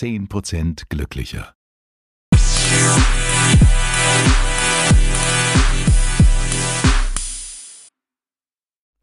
10% 0.00 0.84
glücklicher. 0.88 1.54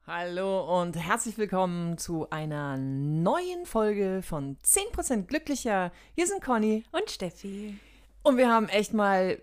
Hallo 0.08 0.82
und 0.82 0.96
herzlich 0.96 1.38
willkommen 1.38 2.00
zu 2.00 2.32
einer 2.32 2.78
neuen 2.78 3.68
Folge 3.68 4.24
von 4.24 4.58
10% 4.66 5.28
glücklicher. 5.28 5.92
Hier 6.16 6.26
sind 6.26 6.42
Conny 6.44 6.84
Und 6.92 7.12
Steffi. 7.12 7.78
und 8.24 8.38
wir 8.38 8.50
haben 8.50 8.68
echt 8.68 8.96
mal 8.96 9.38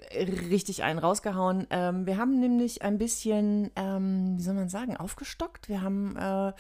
richtig 0.51 0.83
einen 0.83 0.99
rausgehauen. 0.99 1.69
Ähm, 1.71 2.05
wir 2.05 2.19
haben 2.19 2.41
nämlich 2.41 2.83
ein 2.83 2.99
bisschen, 2.99 3.71
ähm, 3.77 4.39
wie 4.39 4.43
soll 4.43 4.55
man 4.55 4.69
sagen, 4.69 4.97
aufgestockt. 4.97 5.69
Wir 5.69 5.83
haben, 5.83 6.17
äh, 6.17 6.53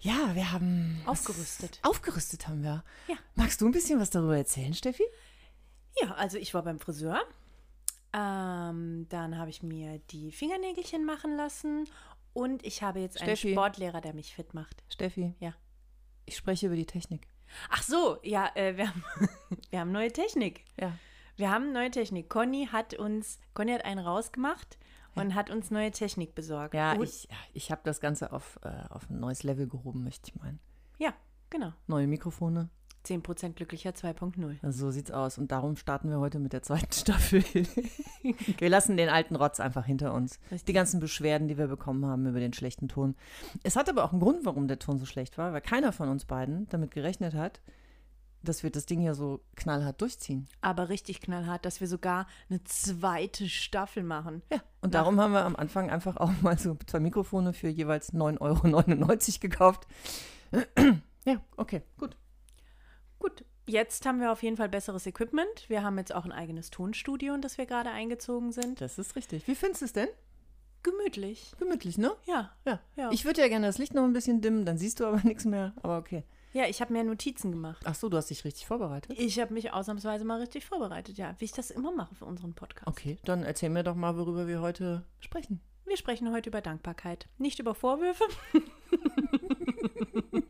ja, 0.00 0.34
wir 0.34 0.52
haben 0.52 1.02
Aufgerüstet. 1.06 1.80
Aufgerüstet 1.82 2.46
haben 2.48 2.62
wir. 2.62 2.84
Ja. 3.08 3.16
Magst 3.34 3.60
du 3.60 3.66
ein 3.66 3.72
bisschen 3.72 3.98
was 4.00 4.10
darüber 4.10 4.36
erzählen, 4.36 4.74
Steffi? 4.74 5.04
Ja, 6.00 6.12
also 6.14 6.38
ich 6.38 6.54
war 6.54 6.62
beim 6.62 6.78
Friseur. 6.78 7.20
Ähm, 8.12 9.06
dann 9.08 9.36
habe 9.38 9.50
ich 9.50 9.62
mir 9.62 9.98
die 10.10 10.32
Fingernägelchen 10.32 11.04
machen 11.04 11.36
lassen. 11.36 11.88
Und 12.32 12.64
ich 12.64 12.82
habe 12.82 13.00
jetzt 13.00 13.20
einen 13.20 13.36
Steffi. 13.36 13.52
Sportlehrer, 13.52 14.00
der 14.00 14.14
mich 14.14 14.34
fit 14.34 14.54
macht. 14.54 14.82
Steffi, 14.88 15.34
Ja. 15.40 15.54
ich 16.24 16.36
spreche 16.36 16.66
über 16.66 16.76
die 16.76 16.86
Technik. 16.86 17.26
Ach 17.70 17.82
so, 17.82 18.18
ja, 18.22 18.50
äh, 18.54 18.76
wir, 18.76 18.88
haben, 18.88 19.02
wir 19.70 19.80
haben 19.80 19.92
neue 19.92 20.12
Technik. 20.12 20.64
Ja. 20.78 20.92
Wir 21.36 21.50
haben 21.50 21.72
neue 21.72 21.90
Technik. 21.90 22.28
Conny 22.28 22.68
hat 22.70 22.94
uns, 22.94 23.38
Conny 23.54 23.72
hat 23.72 23.84
einen 23.84 24.04
rausgemacht 24.04 24.78
und 25.20 25.34
hat 25.34 25.50
uns 25.50 25.70
neue 25.70 25.90
Technik 25.90 26.34
besorgt. 26.34 26.74
Ja, 26.74 26.92
Und- 26.92 27.02
ich, 27.04 27.28
ich 27.54 27.70
habe 27.70 27.80
das 27.84 28.00
Ganze 28.00 28.32
auf, 28.32 28.58
äh, 28.62 28.70
auf 28.90 29.08
ein 29.10 29.20
neues 29.20 29.42
Level 29.42 29.66
gehoben, 29.68 30.04
möchte 30.04 30.30
ich 30.32 30.40
meinen. 30.40 30.58
Ja, 30.98 31.12
genau. 31.50 31.72
Neue 31.86 32.06
Mikrofone, 32.06 32.68
10% 33.04 33.54
glücklicher 33.54 33.90
2.0. 33.94 34.56
Also 34.62 34.86
so 34.86 34.90
sieht's 34.90 35.10
aus. 35.10 35.38
Und 35.38 35.50
darum 35.52 35.76
starten 35.76 36.10
wir 36.10 36.18
heute 36.18 36.38
mit 36.38 36.52
der 36.52 36.62
zweiten 36.62 36.92
Staffel. 36.92 37.42
wir 38.58 38.68
lassen 38.68 38.96
den 38.96 39.08
alten 39.08 39.36
Rotz 39.36 39.60
einfach 39.60 39.84
hinter 39.86 40.12
uns. 40.12 40.38
Die 40.66 40.72
ganzen 40.72 41.00
Beschwerden, 41.00 41.48
die 41.48 41.58
wir 41.58 41.68
bekommen 41.68 42.04
haben 42.06 42.26
über 42.26 42.40
den 42.40 42.52
schlechten 42.52 42.88
Ton. 42.88 43.14
Es 43.62 43.76
hat 43.76 43.88
aber 43.88 44.04
auch 44.04 44.12
einen 44.12 44.20
Grund, 44.20 44.44
warum 44.44 44.68
der 44.68 44.78
Ton 44.78 44.98
so 44.98 45.06
schlecht 45.06 45.38
war, 45.38 45.52
weil 45.52 45.60
keiner 45.60 45.92
von 45.92 46.08
uns 46.08 46.24
beiden 46.24 46.68
damit 46.68 46.90
gerechnet 46.90 47.34
hat, 47.34 47.60
dass 48.42 48.62
wir 48.62 48.70
das 48.70 48.86
Ding 48.86 49.00
ja 49.00 49.14
so 49.14 49.40
knallhart 49.56 50.00
durchziehen. 50.00 50.48
Aber 50.60 50.88
richtig 50.88 51.20
knallhart, 51.20 51.64
dass 51.64 51.80
wir 51.80 51.88
sogar 51.88 52.26
eine 52.48 52.62
zweite 52.64 53.48
Staffel 53.48 54.02
machen. 54.02 54.42
Ja. 54.52 54.60
Und 54.80 54.94
darum 54.94 55.20
haben 55.20 55.32
wir 55.32 55.44
am 55.44 55.56
Anfang 55.56 55.90
einfach 55.90 56.16
auch 56.16 56.30
mal 56.42 56.58
so 56.58 56.76
zwei 56.86 57.00
Mikrofone 57.00 57.52
für 57.52 57.68
jeweils 57.68 58.12
9,99 58.12 58.40
Euro 58.40 59.38
gekauft. 59.40 59.86
ja, 61.24 61.40
okay, 61.56 61.82
gut. 61.98 62.16
Gut, 63.18 63.44
jetzt 63.66 64.06
haben 64.06 64.20
wir 64.20 64.30
auf 64.30 64.42
jeden 64.42 64.56
Fall 64.56 64.68
besseres 64.68 65.06
Equipment. 65.06 65.68
Wir 65.68 65.82
haben 65.82 65.98
jetzt 65.98 66.14
auch 66.14 66.24
ein 66.24 66.32
eigenes 66.32 66.70
Tonstudio, 66.70 67.34
in 67.34 67.42
das 67.42 67.58
wir 67.58 67.66
gerade 67.66 67.90
eingezogen 67.90 68.52
sind. 68.52 68.80
Das 68.80 68.98
ist 68.98 69.16
richtig. 69.16 69.46
Wie 69.48 69.54
findest 69.54 69.82
du 69.82 69.86
es 69.86 69.92
denn? 69.92 70.08
Gemütlich. 70.82 71.52
Gemütlich, 71.58 71.98
ne? 71.98 72.12
Ja. 72.26 72.52
Ja. 72.64 72.80
Ja. 72.96 73.10
Ich 73.10 73.24
würde 73.24 73.40
ja 73.40 73.48
gerne 73.48 73.66
das 73.66 73.78
Licht 73.78 73.94
noch 73.94 74.04
ein 74.04 74.12
bisschen 74.12 74.40
dimmen, 74.40 74.64
dann 74.64 74.78
siehst 74.78 75.00
du 75.00 75.06
aber 75.06 75.20
nichts 75.24 75.44
mehr. 75.44 75.72
Aber 75.82 75.98
okay. 75.98 76.24
Ja, 76.58 76.66
ich 76.66 76.80
habe 76.80 76.92
mehr 76.92 77.04
Notizen 77.04 77.52
gemacht. 77.52 77.84
Ach 77.84 77.94
so, 77.94 78.08
du 78.08 78.16
hast 78.16 78.30
dich 78.30 78.44
richtig 78.44 78.66
vorbereitet. 78.66 79.16
Ich 79.16 79.38
habe 79.38 79.54
mich 79.54 79.72
ausnahmsweise 79.72 80.24
mal 80.24 80.40
richtig 80.40 80.66
vorbereitet, 80.66 81.16
ja, 81.16 81.36
wie 81.38 81.44
ich 81.44 81.52
das 81.52 81.70
immer 81.70 81.92
mache 81.92 82.16
für 82.16 82.24
unseren 82.24 82.52
Podcast. 82.52 82.88
Okay, 82.88 83.16
dann 83.24 83.44
erzähl 83.44 83.70
mir 83.70 83.84
doch 83.84 83.94
mal, 83.94 84.16
worüber 84.16 84.48
wir 84.48 84.60
heute 84.60 85.04
sprechen. 85.20 85.60
Wir 85.86 85.96
sprechen 85.96 86.32
heute 86.32 86.50
über 86.50 86.60
Dankbarkeit, 86.60 87.28
nicht 87.38 87.60
über 87.60 87.76
Vorwürfe. 87.76 88.24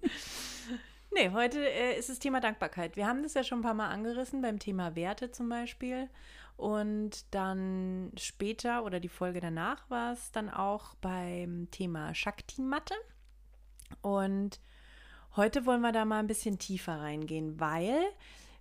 nee, 1.10 1.28
heute 1.28 1.60
äh, 1.60 1.98
ist 1.98 2.08
das 2.08 2.18
Thema 2.18 2.40
Dankbarkeit. 2.40 2.96
Wir 2.96 3.06
haben 3.06 3.22
das 3.22 3.34
ja 3.34 3.44
schon 3.44 3.58
ein 3.58 3.64
paar 3.64 3.74
Mal 3.74 3.90
angerissen, 3.90 4.40
beim 4.40 4.58
Thema 4.58 4.96
Werte 4.96 5.30
zum 5.30 5.50
Beispiel. 5.50 6.08
Und 6.56 7.26
dann 7.34 8.12
später 8.16 8.82
oder 8.82 8.98
die 8.98 9.10
Folge 9.10 9.40
danach 9.40 9.90
war 9.90 10.14
es 10.14 10.32
dann 10.32 10.48
auch 10.48 10.94
beim 11.02 11.70
Thema 11.70 12.14
Shakti-Matte. 12.14 12.94
Und 14.00 14.58
heute 15.38 15.64
wollen 15.64 15.80
wir 15.80 15.92
da 15.92 16.04
mal 16.04 16.18
ein 16.18 16.26
bisschen 16.26 16.58
tiefer 16.58 17.00
reingehen, 17.00 17.58
weil 17.58 18.02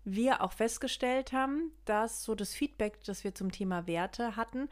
wir 0.05 0.41
auch 0.41 0.53
festgestellt 0.53 1.33
haben, 1.33 1.71
dass 1.83 2.23
so 2.23 2.33
das 2.33 2.53
Feedback, 2.53 3.03
das 3.03 3.25
wir 3.25 3.35
zum 3.35 3.51
Thema 3.51 3.87
Werte 3.87 4.37
hatten, 4.37 4.69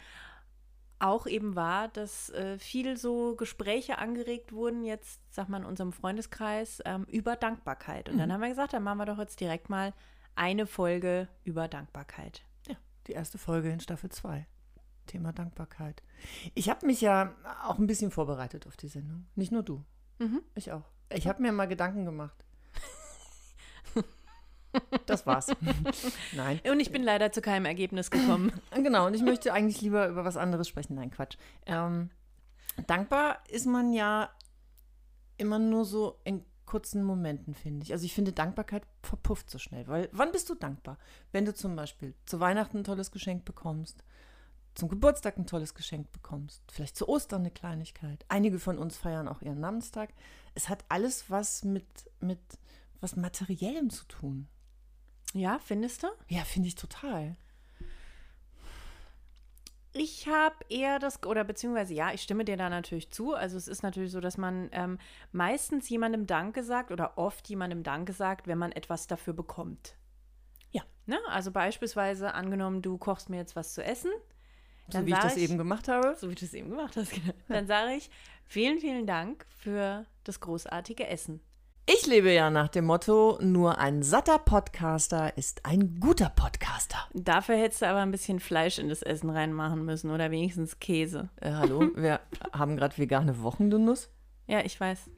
auch 0.99 1.27
eben 1.27 1.55
war, 1.55 1.89
dass 1.89 2.29
äh, 2.29 2.57
viel 2.57 2.95
so 2.95 3.35
Gespräche 3.35 3.97
angeregt 3.97 4.53
wurden, 4.53 4.85
jetzt, 4.85 5.19
sag 5.29 5.49
mal, 5.49 5.57
in 5.57 5.65
unserem 5.65 5.91
Freundeskreis 5.91 6.81
ähm, 6.85 7.03
über 7.09 7.35
Dankbarkeit. 7.35 8.07
Und 8.07 8.17
dann 8.17 8.31
haben 8.31 8.39
wir 8.39 8.47
gesagt, 8.47 8.71
dann 8.71 8.83
machen 8.83 8.99
wir 8.99 9.05
doch 9.05 9.17
jetzt 9.17 9.41
direkt 9.41 9.69
mal 9.69 9.93
eine 10.35 10.67
Folge 10.67 11.27
über 11.43 11.67
Dankbarkeit. 11.67 12.43
Ja, 12.67 12.75
die 13.07 13.11
erste 13.11 13.37
Folge 13.37 13.69
in 13.71 13.81
Staffel 13.81 14.09
2. 14.09 14.47
Thema 15.05 15.33
Dankbarkeit. 15.33 16.01
Ich 16.53 16.69
habe 16.69 16.85
mich 16.85 17.01
ja 17.01 17.35
auch 17.63 17.77
ein 17.77 17.87
bisschen 17.87 18.09
vorbereitet 18.09 18.67
auf 18.67 18.77
die 18.77 18.87
Sendung. 18.87 19.27
Nicht 19.35 19.51
nur 19.51 19.63
du. 19.63 19.83
Mhm. 20.19 20.41
Ich 20.55 20.71
auch. 20.71 20.94
Ich 21.09 21.27
habe 21.27 21.41
mir 21.41 21.51
mal 21.51 21.67
Gedanken 21.67 22.05
gemacht. 22.05 22.35
Das 25.05 25.25
war's. 25.25 25.47
Nein. 26.33 26.59
Und 26.69 26.81
ich 26.81 26.91
bin 26.91 27.01
leider 27.01 27.31
zu 27.31 27.39
keinem 27.39 27.65
Ergebnis 27.65 28.11
gekommen. 28.11 28.51
Genau, 28.75 29.07
und 29.07 29.13
ich 29.13 29.21
möchte 29.21 29.53
eigentlich 29.53 29.79
lieber 29.79 30.09
über 30.09 30.25
was 30.25 30.35
anderes 30.35 30.67
sprechen. 30.67 30.95
Nein, 30.95 31.11
Quatsch. 31.11 31.37
Ähm, 31.65 32.09
dankbar 32.85 33.41
ist 33.47 33.67
man 33.67 33.93
ja 33.93 34.29
immer 35.37 35.59
nur 35.59 35.85
so 35.85 36.19
in 36.25 36.43
kurzen 36.65 37.03
Momenten, 37.03 37.53
finde 37.53 37.83
ich. 37.83 37.93
Also 37.93 38.05
ich 38.05 38.13
finde, 38.13 38.33
Dankbarkeit 38.33 38.83
verpufft 39.01 39.49
so 39.49 39.59
schnell. 39.59 39.87
Weil 39.87 40.09
wann 40.11 40.31
bist 40.31 40.49
du 40.49 40.55
dankbar? 40.55 40.97
Wenn 41.31 41.45
du 41.45 41.53
zum 41.53 41.75
Beispiel 41.75 42.13
zu 42.25 42.39
Weihnachten 42.39 42.79
ein 42.79 42.83
tolles 42.83 43.11
Geschenk 43.11 43.45
bekommst, 43.45 44.03
zum 44.75 44.89
Geburtstag 44.89 45.37
ein 45.37 45.47
tolles 45.47 45.73
Geschenk 45.73 46.11
bekommst, 46.11 46.61
vielleicht 46.71 46.97
zu 46.97 47.07
Ostern 47.07 47.41
eine 47.41 47.51
Kleinigkeit. 47.51 48.25
Einige 48.27 48.59
von 48.59 48.77
uns 48.77 48.97
feiern 48.97 49.27
auch 49.27 49.41
ihren 49.41 49.59
Namenstag. 49.59 50.13
Es 50.53 50.69
hat 50.69 50.85
alles 50.89 51.29
was 51.29 51.63
mit, 51.63 51.85
mit 52.19 52.39
was 52.99 53.15
Materiellem 53.15 53.89
zu 53.89 54.05
tun. 54.05 54.47
Ja, 55.33 55.59
findest 55.59 56.03
du? 56.03 56.07
Ja, 56.27 56.43
finde 56.43 56.67
ich 56.67 56.75
total. 56.75 57.35
Ich 59.97 60.27
habe 60.27 60.55
eher 60.67 60.99
das, 60.99 61.23
oder 61.23 61.45
beziehungsweise 61.45 61.93
ja, 61.93 62.11
ich 62.11 62.21
stimme 62.21 62.43
dir 62.43 62.57
da 62.57 62.69
natürlich 62.69 63.11
zu. 63.11 63.33
Also 63.33 63.55
es 63.55 63.69
ist 63.69 63.81
natürlich 63.81 64.11
so, 64.11 64.19
dass 64.19 64.37
man 64.37 64.67
ähm, 64.73 64.97
meistens 65.31 65.87
jemandem 65.87 66.27
Danke 66.27 66.63
sagt 66.63 66.91
oder 66.91 67.17
oft 67.17 67.47
jemandem 67.47 67.81
Danke 67.81 68.11
sagt, 68.11 68.47
wenn 68.47 68.57
man 68.57 68.73
etwas 68.73 69.07
dafür 69.07 69.33
bekommt. 69.33 69.95
Ja. 70.71 70.83
Ne? 71.05 71.17
Also 71.29 71.51
beispielsweise 71.51 72.33
angenommen, 72.33 72.81
du 72.81 72.97
kochst 72.97 73.29
mir 73.29 73.37
jetzt 73.37 73.55
was 73.55 73.73
zu 73.73 73.81
essen. 73.85 74.11
So 74.87 74.99
Dann 74.99 75.05
wie 75.05 75.11
ich 75.11 75.17
das 75.17 75.37
eben 75.37 75.57
gemacht 75.57 75.87
habe. 75.87 76.15
So 76.19 76.29
wie 76.29 76.35
du 76.35 76.45
es 76.45 76.53
eben 76.53 76.69
gemacht 76.69 76.95
hast. 76.95 77.11
genau. 77.13 77.33
Dann 77.47 77.67
sage 77.67 77.93
ich, 77.95 78.09
vielen, 78.45 78.79
vielen 78.79 79.07
Dank 79.07 79.45
für 79.57 80.05
das 80.23 80.39
großartige 80.39 81.07
Essen. 81.07 81.41
Ich 81.87 82.07
lebe 82.07 82.31
ja 82.31 82.49
nach 82.49 82.69
dem 82.69 82.85
Motto, 82.85 83.37
nur 83.41 83.77
ein 83.77 84.01
satter 84.01 84.39
Podcaster 84.39 85.37
ist 85.37 85.65
ein 85.65 85.99
guter 85.99 86.29
Podcaster. 86.29 86.97
Dafür 87.13 87.57
hättest 87.57 87.83
du 87.83 87.87
aber 87.87 87.99
ein 87.99 88.09
bisschen 88.09 88.39
Fleisch 88.39 88.79
in 88.79 88.89
das 88.89 89.03
Essen 89.03 89.29
reinmachen 89.29 89.85
müssen 89.85 90.09
oder 90.09 90.31
wenigstens 90.31 90.79
Käse. 90.79 91.29
Äh, 91.41 91.51
hallo, 91.51 91.91
wir 91.95 92.21
haben 92.53 92.75
gerade 92.75 92.97
vegane 92.97 93.43
Wochengenuss. 93.43 94.09
Ja, 94.47 94.61
ich 94.61 94.79
weiß. 94.79 95.11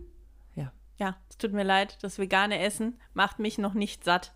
Ja. 0.56 0.74
Ja, 0.98 1.16
es 1.30 1.38
tut 1.38 1.54
mir 1.54 1.64
leid, 1.64 1.98
das 2.02 2.20
vegane 2.20 2.60
Essen 2.60 3.00
macht 3.14 3.40
mich 3.40 3.58
noch 3.58 3.74
nicht 3.74 4.04
satt. 4.04 4.34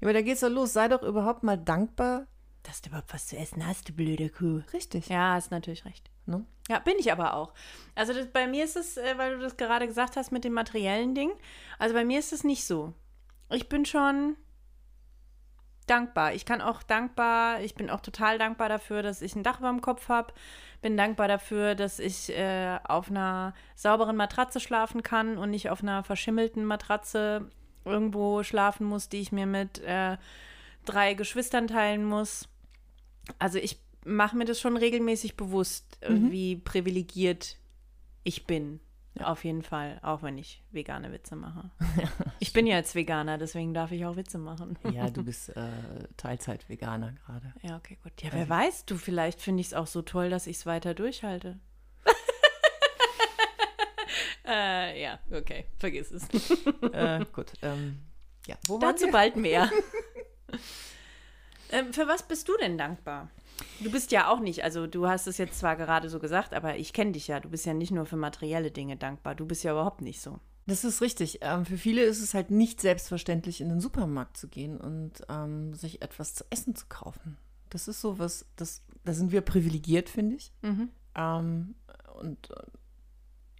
Ja, 0.00 0.08
aber 0.08 0.12
da 0.12 0.20
geht's 0.20 0.40
doch 0.40 0.50
los. 0.50 0.74
Sei 0.74 0.88
doch 0.88 1.02
überhaupt 1.02 1.42
mal 1.42 1.56
dankbar. 1.56 2.26
Dass 2.62 2.80
du 2.80 2.90
überhaupt 2.90 3.12
was 3.12 3.26
zu 3.26 3.36
essen 3.36 3.66
hast, 3.66 3.88
du 3.88 3.92
blöde 3.92 4.28
Kuh. 4.28 4.62
Richtig. 4.72 5.08
Ja, 5.08 5.34
hast 5.34 5.50
natürlich 5.50 5.84
recht. 5.84 6.10
Ne? 6.26 6.44
Ja, 6.68 6.78
bin 6.78 6.94
ich 6.98 7.10
aber 7.10 7.34
auch. 7.34 7.52
Also 7.94 8.12
das, 8.12 8.28
bei 8.28 8.46
mir 8.46 8.64
ist 8.64 8.76
es, 8.76 8.96
äh, 8.96 9.18
weil 9.18 9.36
du 9.36 9.42
das 9.42 9.56
gerade 9.56 9.86
gesagt 9.86 10.16
hast 10.16 10.30
mit 10.30 10.44
dem 10.44 10.52
materiellen 10.52 11.14
Ding, 11.14 11.32
also 11.78 11.94
bei 11.94 12.04
mir 12.04 12.18
ist 12.18 12.32
es 12.32 12.44
nicht 12.44 12.64
so. 12.64 12.94
Ich 13.50 13.68
bin 13.68 13.84
schon 13.84 14.36
dankbar. 15.86 16.34
Ich 16.34 16.44
kann 16.44 16.60
auch 16.60 16.82
dankbar, 16.82 17.60
ich 17.60 17.74
bin 17.74 17.90
auch 17.90 18.00
total 18.00 18.38
dankbar 18.38 18.68
dafür, 18.68 19.02
dass 19.02 19.22
ich 19.22 19.34
ein 19.34 19.42
Dach 19.42 19.58
über 19.58 19.68
dem 19.68 19.80
Kopf 19.80 20.08
habe. 20.08 20.32
Bin 20.80 20.96
dankbar 20.96 21.28
dafür, 21.28 21.74
dass 21.74 21.98
ich 21.98 22.30
äh, 22.30 22.78
auf 22.84 23.10
einer 23.10 23.54
sauberen 23.74 24.16
Matratze 24.16 24.60
schlafen 24.60 25.02
kann 25.02 25.38
und 25.38 25.50
nicht 25.50 25.70
auf 25.70 25.82
einer 25.82 26.02
verschimmelten 26.04 26.64
Matratze 26.64 27.50
irgendwo 27.84 28.42
schlafen 28.42 28.86
muss, 28.86 29.08
die 29.08 29.20
ich 29.20 29.32
mir 29.32 29.46
mit 29.46 29.80
äh, 29.80 30.16
drei 30.84 31.14
Geschwistern 31.14 31.66
teilen 31.66 32.04
muss. 32.04 32.48
Also 33.38 33.58
ich 33.58 33.78
mache 34.04 34.36
mir 34.36 34.44
das 34.44 34.60
schon 34.60 34.76
regelmäßig 34.76 35.36
bewusst, 35.36 35.98
äh, 36.00 36.08
wie 36.10 36.56
privilegiert 36.56 37.56
ich 38.24 38.46
bin. 38.46 38.80
Auf 39.20 39.44
jeden 39.44 39.62
Fall, 39.62 40.00
auch 40.02 40.22
wenn 40.22 40.38
ich 40.38 40.62
vegane 40.70 41.12
Witze 41.12 41.36
mache. 41.36 41.70
ich 42.38 42.54
bin 42.54 42.66
ja 42.66 42.76
jetzt 42.76 42.94
Veganer, 42.94 43.36
deswegen 43.36 43.74
darf 43.74 43.92
ich 43.92 44.06
auch 44.06 44.16
Witze 44.16 44.38
machen. 44.38 44.78
Ja, 44.90 45.10
du 45.10 45.22
bist 45.24 45.50
äh, 45.50 45.68
Teilzeit-Veganer 46.16 47.12
gerade. 47.12 47.52
Ja, 47.62 47.76
okay, 47.76 47.98
gut. 48.02 48.12
Ja, 48.22 48.30
wer 48.32 48.48
weiß, 48.48 48.86
du, 48.86 48.96
vielleicht 48.96 49.40
finde 49.42 49.60
ich 49.60 49.66
es 49.68 49.74
auch 49.74 49.86
so 49.86 50.00
toll, 50.00 50.30
dass 50.30 50.46
ich 50.46 50.56
es 50.56 50.66
weiter 50.66 50.94
durchhalte. 50.94 51.58
äh, 54.46 55.02
ja, 55.02 55.18
okay, 55.30 55.66
vergiss 55.78 56.10
es. 56.10 56.28
äh, 56.92 57.24
gut. 57.32 57.52
Ähm, 57.60 57.98
Ja, 58.46 58.56
wo 58.66 58.78
Dazu 58.78 59.08
bald 59.10 59.36
mehr. 59.36 59.70
Ähm, 61.72 61.92
für 61.92 62.06
was 62.06 62.22
bist 62.22 62.48
du 62.48 62.56
denn 62.58 62.78
dankbar? 62.78 63.30
Du 63.80 63.90
bist 63.90 64.12
ja 64.12 64.30
auch 64.30 64.40
nicht, 64.40 64.64
also 64.64 64.86
du 64.86 65.08
hast 65.08 65.26
es 65.26 65.38
jetzt 65.38 65.58
zwar 65.58 65.76
gerade 65.76 66.08
so 66.08 66.18
gesagt, 66.18 66.54
aber 66.54 66.76
ich 66.76 66.92
kenne 66.92 67.12
dich 67.12 67.28
ja. 67.28 67.40
Du 67.40 67.48
bist 67.48 67.66
ja 67.66 67.74
nicht 67.74 67.90
nur 67.90 68.06
für 68.06 68.16
materielle 68.16 68.70
Dinge 68.70 68.96
dankbar. 68.96 69.34
Du 69.34 69.46
bist 69.46 69.64
ja 69.64 69.72
überhaupt 69.72 70.02
nicht 70.02 70.20
so. 70.20 70.38
Das 70.66 70.84
ist 70.84 71.00
richtig. 71.00 71.38
Ähm, 71.40 71.64
für 71.64 71.78
viele 71.78 72.02
ist 72.02 72.22
es 72.22 72.34
halt 72.34 72.50
nicht 72.50 72.80
selbstverständlich, 72.80 73.60
in 73.60 73.68
den 73.68 73.80
Supermarkt 73.80 74.36
zu 74.36 74.48
gehen 74.48 74.80
und 74.80 75.22
ähm, 75.28 75.74
sich 75.74 76.02
etwas 76.02 76.34
zu 76.34 76.44
essen 76.50 76.76
zu 76.76 76.86
kaufen. 76.88 77.36
Das 77.70 77.88
ist 77.88 78.00
so 78.00 78.18
was, 78.18 78.46
das, 78.56 78.82
da 79.04 79.12
sind 79.12 79.32
wir 79.32 79.40
privilegiert, 79.40 80.08
finde 80.08 80.36
ich. 80.36 80.52
Ähm, 81.16 81.74
und 82.20 82.50
äh, 82.50 82.66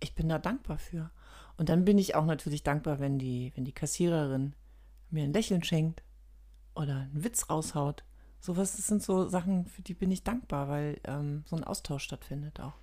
ich 0.01 0.15
bin 0.15 0.29
da 0.29 0.39
dankbar 0.39 0.79
für. 0.79 1.11
Und 1.57 1.69
dann 1.69 1.85
bin 1.85 1.99
ich 1.99 2.15
auch 2.15 2.25
natürlich 2.25 2.63
dankbar, 2.63 3.01
wenn 3.01 3.19
die, 3.19 3.53
wenn 3.55 3.65
die 3.65 3.73
Kassiererin 3.73 4.55
mir 5.11 5.25
ein 5.25 5.33
Lächeln 5.33 5.65
schenkt 5.65 6.03
oder 6.75 6.97
einen 6.97 7.25
Witz 7.25 7.49
raushaut. 7.51 8.05
Sowas, 8.41 8.77
das 8.77 8.89
sind 8.89 9.03
so 9.03 9.29
Sachen, 9.29 9.67
für 9.67 9.83
die 9.83 9.95
bin 9.95 10.11
ich 10.11 10.25
dankbar, 10.25 10.69
weil 10.69 11.01
ähm, 11.05 11.45
so 11.47 11.57
ein 11.57 11.65
Austausch 11.65 12.03
stattfindet 12.03 12.61
auch. 12.61 12.75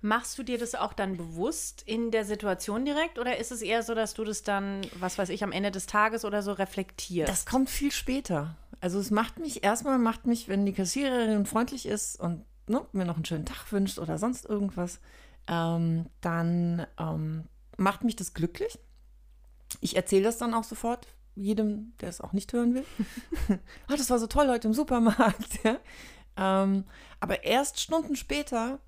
Machst 0.00 0.36
du 0.38 0.42
dir 0.42 0.58
das 0.58 0.74
auch 0.74 0.94
dann 0.94 1.16
bewusst 1.16 1.82
in 1.82 2.10
der 2.10 2.24
Situation 2.24 2.84
direkt 2.84 3.18
oder 3.18 3.38
ist 3.38 3.52
es 3.52 3.62
eher 3.62 3.82
so, 3.82 3.94
dass 3.94 4.14
du 4.14 4.24
das 4.24 4.42
dann, 4.42 4.80
was 4.98 5.16
weiß 5.16 5.28
ich, 5.28 5.44
am 5.44 5.52
Ende 5.52 5.70
des 5.70 5.86
Tages 5.86 6.24
oder 6.24 6.42
so 6.42 6.52
reflektierst? 6.52 7.30
Das 7.30 7.46
kommt 7.46 7.70
viel 7.70 7.92
später. 7.92 8.56
Also 8.80 8.98
es 8.98 9.12
macht 9.12 9.38
mich, 9.38 9.62
erstmal 9.62 9.98
macht 9.98 10.26
mich, 10.26 10.48
wenn 10.48 10.66
die 10.66 10.72
Kassiererin 10.72 11.46
freundlich 11.46 11.86
ist 11.86 12.18
und 12.18 12.44
ne, 12.66 12.84
mir 12.92 13.04
noch 13.04 13.14
einen 13.14 13.24
schönen 13.24 13.46
Tag 13.46 13.70
wünscht 13.70 14.00
oder 14.00 14.18
sonst 14.18 14.44
irgendwas, 14.44 14.98
ähm, 15.46 16.06
dann 16.20 16.86
ähm, 16.98 17.44
macht 17.76 18.02
mich 18.02 18.16
das 18.16 18.34
glücklich. 18.34 18.78
Ich 19.80 19.94
erzähle 19.94 20.24
das 20.24 20.38
dann 20.38 20.54
auch 20.54 20.64
sofort 20.64 21.06
jedem, 21.34 21.94
der 22.00 22.08
es 22.08 22.20
auch 22.20 22.32
nicht 22.32 22.52
hören 22.52 22.74
will. 22.74 22.84
ah, 23.88 23.96
das 23.96 24.10
war 24.10 24.18
so 24.18 24.26
toll 24.26 24.48
heute 24.48 24.68
im 24.68 24.74
Supermarkt. 24.74 25.58
Ja? 25.64 25.78
Ähm, 26.34 26.84
aber 27.20 27.44
erst 27.44 27.78
Stunden 27.78 28.16
später 28.16 28.80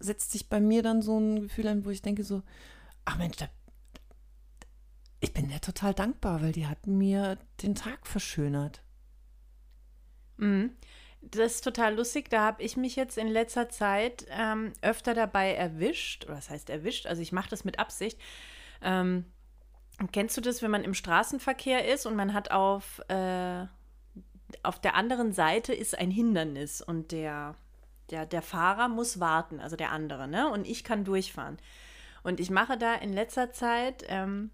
setzt 0.00 0.32
sich 0.32 0.48
bei 0.48 0.60
mir 0.60 0.82
dann 0.82 1.00
so 1.00 1.18
ein 1.18 1.42
Gefühl 1.42 1.68
ein, 1.68 1.84
wo 1.84 1.90
ich 1.90 2.02
denke 2.02 2.24
so, 2.24 2.42
ach 3.04 3.18
Mensch, 3.18 3.36
da, 3.36 3.48
ich 5.20 5.32
bin 5.32 5.48
der 5.48 5.60
total 5.60 5.94
dankbar, 5.94 6.42
weil 6.42 6.52
die 6.52 6.66
hat 6.66 6.86
mir 6.86 7.38
den 7.62 7.74
Tag 7.74 8.06
verschönert. 8.06 8.82
Mhm. 10.36 10.76
Das 11.22 11.56
ist 11.56 11.64
total 11.64 11.94
lustig. 11.94 12.30
Da 12.30 12.42
habe 12.42 12.62
ich 12.62 12.76
mich 12.76 12.94
jetzt 12.94 13.18
in 13.18 13.28
letzter 13.28 13.68
Zeit 13.68 14.26
ähm, 14.30 14.72
öfter 14.82 15.14
dabei 15.14 15.54
erwischt. 15.54 16.24
Oder 16.26 16.36
was 16.36 16.50
heißt 16.50 16.70
erwischt? 16.70 17.06
Also 17.06 17.22
ich 17.22 17.32
mache 17.32 17.50
das 17.50 17.64
mit 17.64 17.78
Absicht. 17.78 18.20
Ähm, 18.82 19.24
kennst 20.12 20.36
du 20.36 20.40
das, 20.40 20.62
wenn 20.62 20.70
man 20.70 20.84
im 20.84 20.94
Straßenverkehr 20.94 21.92
ist 21.92 22.06
und 22.06 22.16
man 22.16 22.34
hat 22.34 22.50
auf, 22.50 23.00
äh, 23.08 23.66
auf 24.62 24.80
der 24.80 24.94
anderen 24.94 25.32
Seite 25.32 25.72
ist 25.72 25.96
ein 25.96 26.10
Hindernis 26.10 26.82
und 26.82 27.12
der, 27.12 27.54
der, 28.10 28.26
der 28.26 28.42
Fahrer 28.42 28.88
muss 28.88 29.20
warten, 29.20 29.60
also 29.60 29.76
der 29.76 29.92
andere, 29.92 30.28
ne? 30.28 30.50
Und 30.50 30.66
ich 30.66 30.84
kann 30.84 31.04
durchfahren. 31.04 31.58
Und 32.22 32.40
ich 32.40 32.50
mache 32.50 32.76
da 32.76 32.94
in 32.94 33.12
letzter 33.12 33.52
Zeit 33.52 34.04
ähm, 34.08 34.50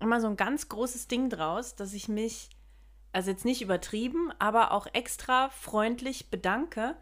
immer 0.00 0.20
so 0.20 0.26
ein 0.26 0.36
ganz 0.36 0.68
großes 0.68 1.06
Ding 1.06 1.30
draus, 1.30 1.76
dass 1.76 1.92
ich 1.92 2.08
mich 2.08 2.50
also 3.12 3.30
jetzt 3.30 3.44
nicht 3.44 3.62
übertrieben, 3.62 4.32
aber 4.38 4.72
auch 4.72 4.86
extra 4.92 5.48
freundlich 5.50 6.30
bedanke, 6.30 6.96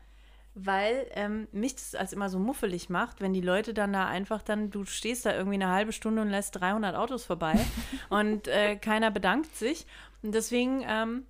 weil 0.65 1.07
ähm, 1.15 1.49
mich 1.53 1.75
das 1.75 1.95
als 1.95 2.13
immer 2.13 2.29
so 2.29 2.39
muffelig 2.39 2.89
macht, 2.89 3.21
wenn 3.21 3.33
die 3.33 3.41
Leute 3.41 3.75
dann 3.75 3.93
da 3.93 4.07
einfach 4.07 4.43
dann, 4.43 4.71
du 4.71 4.85
stehst 4.85 5.27
da 5.27 5.35
irgendwie 5.35 5.55
eine 5.55 5.69
halbe 5.69 5.93
Stunde 5.93 6.23
und 6.23 6.31
lässt 6.31 6.61
300 6.61 6.95
Autos 6.97 7.25
vorbei 7.25 7.55
und 8.09 8.49
äh, 8.49 8.77
keiner 8.77 9.11
bedankt 9.11 9.55
sich. 9.57 9.87
Und 10.23 10.35
deswegen 10.35 10.85
ähm, 10.87 11.27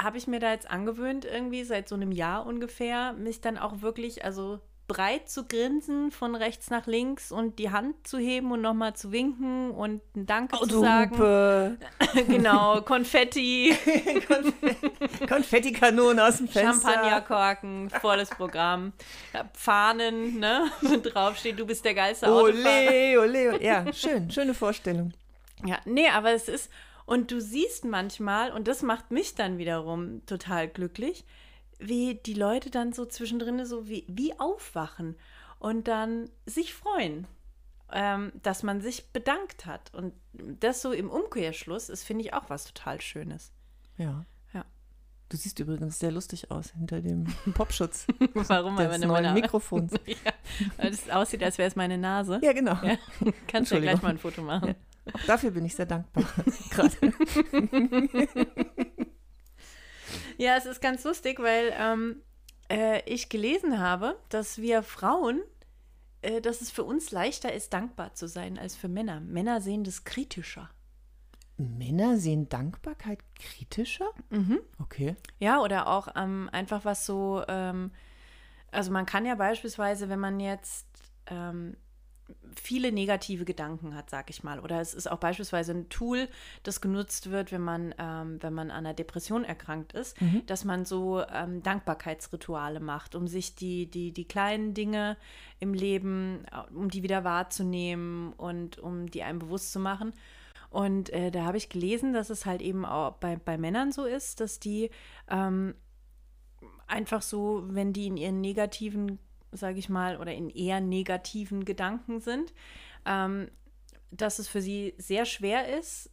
habe 0.00 0.18
ich 0.18 0.26
mir 0.26 0.40
da 0.40 0.52
jetzt 0.52 0.70
angewöhnt, 0.70 1.24
irgendwie 1.24 1.64
seit 1.64 1.88
so 1.88 1.94
einem 1.94 2.12
Jahr 2.12 2.46
ungefähr, 2.46 3.12
mich 3.14 3.40
dann 3.40 3.58
auch 3.58 3.82
wirklich, 3.82 4.24
also 4.24 4.60
breit 4.88 5.28
zu 5.28 5.46
grinsen 5.46 6.10
von 6.10 6.34
rechts 6.34 6.70
nach 6.70 6.86
links 6.86 7.30
und 7.30 7.58
die 7.58 7.70
Hand 7.70 8.08
zu 8.08 8.18
heben 8.18 8.50
und 8.50 8.62
nochmal 8.62 8.96
zu 8.96 9.12
winken 9.12 9.70
und 9.70 10.00
ein 10.16 10.26
Danke 10.26 10.56
zu 10.56 10.80
sagen. 10.80 11.12
Autohupe, 11.14 11.78
genau, 12.26 12.80
Konfetti, 12.80 13.76
Konfettikanonen 15.28 16.18
aus 16.18 16.38
dem 16.38 16.48
Fenster. 16.48 16.90
Champagnerkorken, 16.90 17.90
volles 17.90 18.30
Programm. 18.30 18.94
Fahnen, 19.52 20.38
ne? 20.40 20.70
Drauf 21.02 21.36
steht, 21.36 21.60
du 21.60 21.66
bist 21.66 21.84
der 21.84 21.94
geilste 21.94 22.26
Autofahrer. 22.26 22.88
Ole, 22.88 23.20
ole, 23.20 23.48
ole. 23.54 23.62
Ja, 23.62 23.92
schön, 23.92 24.30
schöne 24.30 24.54
Vorstellung. 24.54 25.12
Ja, 25.66 25.78
nee, 25.84 26.08
aber 26.08 26.32
es 26.32 26.48
ist, 26.48 26.70
und 27.04 27.30
du 27.30 27.40
siehst 27.40 27.84
manchmal, 27.84 28.52
und 28.52 28.68
das 28.68 28.82
macht 28.82 29.10
mich 29.10 29.34
dann 29.34 29.58
wiederum 29.58 30.24
total 30.24 30.66
glücklich, 30.66 31.24
wie 31.78 32.16
die 32.16 32.34
Leute 32.34 32.70
dann 32.70 32.92
so 32.92 33.06
zwischendrin 33.06 33.64
so 33.64 33.88
wie, 33.88 34.04
wie 34.08 34.38
aufwachen 34.38 35.16
und 35.58 35.88
dann 35.88 36.30
sich 36.46 36.74
freuen, 36.74 37.26
ähm, 37.92 38.32
dass 38.42 38.62
man 38.62 38.80
sich 38.80 39.12
bedankt 39.12 39.66
hat. 39.66 39.92
Und 39.94 40.12
das 40.32 40.82
so 40.82 40.92
im 40.92 41.10
Umkehrschluss 41.10 41.88
ist, 41.88 42.04
finde 42.04 42.24
ich, 42.24 42.34
auch 42.34 42.50
was 42.50 42.64
total 42.64 43.00
Schönes. 43.00 43.52
Ja. 43.96 44.24
Ja. 44.52 44.64
Du 45.28 45.36
siehst 45.36 45.58
übrigens 45.58 45.98
sehr 45.98 46.12
lustig 46.12 46.50
aus 46.50 46.70
hinter 46.70 47.00
dem 47.00 47.24
Popschutz 47.54 48.06
Warum? 48.34 48.76
Weil 48.76 48.88
meine, 48.88 49.06
neuen 49.06 49.34
Mikrofons. 49.34 49.92
ja, 50.06 50.32
weil 50.76 50.92
es 50.92 51.08
aussieht, 51.10 51.42
als 51.42 51.58
wäre 51.58 51.68
es 51.68 51.76
meine 51.76 51.98
Nase. 51.98 52.40
Ja, 52.42 52.52
genau. 52.52 52.76
Ja. 52.82 52.96
Kannst 53.46 53.72
ja 53.72 53.80
gleich 53.80 54.02
mal 54.02 54.10
ein 54.10 54.18
Foto 54.18 54.42
machen. 54.42 54.74
Auch 55.12 55.22
dafür 55.26 55.50
bin 55.50 55.64
ich 55.64 55.74
sehr 55.74 55.86
dankbar. 55.86 56.24
Gerade. 56.70 56.96
Ja, 60.38 60.56
es 60.56 60.66
ist 60.66 60.80
ganz 60.80 61.04
lustig, 61.04 61.40
weil 61.40 61.74
ähm, 61.76 62.22
äh, 62.70 63.02
ich 63.12 63.28
gelesen 63.28 63.80
habe, 63.80 64.16
dass 64.28 64.58
wir 64.58 64.82
Frauen, 64.84 65.42
äh, 66.22 66.40
dass 66.40 66.60
es 66.60 66.70
für 66.70 66.84
uns 66.84 67.10
leichter 67.10 67.52
ist, 67.52 67.72
dankbar 67.72 68.14
zu 68.14 68.28
sein 68.28 68.56
als 68.56 68.76
für 68.76 68.88
Männer. 68.88 69.20
Männer 69.20 69.60
sehen 69.60 69.82
das 69.82 70.04
kritischer. 70.04 70.70
Männer 71.56 72.18
sehen 72.18 72.48
Dankbarkeit 72.48 73.18
kritischer? 73.34 74.08
Mhm. 74.30 74.60
Okay. 74.80 75.16
Ja, 75.40 75.60
oder 75.60 75.88
auch 75.88 76.06
ähm, 76.14 76.48
einfach 76.52 76.84
was 76.84 77.04
so, 77.04 77.42
ähm, 77.48 77.90
also 78.70 78.92
man 78.92 79.06
kann 79.06 79.26
ja 79.26 79.34
beispielsweise, 79.34 80.08
wenn 80.08 80.20
man 80.20 80.38
jetzt 80.38 80.86
ähm, 81.26 81.76
viele 82.54 82.92
negative 82.92 83.44
Gedanken 83.44 83.94
hat, 83.94 84.10
sag 84.10 84.30
ich 84.30 84.42
mal, 84.42 84.60
oder 84.60 84.80
es 84.80 84.94
ist 84.94 85.10
auch 85.10 85.18
beispielsweise 85.18 85.72
ein 85.72 85.88
Tool, 85.88 86.28
das 86.62 86.80
genutzt 86.80 87.30
wird, 87.30 87.52
wenn 87.52 87.62
man, 87.62 87.94
ähm, 87.98 88.38
wenn 88.42 88.52
man 88.52 88.70
an 88.70 88.86
einer 88.86 88.94
Depression 88.94 89.44
erkrankt 89.44 89.92
ist, 89.92 90.16
dass 90.46 90.64
man 90.64 90.84
so 90.84 91.22
ähm, 91.32 91.62
Dankbarkeitsrituale 91.62 92.80
macht, 92.80 93.14
um 93.14 93.26
sich 93.28 93.54
die, 93.54 93.90
die, 93.90 94.12
die 94.12 94.26
kleinen 94.26 94.74
Dinge 94.74 95.16
im 95.60 95.74
Leben, 95.74 96.44
äh, 96.52 96.74
um 96.74 96.90
die 96.90 97.02
wieder 97.02 97.24
wahrzunehmen 97.24 98.32
und 98.34 98.78
um 98.78 99.10
die 99.10 99.22
einem 99.22 99.38
bewusst 99.38 99.72
zu 99.72 99.78
machen. 99.78 100.12
Und 100.70 101.10
äh, 101.10 101.30
da 101.30 101.44
habe 101.44 101.56
ich 101.56 101.70
gelesen, 101.70 102.12
dass 102.12 102.28
es 102.28 102.44
halt 102.44 102.60
eben 102.60 102.84
auch 102.84 103.12
bei, 103.14 103.36
bei 103.36 103.56
Männern 103.56 103.90
so 103.92 104.04
ist, 104.04 104.40
dass 104.40 104.60
die 104.60 104.90
ähm, 105.30 105.74
einfach 106.86 107.22
so, 107.22 107.64
wenn 107.68 107.92
die 107.92 108.06
in 108.06 108.16
ihren 108.16 108.40
negativen, 108.40 109.18
sage 109.52 109.78
ich 109.78 109.88
mal, 109.88 110.18
oder 110.18 110.34
in 110.34 110.50
eher 110.50 110.80
negativen 110.80 111.64
Gedanken 111.64 112.20
sind, 112.20 112.52
ähm, 113.04 113.50
dass 114.10 114.38
es 114.38 114.48
für 114.48 114.62
sie 114.62 114.94
sehr 114.98 115.24
schwer 115.24 115.78
ist, 115.78 116.10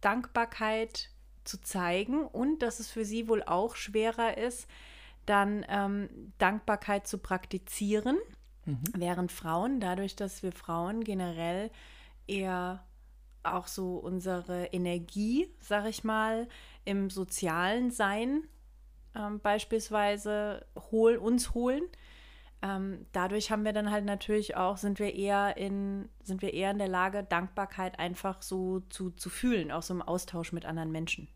Dankbarkeit 0.00 1.10
zu 1.44 1.60
zeigen 1.60 2.26
und 2.26 2.60
dass 2.60 2.80
es 2.80 2.90
für 2.90 3.04
sie 3.04 3.28
wohl 3.28 3.42
auch 3.42 3.76
schwerer 3.76 4.38
ist, 4.38 4.66
dann 5.26 5.64
ähm, 5.68 6.32
Dankbarkeit 6.38 7.06
zu 7.06 7.18
praktizieren, 7.18 8.18
während 8.96 9.32
Frauen, 9.32 9.80
dadurch, 9.80 10.16
dass 10.16 10.42
wir 10.42 10.52
Frauen 10.52 11.04
generell 11.04 11.70
eher 12.26 12.84
auch 13.42 13.66
so 13.66 13.96
unsere 13.96 14.66
Energie, 14.66 15.48
sag 15.60 15.86
ich 15.86 16.02
mal, 16.02 16.48
im 16.84 17.10
sozialen 17.10 17.90
Sein 17.90 18.44
ähm, 19.14 19.40
beispielsweise 19.40 20.66
hol, 20.90 21.16
uns 21.16 21.54
holen. 21.54 21.82
Ähm, 22.64 23.04
dadurch 23.12 23.50
haben 23.50 23.64
wir 23.66 23.74
dann 23.74 23.90
halt 23.90 24.06
natürlich 24.06 24.56
auch, 24.56 24.78
sind 24.78 24.98
wir 24.98 25.14
eher 25.14 25.58
in, 25.58 26.08
sind 26.22 26.40
wir 26.40 26.54
eher 26.54 26.70
in 26.70 26.78
der 26.78 26.88
Lage, 26.88 27.22
Dankbarkeit 27.22 27.98
einfach 27.98 28.40
so 28.40 28.80
zu, 28.88 29.10
zu 29.10 29.28
fühlen, 29.28 29.70
auch 29.70 29.82
so 29.82 29.92
im 29.92 30.00
Austausch 30.00 30.50
mit 30.52 30.64
anderen 30.64 30.90
Menschen. 30.90 31.28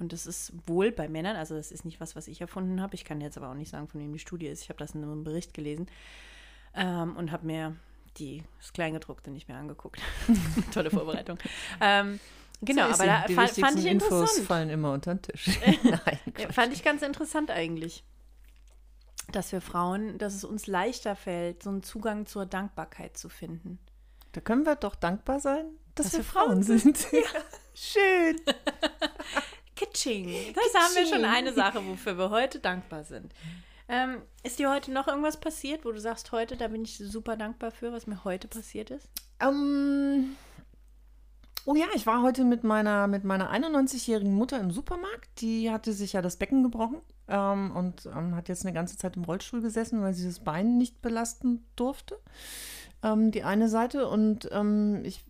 Und 0.00 0.12
das 0.12 0.26
ist 0.26 0.52
wohl 0.66 0.90
bei 0.90 1.08
Männern, 1.08 1.36
also 1.36 1.54
das 1.54 1.70
ist 1.70 1.84
nicht 1.84 2.00
was, 2.00 2.16
was 2.16 2.26
ich 2.26 2.40
erfunden 2.40 2.80
habe. 2.80 2.96
Ich 2.96 3.04
kann 3.04 3.20
jetzt 3.20 3.36
aber 3.36 3.48
auch 3.50 3.54
nicht 3.54 3.70
sagen, 3.70 3.86
von 3.86 4.00
wem 4.00 4.12
die 4.12 4.18
Studie 4.18 4.48
ist. 4.48 4.62
Ich 4.62 4.70
habe 4.70 4.78
das 4.78 4.92
in 4.94 5.04
einem 5.04 5.22
Bericht 5.22 5.54
gelesen 5.54 5.86
ähm, 6.74 7.14
und 7.16 7.30
habe 7.30 7.46
mir 7.46 7.76
die, 8.16 8.42
das 8.58 8.72
Kleingedruckte 8.72 9.30
nicht 9.30 9.46
mehr 9.46 9.58
angeguckt. 9.58 10.00
Tolle 10.74 10.90
Vorbereitung. 10.90 11.38
ähm, 11.80 12.18
genau, 12.60 12.88
So 12.88 12.94
aber 12.94 13.06
da 13.06 13.24
die 13.28 13.34
fand, 13.34 13.50
fand 13.50 13.78
ich 13.78 13.86
Infos 13.86 14.10
interessant. 14.10 14.46
fallen 14.48 14.70
immer 14.70 14.92
unter 14.94 15.14
den 15.14 15.22
Tisch. 15.22 15.60
Nein, 15.84 16.18
fand 16.50 16.72
ich 16.72 16.82
ganz 16.82 17.02
interessant 17.02 17.52
eigentlich, 17.52 18.02
dass 19.32 19.52
wir 19.52 19.60
Frauen, 19.60 20.18
dass 20.18 20.34
es 20.34 20.44
uns 20.44 20.66
leichter 20.66 21.16
fällt, 21.16 21.62
so 21.62 21.70
einen 21.70 21.82
Zugang 21.82 22.26
zur 22.26 22.46
Dankbarkeit 22.46 23.16
zu 23.16 23.28
finden. 23.28 23.78
Da 24.32 24.40
können 24.40 24.64
wir 24.64 24.76
doch 24.76 24.94
dankbar 24.94 25.40
sein, 25.40 25.66
dass, 25.94 26.12
wir 26.12 26.24
Frauen 26.24 26.62
sind. 26.62 26.98
Schön. 27.74 28.40
Kitsching. 29.76 30.54
Das 30.54 30.82
haben 30.82 30.94
wir 30.94 31.06
schon 31.06 31.24
eine 31.24 31.52
Sache, 31.52 31.84
wofür 31.86 32.16
wir 32.16 32.30
heute 32.30 32.58
dankbar 32.60 33.04
sind. 33.04 33.32
Ähm, 33.88 34.22
ist 34.44 34.58
dir 34.58 34.70
heute 34.70 34.92
noch 34.92 35.08
irgendwas 35.08 35.40
passiert, 35.40 35.84
wo 35.84 35.90
du 35.90 36.00
sagst, 36.00 36.30
heute, 36.30 36.56
da 36.56 36.68
bin 36.68 36.82
ich 36.82 36.98
super 36.98 37.36
dankbar 37.36 37.72
für, 37.72 37.92
was 37.92 38.06
mir 38.06 38.22
heute 38.22 38.46
passiert 38.46 38.90
ist? 38.90 39.08
Ähm, 39.40 40.36
oh 41.64 41.74
ja, 41.74 41.86
ich 41.94 42.06
war 42.06 42.22
heute 42.22 42.44
mit 42.44 42.62
meiner, 42.62 43.08
mit 43.08 43.24
meiner 43.24 43.52
91-jährigen 43.52 44.32
Mutter 44.32 44.60
im 44.60 44.70
Supermarkt. 44.70 45.40
Die 45.40 45.72
hatte 45.72 45.92
sich 45.92 46.12
ja 46.12 46.22
das 46.22 46.36
Becken 46.36 46.62
gebrochen 46.62 47.00
ähm, 47.30 47.74
und 47.74 48.06
ähm, 48.06 48.34
hat 48.34 48.48
jetzt 48.48 48.64
eine 48.64 48.74
ganze 48.74 48.96
Zeit 48.96 49.16
im 49.16 49.24
Rollstuhl 49.24 49.62
gesessen, 49.62 50.02
weil 50.02 50.14
sie 50.14 50.26
das 50.26 50.40
Bein 50.40 50.76
nicht 50.76 51.00
belasten 51.00 51.64
durfte. 51.76 52.18
Ähm, 53.02 53.30
die 53.30 53.44
eine 53.44 53.68
Seite. 53.68 54.08
Und 54.08 54.48
ähm, 54.52 55.02
ich 55.04 55.24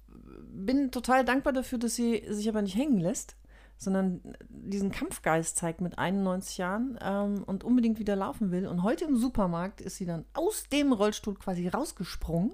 bin 0.52 0.90
total 0.90 1.24
dankbar 1.24 1.52
dafür, 1.52 1.78
dass 1.78 1.94
sie 1.94 2.24
sich 2.28 2.48
aber 2.48 2.62
nicht 2.62 2.76
hängen 2.76 2.98
lässt 2.98 3.36
sondern 3.80 4.20
diesen 4.50 4.92
Kampfgeist 4.92 5.56
zeigt 5.56 5.80
mit 5.80 5.98
91 5.98 6.58
Jahren 6.58 6.98
ähm, 7.02 7.42
und 7.44 7.64
unbedingt 7.64 7.98
wieder 7.98 8.14
laufen 8.14 8.50
will. 8.50 8.66
Und 8.66 8.82
heute 8.82 9.06
im 9.06 9.16
Supermarkt 9.16 9.80
ist 9.80 9.96
sie 9.96 10.04
dann 10.04 10.26
aus 10.34 10.64
dem 10.70 10.92
Rollstuhl 10.92 11.34
quasi 11.34 11.66
rausgesprungen, 11.66 12.52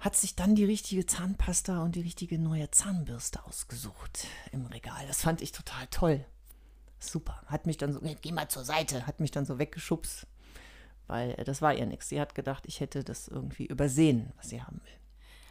hat 0.00 0.16
sich 0.16 0.34
dann 0.34 0.56
die 0.56 0.64
richtige 0.64 1.06
Zahnpasta 1.06 1.84
und 1.84 1.94
die 1.94 2.00
richtige 2.00 2.36
neue 2.36 2.68
Zahnbürste 2.72 3.46
ausgesucht 3.46 4.26
im 4.50 4.66
Regal. 4.66 5.06
Das 5.06 5.22
fand 5.22 5.40
ich 5.40 5.52
total 5.52 5.86
toll. 5.92 6.24
Super. 7.02 7.42
Hat 7.46 7.66
mich 7.66 7.76
dann 7.76 7.92
so, 7.92 8.00
geh 8.00 8.32
mal 8.32 8.48
zur 8.48 8.64
Seite, 8.64 9.06
hat 9.06 9.20
mich 9.20 9.30
dann 9.30 9.44
so 9.44 9.58
weggeschubst, 9.58 10.26
weil 11.08 11.32
äh, 11.32 11.44
das 11.44 11.60
war 11.60 11.74
ihr 11.74 11.86
nichts. 11.86 12.08
Sie 12.08 12.20
hat 12.20 12.34
gedacht, 12.34 12.64
ich 12.66 12.80
hätte 12.80 13.02
das 13.04 13.28
irgendwie 13.28 13.66
übersehen, 13.66 14.32
was 14.36 14.48
sie 14.48 14.62
haben 14.62 14.80
will. 14.84 14.92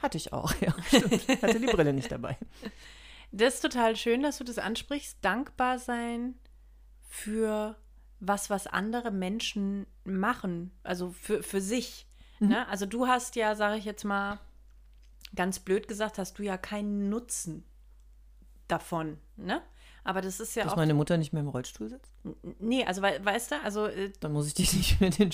Hatte 0.02 0.18
ich 0.18 0.34
auch, 0.34 0.54
ja, 0.62 0.74
stimmt. 0.88 1.28
Hatte 1.42 1.60
die 1.60 1.68
Brille 1.68 1.94
nicht 1.94 2.12
dabei. 2.12 2.38
Das 3.32 3.56
ist 3.56 3.62
total 3.62 3.96
schön, 3.96 4.24
dass 4.24 4.38
du 4.38 4.44
das 4.44 4.58
ansprichst. 4.58 5.18
Dankbar 5.22 5.80
sein 5.80 6.36
für 7.08 7.78
was, 8.20 8.50
was 8.50 8.68
andere 8.68 9.12
Menschen 9.12 9.88
machen, 10.04 10.72
also 10.84 11.12
für, 11.12 11.44
für 11.44 11.60
sich. 11.60 12.08
Mhm. 12.40 12.50
Ne? 12.50 12.68
Also 12.68 12.86
du 12.86 13.08
hast 13.08 13.36
ja, 13.36 13.56
sage 13.56 13.78
ich 13.78 13.86
jetzt 13.86 14.06
mal, 14.06 14.40
ganz 15.36 15.60
blöd 15.60 15.88
gesagt, 15.88 16.18
hast 16.18 16.40
du 16.40 16.44
ja 16.44 16.58
keinen 16.58 17.10
Nutzen 17.10 17.64
davon, 18.68 19.18
ne? 19.36 19.62
Aber 20.04 20.22
das 20.22 20.40
ist 20.40 20.56
ja 20.56 20.64
Dass 20.64 20.74
auch. 20.74 20.78
meine 20.78 20.94
Mutter 20.94 21.18
nicht 21.18 21.32
mehr 21.32 21.42
im 21.42 21.50
Rollstuhl 21.50 21.90
sitzt? 21.90 22.12
Nee, 22.60 22.84
also 22.86 23.02
we 23.02 23.20
weißt 23.24 23.52
du, 23.52 23.56
also. 23.64 23.86
Äh, 23.86 24.12
Dann 24.20 24.34
muss 24.34 24.48
ich 24.48 24.54
dich 24.56 24.74
nicht 24.78 25.02
mehr 25.02 25.12
den, 25.12 25.32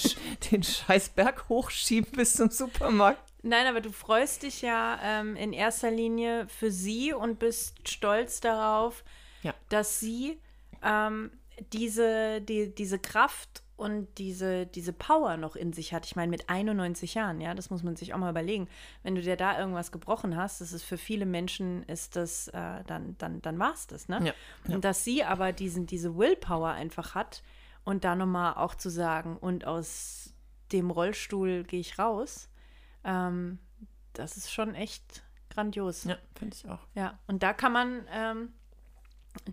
den 0.52 0.64
Scheißberg 0.64 1.48
hochschieben 1.50 2.12
bis 2.12 2.34
zum 2.34 2.50
Supermarkt. 2.50 3.22
Nein, 3.44 3.68
aber 3.68 3.80
du 3.80 3.92
freust 3.92 4.44
dich 4.44 4.62
ja 4.62 5.00
ähm, 5.02 5.36
in 5.36 5.54
erster 5.54 5.92
Linie 5.92 6.48
für 6.50 6.72
sie 6.72 7.14
und 7.14 7.40
bist 7.40 7.88
stolz 7.88 8.42
darauf, 8.42 9.04
ja. 9.42 9.54
dass 9.70 10.00
sie 10.00 10.38
ähm, 10.84 11.32
diese, 11.72 12.42
die, 12.42 12.74
diese 12.74 13.00
Kraft 13.00 13.64
und 13.78 14.08
diese, 14.18 14.66
diese 14.66 14.92
Power 14.92 15.38
noch 15.38 15.56
in 15.56 15.72
sich 15.72 15.94
hat. 15.94 16.06
Ich 16.06 16.16
meine, 16.16 16.32
mit 16.32 16.50
91 16.50 17.14
Jahren, 17.14 17.40
ja, 17.40 17.54
das 17.54 17.70
muss 17.70 17.84
man 17.84 17.96
sich 17.96 18.14
auch 18.14 18.18
mal 18.18 18.32
überlegen. 18.32 18.68
Wenn 19.04 19.14
du 19.14 19.22
dir 19.22 19.38
da 19.38 19.58
irgendwas 19.58 19.92
gebrochen 19.92 20.36
hast, 20.36 20.62
das 20.62 20.74
ist 20.74 20.84
für 20.84 20.98
viele 20.98 21.28
Menschen, 21.28 21.84
ist 21.84 22.16
das, 22.16 22.48
äh, 22.50 22.84
dann, 22.88 23.16
dann, 23.20 23.42
dann 23.44 23.60
war 23.60 23.74
es 23.74 23.86
das, 23.86 24.10
ne? 24.10 24.18
Ja, 24.20 24.34
ja. 24.68 24.76
Und 24.76 24.84
dass 24.84 25.04
sie 25.04 25.24
aber 25.24 25.54
diesen, 25.54 25.86
diese 25.86 26.18
Willpower 26.18 26.72
einfach 26.72 27.14
hat 27.14 27.44
und 27.86 28.04
da 28.04 28.16
nochmal 28.16 28.56
auch 28.56 28.74
zu 28.74 28.90
sagen, 28.90 29.38
und 29.38 29.66
aus 29.66 30.34
dem 30.72 30.90
Rollstuhl 30.90 31.64
gehe 31.64 31.80
ich 31.80 32.00
raus, 32.00 32.50
ähm, 33.04 33.60
das 34.14 34.38
ist 34.38 34.52
schon 34.52 34.74
echt 34.74 35.24
grandios. 35.52 36.04
Ja, 36.06 36.18
finde 36.36 36.56
ich 36.56 36.68
auch. 36.68 36.80
Ja, 36.96 37.20
und 37.28 37.44
da 37.44 37.54
kann 37.54 37.72
man 37.72 38.08
ähm, 38.12 38.54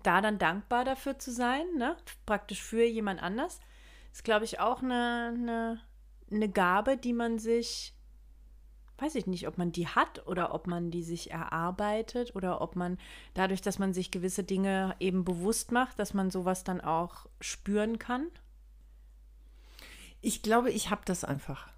da 0.03 0.23
dann 0.23 0.39
dankbar 0.39 0.87
dafür 0.87 1.19
zu 1.19 1.31
sein, 1.31 1.67
ne? 1.77 1.95
praktisch 2.25 2.63
für 2.63 2.85
jemand 2.85 3.23
anders, 3.23 3.61
ist, 4.15 4.23
glaube 4.23 4.45
ich, 4.45 4.61
auch 4.61 4.81
eine, 4.81 5.35
eine, 5.35 5.81
eine 6.31 6.49
Gabe, 6.49 6.97
die 6.97 7.13
man 7.13 7.41
sich, 7.41 7.95
weiß 8.99 9.17
ich 9.17 9.27
nicht, 9.27 9.49
ob 9.49 9.59
man 9.59 9.73
die 9.73 9.89
hat 9.89 10.25
oder 10.29 10.55
ob 10.55 10.69
man 10.69 10.93
die 10.93 11.03
sich 11.03 11.33
erarbeitet 11.33 12.37
oder 12.37 12.61
ob 12.61 12.77
man 12.77 12.97
dadurch, 13.35 13.61
dass 13.61 13.81
man 13.81 13.93
sich 13.93 14.13
gewisse 14.13 14.45
Dinge 14.45 14.95
eben 15.01 15.25
bewusst 15.25 15.73
macht, 15.73 15.99
dass 15.99 16.15
man 16.15 16.31
sowas 16.31 16.63
dann 16.63 16.81
auch 16.81 17.27
spüren 17.41 17.99
kann. 17.99 18.29
Ich 20.21 20.43
glaube, 20.43 20.71
ich 20.71 20.91
habe 20.91 21.03
das 21.05 21.25
einfach. 21.25 21.69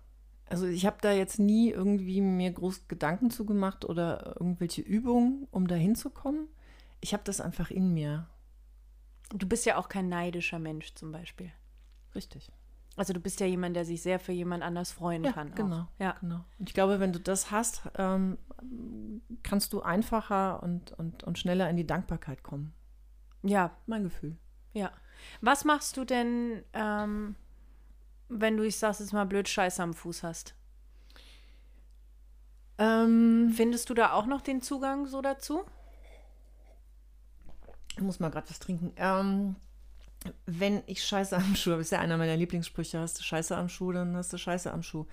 Also 0.44 0.66
ich 0.66 0.84
habe 0.84 0.98
da 1.00 1.12
jetzt 1.12 1.38
nie 1.38 1.70
irgendwie 1.70 2.20
mir 2.20 2.52
groß 2.52 2.86
Gedanken 2.86 3.30
zugemacht 3.30 3.86
oder 3.86 4.36
irgendwelche 4.38 4.82
Übungen, 4.82 5.48
um 5.50 5.66
da 5.66 5.74
hinzukommen. 5.74 6.48
Ich 7.00 7.14
habe 7.14 7.24
das 7.24 7.40
einfach 7.40 7.70
in 7.70 7.94
mir. 7.94 8.28
Du 9.30 9.48
bist 9.48 9.64
ja 9.64 9.78
auch 9.78 9.88
kein 9.88 10.10
neidischer 10.10 10.58
Mensch 10.58 10.94
zum 10.94 11.12
Beispiel. 11.12 11.50
Richtig. 12.16 12.50
Also 12.96 13.12
du 13.12 13.20
bist 13.20 13.40
ja 13.40 13.46
jemand, 13.46 13.76
der 13.76 13.84
sich 13.84 14.00
sehr 14.00 14.18
für 14.18 14.32
jemand 14.32 14.62
anders 14.62 14.90
freuen 14.90 15.22
ja, 15.22 15.32
kann. 15.32 15.54
Genau, 15.54 15.80
auch. 15.80 15.86
ja, 15.98 16.16
genau. 16.20 16.44
Und 16.58 16.68
ich 16.68 16.74
glaube, 16.74 16.98
wenn 16.98 17.12
du 17.12 17.20
das 17.20 17.50
hast, 17.50 17.82
ähm, 17.98 18.38
kannst 19.42 19.74
du 19.74 19.82
einfacher 19.82 20.62
und, 20.62 20.92
und, 20.92 21.22
und 21.22 21.38
schneller 21.38 21.68
in 21.68 21.76
die 21.76 21.86
Dankbarkeit 21.86 22.42
kommen. 22.42 22.72
Ja, 23.42 23.76
mein 23.86 24.02
Gefühl. 24.02 24.38
Ja. 24.72 24.90
Was 25.42 25.64
machst 25.64 25.98
du 25.98 26.04
denn, 26.04 26.62
ähm, 26.72 27.36
wenn 28.28 28.56
du, 28.56 28.64
ich 28.64 28.78
sag's 28.78 28.98
jetzt 28.98 29.12
mal 29.12 29.26
blöd, 29.26 29.46
Scheiße 29.46 29.82
am 29.82 29.92
Fuß 29.92 30.22
hast? 30.22 30.54
Ähm, 32.78 33.52
Findest 33.54 33.90
du 33.90 33.94
da 33.94 34.12
auch 34.12 34.26
noch 34.26 34.40
den 34.40 34.62
Zugang 34.62 35.06
so 35.06 35.20
dazu? 35.20 35.64
Ich 37.96 38.02
muss 38.02 38.20
mal 38.20 38.30
gerade 38.30 38.48
was 38.48 38.58
trinken. 38.58 38.92
Ähm, 38.96 39.56
wenn 40.46 40.82
ich 40.86 41.04
Scheiße 41.04 41.36
am 41.36 41.54
Schuh 41.56 41.72
habe, 41.72 41.82
ist 41.82 41.92
ja 41.92 41.98
einer 41.98 42.16
meiner 42.16 42.36
Lieblingssprüche, 42.36 42.98
hast 42.98 43.18
du 43.18 43.22
Scheiße 43.22 43.56
am 43.56 43.68
Schuh, 43.68 43.92
dann 43.92 44.16
hast 44.16 44.32
du 44.32 44.38
Scheiße 44.38 44.72
am 44.72 44.82
Schuh. 44.82 45.06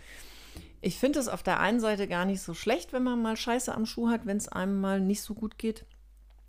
Ich 0.82 0.98
finde 1.00 1.20
es 1.20 1.28
auf 1.28 1.44
der 1.44 1.60
einen 1.60 1.80
Seite 1.80 2.08
gar 2.08 2.26
nicht 2.26 2.42
so 2.42 2.54
schlecht, 2.54 2.94
wenn 2.94 3.04
man 3.04 3.22
mal 3.22 3.38
Scheiße 3.38 3.74
am 3.74 3.86
Schuh 3.86 4.10
hat, 4.10 4.26
wenn 4.26 4.38
es 4.38 4.50
einem 4.50 4.82
mal 4.82 5.00
nicht 5.00 5.22
so 5.22 5.34
gut 5.34 5.58
geht. 5.58 5.86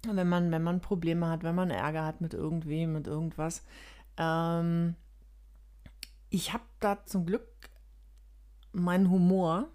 Wenn 0.07 0.29
man, 0.29 0.51
wenn 0.51 0.63
man 0.63 0.81
Probleme 0.81 1.29
hat, 1.29 1.45
wenn 1.45 1.55
man 1.55 1.71
Ärger 1.71 2.05
hat 2.05 2.21
mit 2.21 2.35
irgendwem, 2.35 2.93
mit 2.93 3.07
irgendwas. 3.07 3.63
Ähm, 4.17 4.97
ich 6.31 6.53
habe 6.53 6.65
da 6.81 7.05
zum 7.07 7.27
Glück 7.27 7.47
meinen 8.73 9.09
Humor, 9.09 9.69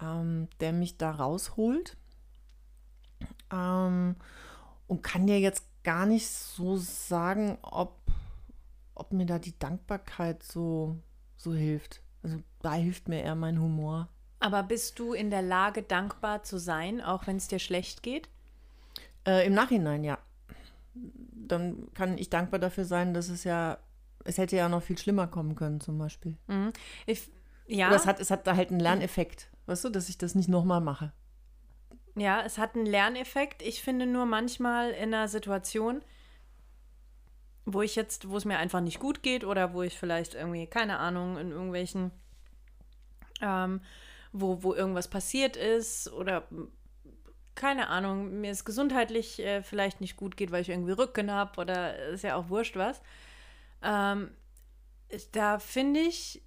ähm, 0.00 0.48
der 0.60 0.72
mich 0.72 0.98
da 0.98 1.10
rausholt. 1.10 1.96
Ähm, 3.50 4.16
und 4.86 5.02
kann 5.02 5.26
dir 5.26 5.40
jetzt 5.40 5.64
gar 5.86 6.04
nicht 6.04 6.26
so 6.26 6.76
sagen, 6.76 7.58
ob, 7.62 7.96
ob 8.94 9.12
mir 9.12 9.24
da 9.24 9.38
die 9.38 9.58
Dankbarkeit 9.58 10.42
so, 10.42 10.96
so 11.36 11.54
hilft. 11.54 12.02
Also 12.22 12.38
da 12.60 12.74
hilft 12.74 13.08
mir 13.08 13.22
eher 13.22 13.36
mein 13.36 13.60
Humor. 13.60 14.08
Aber 14.40 14.62
bist 14.62 14.98
du 14.98 15.12
in 15.12 15.30
der 15.30 15.42
Lage, 15.42 15.82
dankbar 15.82 16.42
zu 16.42 16.58
sein, 16.58 17.00
auch 17.00 17.26
wenn 17.26 17.36
es 17.36 17.48
dir 17.48 17.60
schlecht 17.60 18.02
geht? 18.02 18.28
Äh, 19.26 19.46
Im 19.46 19.54
Nachhinein, 19.54 20.04
ja. 20.04 20.18
Dann 20.94 21.88
kann 21.94 22.18
ich 22.18 22.30
dankbar 22.30 22.58
dafür 22.58 22.84
sein, 22.84 23.14
dass 23.14 23.28
es 23.28 23.44
ja 23.44 23.78
es 24.26 24.38
hätte 24.38 24.56
ja 24.56 24.68
noch 24.68 24.82
viel 24.82 24.98
schlimmer 24.98 25.26
kommen 25.26 25.54
können, 25.54 25.80
zum 25.80 25.98
Beispiel. 25.98 26.36
Mhm. 26.48 26.72
Ich, 27.06 27.30
ja. 27.66 27.88
Oder 27.88 27.96
es 27.96 28.06
hat, 28.06 28.20
es 28.20 28.30
hat 28.30 28.46
da 28.46 28.56
halt 28.56 28.70
einen 28.70 28.80
Lerneffekt, 28.80 29.48
weißt 29.66 29.84
du, 29.84 29.88
dass 29.90 30.08
ich 30.08 30.18
das 30.18 30.34
nicht 30.34 30.48
nochmal 30.48 30.80
mache. 30.80 31.12
Ja, 32.16 32.42
es 32.42 32.56
hat 32.56 32.74
einen 32.74 32.86
Lerneffekt. 32.86 33.62
Ich 33.62 33.82
finde 33.82 34.06
nur 34.06 34.24
manchmal 34.24 34.90
in 34.92 35.12
einer 35.14 35.28
Situation, 35.28 36.02
wo 37.66 37.82
ich 37.82 37.94
jetzt, 37.94 38.30
wo 38.30 38.38
es 38.38 38.46
mir 38.46 38.56
einfach 38.56 38.80
nicht 38.80 39.00
gut 39.00 39.22
geht 39.22 39.44
oder 39.44 39.74
wo 39.74 39.82
ich 39.82 39.98
vielleicht 39.98 40.34
irgendwie, 40.34 40.66
keine 40.66 40.98
Ahnung, 40.98 41.36
in 41.36 41.50
irgendwelchen, 41.50 42.10
ähm, 43.42 43.82
wo, 44.32 44.62
wo 44.62 44.72
irgendwas 44.72 45.08
passiert 45.08 45.56
ist 45.56 46.10
oder 46.10 46.48
keine 47.54 47.88
Ahnung, 47.88 48.40
mir 48.40 48.50
es 48.50 48.64
gesundheitlich 48.64 49.40
äh, 49.40 49.62
vielleicht 49.62 50.00
nicht 50.00 50.16
gut 50.16 50.36
geht, 50.36 50.52
weil 50.52 50.62
ich 50.62 50.68
irgendwie 50.70 50.92
Rücken 50.92 51.30
habe 51.30 51.60
oder 51.60 51.96
ist 52.08 52.22
ja 52.22 52.36
auch 52.36 52.48
wurscht 52.48 52.76
was. 52.76 53.02
Ähm, 53.82 54.30
da 55.32 55.58
finde 55.58 56.00
ich 56.00 56.42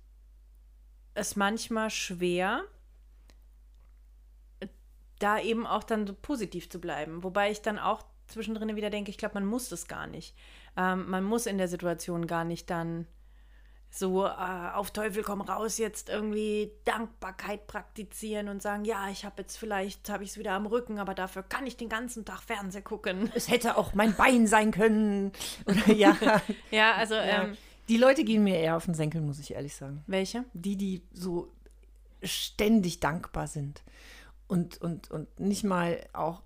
es 1.13 1.35
manchmal 1.35 1.89
schwer, 1.89 2.63
da 5.19 5.39
eben 5.39 5.67
auch 5.67 5.83
dann 5.83 6.07
so 6.07 6.13
positiv 6.13 6.69
zu 6.69 6.79
bleiben. 6.79 7.23
Wobei 7.23 7.51
ich 7.51 7.61
dann 7.61 7.77
auch 7.79 8.03
zwischendrin 8.27 8.75
wieder 8.75 8.89
denke, 8.89 9.11
ich 9.11 9.17
glaube, 9.17 9.35
man 9.35 9.45
muss 9.45 9.69
das 9.69 9.87
gar 9.87 10.07
nicht. 10.07 10.35
Ähm, 10.77 11.09
man 11.09 11.23
muss 11.23 11.45
in 11.45 11.57
der 11.57 11.67
Situation 11.67 12.27
gar 12.27 12.43
nicht 12.43 12.69
dann 12.69 13.07
so 13.91 14.25
äh, 14.25 14.29
auf 14.29 14.91
Teufel 14.91 15.23
komm 15.23 15.41
raus 15.41 15.79
jetzt 15.79 16.09
irgendwie 16.09 16.71
Dankbarkeit 16.85 17.65
praktizieren 17.65 18.47
und 18.47 18.61
sagen, 18.61 18.85
ja, 18.85 19.09
ich 19.09 19.25
habe 19.25 19.41
jetzt 19.41 19.57
vielleicht, 19.57 20.09
habe 20.09 20.23
ich 20.23 20.31
es 20.31 20.37
wieder 20.37 20.51
am 20.53 20.67
Rücken, 20.67 20.99
aber 20.99 21.15
dafür 21.15 21.41
kann 21.41 21.65
ich 21.65 21.75
den 21.75 21.89
ganzen 21.89 22.23
Tag 22.23 22.43
Fernseh 22.43 22.81
gucken. 22.81 23.31
Es 23.33 23.49
hätte 23.49 23.77
auch 23.77 23.93
mein 23.95 24.15
Bein 24.15 24.45
sein 24.45 24.71
können. 24.71 25.31
Oder 25.65 25.87
ja. 25.93 26.15
ja, 26.69 26.93
also 26.93 27.15
ja. 27.15 27.45
Ähm, 27.45 27.57
die 27.87 27.97
Leute 27.97 28.23
gehen 28.23 28.43
mir 28.43 28.57
eher 28.57 28.77
auf 28.77 28.85
den 28.85 28.93
Senkel, 28.93 29.21
muss 29.21 29.39
ich 29.39 29.53
ehrlich 29.53 29.75
sagen. 29.75 30.03
Welche? 30.05 30.45
Die, 30.53 30.75
die 30.75 31.01
so 31.11 31.51
ständig 32.21 32.99
dankbar 32.99 33.47
sind. 33.47 33.81
Und, 34.49 34.81
und, 34.81 35.09
und 35.09 35.39
nicht 35.39 35.63
mal 35.63 36.05
auch 36.11 36.41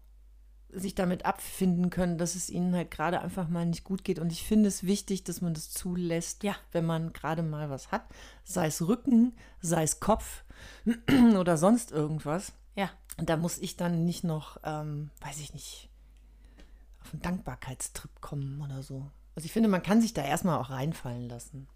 sich 0.70 0.96
damit 0.96 1.26
abfinden 1.26 1.90
können, 1.90 2.18
dass 2.18 2.36
es 2.36 2.50
ihnen 2.50 2.76
halt 2.76 2.92
gerade 2.92 3.22
einfach 3.22 3.48
mal 3.48 3.66
nicht 3.66 3.84
gut 3.84 4.04
geht. 4.04 4.20
Und 4.20 4.32
ich 4.32 4.44
finde 4.44 4.68
es 4.68 4.84
wichtig, 4.84 5.24
dass 5.24 5.42
man 5.42 5.54
das 5.54 5.72
zulässt, 5.72 6.44
Ja. 6.44 6.56
wenn 6.72 6.86
man 6.86 7.14
gerade 7.14 7.44
mal 7.44 7.70
was 7.70 7.92
hat. 7.92 8.04
Sei 8.44 8.68
es 8.68 8.86
Rücken, 8.88 9.36
sei 9.62 9.84
es 9.84 10.00
Kopf 10.00 10.44
oder 11.38 11.58
sonst 11.58 11.92
irgendwas. 11.92 12.54
Ja. 12.76 12.90
Und 13.18 13.30
da 13.30 13.38
muss 13.38 13.60
ich 13.60 13.78
dann 13.78 14.04
nicht 14.06 14.24
noch, 14.24 14.58
ähm, 14.64 15.12
weiß 15.22 15.40
ich 15.40 15.54
nicht, 15.54 15.90
auf 17.02 17.14
einen 17.14 17.22
Dankbarkeitstrip 17.22 18.20
kommen 18.22 18.62
oder 18.62 18.82
so. 18.82 19.12
Also 19.36 19.46
ich 19.46 19.52
finde, 19.52 19.70
man 19.70 19.84
kann 19.84 20.02
sich 20.02 20.14
da 20.14 20.24
erstmal 20.24 20.60
auch 20.60 20.72
reinfallen 20.72 21.30
lassen. 21.30 21.68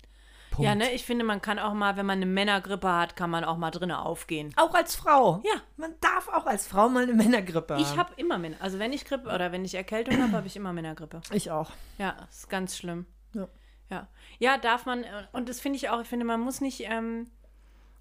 Punkt. 0.57 0.67
Ja, 0.67 0.73
ne, 0.73 0.91
ich 0.91 1.05
finde, 1.05 1.23
man 1.23 1.39
kann 1.39 1.59
auch 1.59 1.73
mal, 1.73 1.97
wenn 1.97 2.05
man 2.07 2.17
eine 2.17 2.25
Männergrippe 2.25 2.91
hat, 2.91 3.15
kann 3.15 3.29
man 3.29 3.43
auch 3.43 3.57
mal 3.57 3.69
drinnen 3.69 3.95
aufgehen. 3.95 4.51
Auch 4.55 4.73
als 4.73 4.95
Frau. 4.95 5.39
Ja. 5.45 5.61
Man 5.77 5.93
darf 6.01 6.27
auch 6.29 6.47
als 6.47 6.65
Frau 6.65 6.89
mal 6.89 7.03
eine 7.03 7.13
Männergrippe 7.13 7.75
haben. 7.75 7.83
Ich 7.83 7.95
habe 7.95 8.11
immer 8.17 8.39
Männer, 8.39 8.57
also 8.59 8.79
wenn 8.79 8.91
ich 8.91 9.05
Grippe 9.05 9.29
oder 9.29 9.51
wenn 9.51 9.63
ich 9.63 9.75
Erkältung 9.75 10.19
habe, 10.19 10.31
habe 10.31 10.47
ich 10.47 10.55
immer 10.55 10.73
Männergrippe. 10.73 11.21
Ich 11.31 11.51
auch. 11.51 11.69
Ja, 11.99 12.15
ist 12.27 12.49
ganz 12.49 12.75
schlimm. 12.75 13.05
Ja. 13.33 13.47
Ja, 13.89 14.07
ja 14.39 14.57
darf 14.57 14.87
man, 14.87 15.03
äh, 15.03 15.27
und 15.31 15.47
das 15.47 15.59
finde 15.59 15.77
ich 15.77 15.89
auch, 15.89 16.01
ich 16.01 16.07
finde, 16.07 16.25
man 16.25 16.41
muss 16.41 16.59
nicht 16.59 16.81
ähm, 16.85 17.29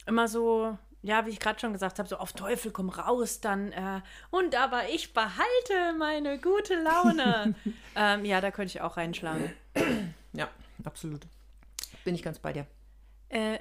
immer 0.06 0.26
so, 0.26 0.78
ja, 1.02 1.26
wie 1.26 1.30
ich 1.30 1.40
gerade 1.40 1.60
schon 1.60 1.74
gesagt 1.74 1.98
habe, 1.98 2.08
so 2.08 2.16
auf 2.16 2.32
Teufel 2.32 2.72
komm 2.72 2.88
raus, 2.88 3.42
dann, 3.42 3.70
äh, 3.72 4.00
und 4.30 4.54
aber 4.54 4.88
ich 4.88 5.12
behalte 5.12 5.98
meine 5.98 6.38
gute 6.38 6.82
Laune. 6.82 7.54
ähm, 7.96 8.24
ja, 8.24 8.40
da 8.40 8.50
könnte 8.50 8.70
ich 8.70 8.80
auch 8.80 8.96
reinschlagen. 8.96 9.52
Ja, 10.32 10.48
absolut. 10.84 11.26
Bin 12.06 12.14
ich 12.14 12.22
ganz 12.22 12.38
bei 12.38 12.52
dir. 12.52 12.66
Äh, 13.28 13.58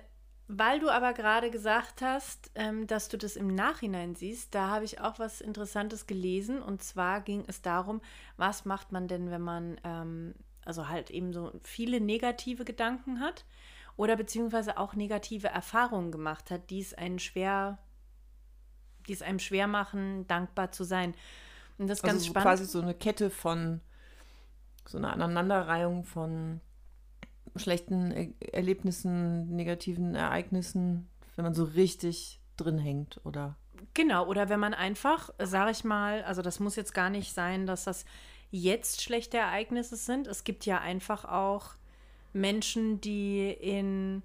weil 0.47 0.79
du 0.79 0.89
aber 0.89 1.13
gerade 1.13 1.49
gesagt 1.49 2.03
hast, 2.03 2.51
ähm, 2.53 2.85
dass 2.85 3.09
du 3.09 3.17
das 3.17 3.35
im 3.35 3.47
Nachhinein 3.47 4.13
siehst, 4.13 4.53
da 4.53 4.69
habe 4.69 4.85
ich 4.85 5.01
auch 5.01 5.17
was 5.17 5.41
Interessantes 5.41 6.05
gelesen. 6.05 6.61
Und 6.61 6.83
zwar 6.83 7.21
ging 7.21 7.43
es 7.47 7.63
darum, 7.63 8.01
was 8.37 8.63
macht 8.63 8.91
man 8.91 9.07
denn, 9.07 9.31
wenn 9.31 9.41
man 9.41 9.81
ähm, 9.83 10.35
also 10.63 10.87
halt 10.87 11.09
eben 11.09 11.33
so 11.33 11.51
viele 11.63 11.99
negative 11.99 12.65
Gedanken 12.65 13.19
hat 13.19 13.45
oder 13.97 14.15
beziehungsweise 14.15 14.77
auch 14.77 14.93
negative 14.93 15.47
Erfahrungen 15.47 16.11
gemacht 16.11 16.51
hat, 16.51 16.69
die 16.69 16.81
es 16.81 16.93
einen 16.93 17.17
schwer, 17.17 17.79
die 19.07 19.13
es 19.13 19.23
einem 19.23 19.39
schwer 19.39 19.65
machen, 19.65 20.27
dankbar 20.27 20.71
zu 20.71 20.83
sein. 20.83 21.15
Und 21.79 21.87
das 21.87 21.99
ist 21.99 22.03
Also 22.03 22.13
ganz 22.13 22.23
so 22.25 22.29
spannend. 22.29 22.43
quasi 22.43 22.65
so 22.65 22.81
eine 22.81 22.93
Kette 22.93 23.31
von, 23.31 23.81
so 24.85 24.99
eine 24.99 25.11
Aneinanderreihung 25.11 26.03
von 26.03 26.61
schlechten 27.55 28.11
er 28.11 28.53
Erlebnissen, 28.53 29.55
negativen 29.55 30.15
Ereignissen, 30.15 31.07
wenn 31.35 31.43
man 31.43 31.53
so 31.53 31.63
richtig 31.63 32.39
drin 32.57 32.77
hängt 32.77 33.19
oder 33.23 33.57
Genau, 33.93 34.25
oder 34.27 34.49
wenn 34.49 34.59
man 34.59 34.73
einfach, 34.73 35.29
sage 35.39 35.71
ich 35.71 35.83
mal, 35.83 36.23
also 36.23 36.41
das 36.41 36.59
muss 36.59 36.75
jetzt 36.75 36.93
gar 36.93 37.09
nicht 37.09 37.33
sein, 37.33 37.65
dass 37.65 37.85
das 37.85 38.05
jetzt 38.51 39.01
schlechte 39.01 39.37
Ereignisse 39.37 39.95
sind. 39.95 40.27
Es 40.27 40.43
gibt 40.43 40.65
ja 40.65 40.79
einfach 40.79 41.25
auch 41.25 41.75
Menschen, 42.33 43.01
die 43.01 43.49
in 43.49 44.23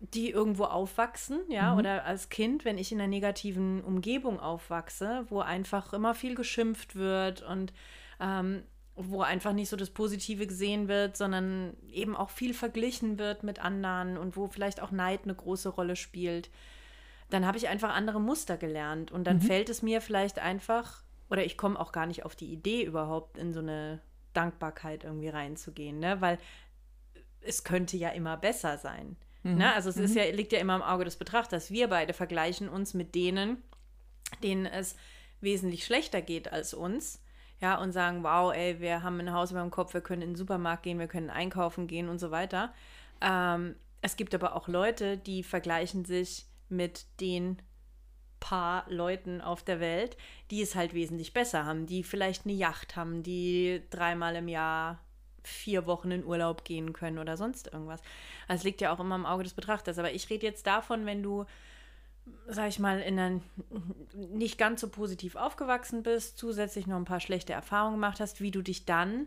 die 0.00 0.30
irgendwo 0.30 0.64
aufwachsen, 0.64 1.40
ja, 1.48 1.76
oder 1.76 2.04
als 2.04 2.28
Kind, 2.28 2.64
wenn 2.64 2.78
ich 2.78 2.92
in 2.92 3.00
einer 3.00 3.08
negativen 3.08 3.82
Umgebung 3.82 4.38
aufwachse, 4.38 5.26
wo 5.28 5.40
einfach 5.40 5.92
immer 5.92 6.14
viel 6.14 6.36
geschimpft 6.36 6.94
wird 6.94 7.42
und 7.42 7.72
ähm, 8.20 8.62
wo 8.98 9.22
einfach 9.22 9.52
nicht 9.52 9.68
so 9.68 9.76
das 9.76 9.90
Positive 9.90 10.46
gesehen 10.46 10.88
wird, 10.88 11.16
sondern 11.16 11.76
eben 11.90 12.16
auch 12.16 12.30
viel 12.30 12.52
verglichen 12.52 13.18
wird 13.18 13.42
mit 13.42 13.64
anderen 13.64 14.18
und 14.18 14.36
wo 14.36 14.48
vielleicht 14.48 14.82
auch 14.82 14.90
Neid 14.90 15.20
eine 15.24 15.34
große 15.34 15.68
Rolle 15.68 15.96
spielt 15.96 16.50
dann 17.30 17.46
habe 17.46 17.58
ich 17.58 17.68
einfach 17.68 17.94
andere 17.94 18.20
Muster 18.20 18.56
gelernt. 18.56 19.10
Und 19.12 19.24
dann 19.24 19.40
fällt 19.40 19.68
es 19.68 19.82
mir 19.82 20.00
vielleicht 20.00 20.38
einfach, 20.38 21.02
oder 21.30 21.44
ich 21.44 21.56
komme 21.56 21.78
auch 21.78 21.92
gar 21.92 22.06
nicht 22.06 22.24
auf 22.24 22.34
die 22.34 22.50
Idee, 22.52 22.84
überhaupt 22.84 23.36
in 23.36 23.52
so 23.52 23.60
eine 23.60 24.00
Dankbarkeit 24.32 25.04
irgendwie 25.04 25.28
reinzugehen, 25.28 25.98
ne? 25.98 26.20
Weil 26.20 26.38
es 27.40 27.64
könnte 27.64 27.96
ja 27.96 28.10
immer 28.10 28.36
besser 28.36 28.78
sein. 28.78 29.16
Ne? 29.44 29.72
Also 29.72 29.88
es 29.88 29.96
ist 29.96 30.16
ja, 30.16 30.24
liegt 30.24 30.52
ja 30.52 30.58
immer 30.58 30.74
im 30.74 30.82
Auge 30.82 31.04
des 31.04 31.16
Betrachters. 31.16 31.70
Wir 31.70 31.88
beide 31.88 32.12
vergleichen 32.12 32.68
uns 32.68 32.92
mit 32.92 33.14
denen, 33.14 33.62
denen 34.42 34.66
es 34.66 34.96
wesentlich 35.40 35.84
schlechter 35.84 36.20
geht 36.20 36.52
als 36.52 36.74
uns. 36.74 37.22
Ja, 37.60 37.80
und 37.80 37.92
sagen, 37.92 38.22
wow, 38.22 38.54
ey, 38.54 38.80
wir 38.80 39.02
haben 39.02 39.18
ein 39.20 39.32
Haus 39.32 39.50
über 39.50 39.60
dem 39.60 39.70
Kopf, 39.70 39.92
wir 39.92 40.00
können 40.00 40.22
in 40.22 40.30
den 40.30 40.36
Supermarkt 40.36 40.84
gehen, 40.84 40.98
wir 40.98 41.08
können 41.08 41.30
einkaufen 41.30 41.86
gehen 41.88 42.08
und 42.08 42.18
so 42.18 42.30
weiter. 42.30 42.72
Ähm, 43.20 43.74
es 44.00 44.16
gibt 44.16 44.34
aber 44.34 44.54
auch 44.54 44.68
Leute, 44.68 45.18
die 45.18 45.42
vergleichen 45.42 46.04
sich 46.04 46.46
mit 46.68 47.06
den 47.20 47.60
paar 48.40 48.84
Leuten 48.88 49.40
auf 49.40 49.62
der 49.62 49.80
Welt, 49.80 50.16
die 50.50 50.62
es 50.62 50.74
halt 50.74 50.94
wesentlich 50.94 51.32
besser 51.32 51.64
haben, 51.64 51.86
die 51.86 52.04
vielleicht 52.04 52.46
eine 52.46 52.54
Yacht 52.54 52.96
haben, 52.96 53.22
die 53.22 53.82
dreimal 53.90 54.36
im 54.36 54.48
Jahr 54.48 55.00
vier 55.42 55.86
Wochen 55.86 56.10
in 56.10 56.24
Urlaub 56.24 56.64
gehen 56.64 56.92
können 56.92 57.18
oder 57.18 57.36
sonst 57.36 57.72
irgendwas. 57.72 58.02
Also 58.46 58.64
liegt 58.64 58.80
ja 58.80 58.92
auch 58.92 59.00
immer 59.00 59.16
im 59.16 59.26
Auge 59.26 59.44
des 59.44 59.54
Betrachters. 59.54 59.98
Aber 59.98 60.12
ich 60.12 60.28
rede 60.30 60.46
jetzt 60.46 60.66
davon, 60.66 61.06
wenn 61.06 61.22
du, 61.22 61.46
sag 62.46 62.68
ich 62.68 62.78
mal, 62.78 63.00
in 63.00 63.18
einer 63.18 63.40
nicht 64.14 64.58
ganz 64.58 64.80
so 64.80 64.88
positiv 64.88 65.36
aufgewachsen 65.36 66.02
bist, 66.02 66.38
zusätzlich 66.38 66.86
noch 66.86 66.96
ein 66.96 67.04
paar 67.04 67.20
schlechte 67.20 67.52
Erfahrungen 67.52 67.94
gemacht 67.94 68.20
hast, 68.20 68.40
wie 68.40 68.50
du 68.50 68.62
dich 68.62 68.84
dann 68.84 69.26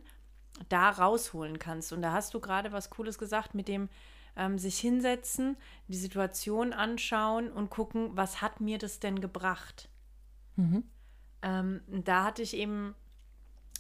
da 0.70 0.90
rausholen 0.90 1.60
kannst. 1.60 1.94
Und 1.94 2.02
da 2.02 2.12
hast 2.12 2.34
du 2.34 2.40
gerade 2.40 2.72
was 2.72 2.90
Cooles 2.90 3.18
gesagt 3.18 3.56
mit 3.56 3.68
dem 3.68 3.90
ähm, 4.36 4.58
sich 4.58 4.80
hinsetzen, 4.80 5.58
die 5.88 5.98
Situation 5.98 6.74
anschauen 6.74 7.52
und 7.52 7.70
gucken, 7.70 8.12
was 8.16 8.42
hat 8.42 8.62
mir 8.62 8.78
das 8.78 9.00
denn 9.00 9.20
gebracht? 9.20 9.90
Ähm, 11.42 11.82
da 11.88 12.24
hatte 12.24 12.42
ich 12.42 12.56
eben 12.56 12.96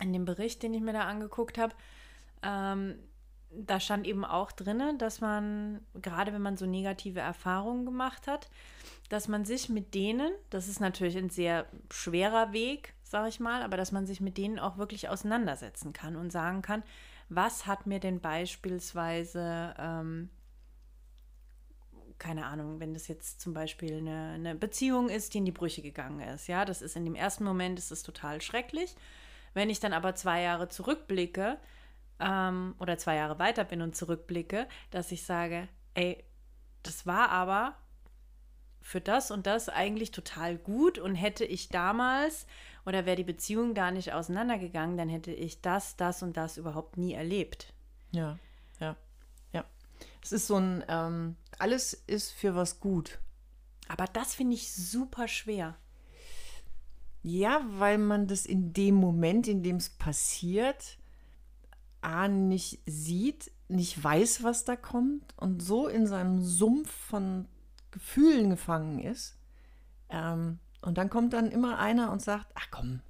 in 0.01 0.13
dem 0.13 0.25
Bericht, 0.25 0.63
den 0.63 0.73
ich 0.73 0.81
mir 0.81 0.93
da 0.93 1.01
angeguckt 1.01 1.57
habe, 1.57 1.75
ähm, 2.41 2.95
da 3.53 3.79
stand 3.79 4.07
eben 4.07 4.23
auch 4.23 4.51
drin, 4.51 4.97
dass 4.97 5.21
man, 5.21 5.81
gerade 6.01 6.33
wenn 6.33 6.41
man 6.41 6.57
so 6.57 6.65
negative 6.65 7.19
Erfahrungen 7.19 7.85
gemacht 7.85 8.27
hat, 8.27 8.49
dass 9.11 9.27
man 9.27 9.43
sich 9.43 9.67
mit 9.67 9.93
denen, 9.93 10.31
das 10.51 10.69
ist 10.69 10.79
natürlich 10.79 11.17
ein 11.17 11.29
sehr 11.29 11.65
schwerer 11.91 12.53
Weg, 12.53 12.93
sage 13.03 13.27
ich 13.27 13.41
mal, 13.41 13.61
aber 13.61 13.75
dass 13.75 13.91
man 13.91 14.07
sich 14.07 14.21
mit 14.21 14.37
denen 14.37 14.57
auch 14.57 14.77
wirklich 14.77 15.09
auseinandersetzen 15.09 15.91
kann 15.91 16.15
und 16.15 16.31
sagen 16.31 16.61
kann, 16.61 16.81
was 17.27 17.67
hat 17.67 17.87
mir 17.87 17.99
denn 17.99 18.21
beispielsweise, 18.21 19.75
ähm, 19.77 20.29
keine 22.19 22.45
Ahnung, 22.45 22.79
wenn 22.79 22.93
das 22.93 23.09
jetzt 23.09 23.41
zum 23.41 23.53
Beispiel 23.53 23.97
eine, 23.97 24.31
eine 24.35 24.55
Beziehung 24.55 25.09
ist, 25.09 25.33
die 25.33 25.39
in 25.39 25.45
die 25.45 25.51
Brüche 25.51 25.81
gegangen 25.81 26.21
ist, 26.21 26.47
ja, 26.47 26.63
das 26.63 26.81
ist 26.81 26.95
in 26.95 27.03
dem 27.03 27.15
ersten 27.15 27.43
Moment 27.43 27.79
ist 27.79 27.91
es 27.91 28.03
total 28.03 28.39
schrecklich. 28.39 28.95
Wenn 29.53 29.69
ich 29.69 29.81
dann 29.81 29.91
aber 29.91 30.15
zwei 30.15 30.41
Jahre 30.41 30.69
zurückblicke 30.69 31.57
ähm, 32.21 32.75
oder 32.79 32.97
zwei 32.97 33.17
Jahre 33.17 33.39
weiter 33.39 33.65
bin 33.65 33.81
und 33.81 33.93
zurückblicke, 33.93 34.69
dass 34.89 35.11
ich 35.11 35.23
sage, 35.23 35.67
ey, 35.95 36.23
das 36.81 37.05
war 37.05 37.27
aber 37.27 37.75
für 38.81 39.01
das 39.01 39.31
und 39.31 39.47
das 39.47 39.69
eigentlich 39.69 40.11
total 40.11 40.57
gut 40.57 40.97
und 40.97 41.15
hätte 41.15 41.45
ich 41.45 41.69
damals 41.69 42.47
oder 42.85 43.05
wäre 43.05 43.15
die 43.15 43.23
Beziehung 43.23 43.75
da 43.75 43.91
nicht 43.91 44.13
auseinandergegangen, 44.13 44.97
dann 44.97 45.09
hätte 45.09 45.31
ich 45.31 45.61
das, 45.61 45.95
das 45.97 46.23
und 46.23 46.35
das 46.35 46.57
überhaupt 46.57 46.97
nie 46.97 47.13
erlebt. 47.13 47.73
Ja, 48.11 48.39
ja, 48.79 48.95
ja. 49.53 49.65
Es 50.23 50.31
ist 50.31 50.47
so 50.47 50.57
ein, 50.57 50.83
ähm, 50.87 51.35
alles 51.59 51.93
ist 51.93 52.31
für 52.31 52.55
was 52.55 52.79
gut. 52.79 53.19
Aber 53.87 54.05
das 54.05 54.33
finde 54.33 54.55
ich 54.55 54.71
super 54.71 55.27
schwer. 55.27 55.75
Ja, 57.23 57.61
weil 57.67 57.99
man 57.99 58.27
das 58.27 58.45
in 58.45 58.73
dem 58.73 58.95
Moment, 58.95 59.47
in 59.47 59.61
dem 59.61 59.75
es 59.75 59.89
passiert, 59.89 60.97
A, 62.01 62.27
nicht 62.27 62.79
sieht, 62.87 63.51
nicht 63.67 64.03
weiß, 64.03 64.43
was 64.43 64.65
da 64.65 64.75
kommt 64.75 65.35
und 65.37 65.61
so 65.61 65.87
in 65.87 66.07
seinem 66.07 66.41
Sumpf 66.41 66.89
von 66.91 67.47
Gefühlen 67.91 68.49
gefangen 68.49 68.99
ist. 68.99 69.37
Ähm, 70.09 70.59
und 70.81 70.97
dann 70.97 71.09
kommt 71.09 71.33
dann 71.33 71.51
immer 71.51 71.77
einer 71.77 72.11
und 72.11 72.21
sagt, 72.21 72.47
ach 72.55 72.67
komm, 72.71 73.01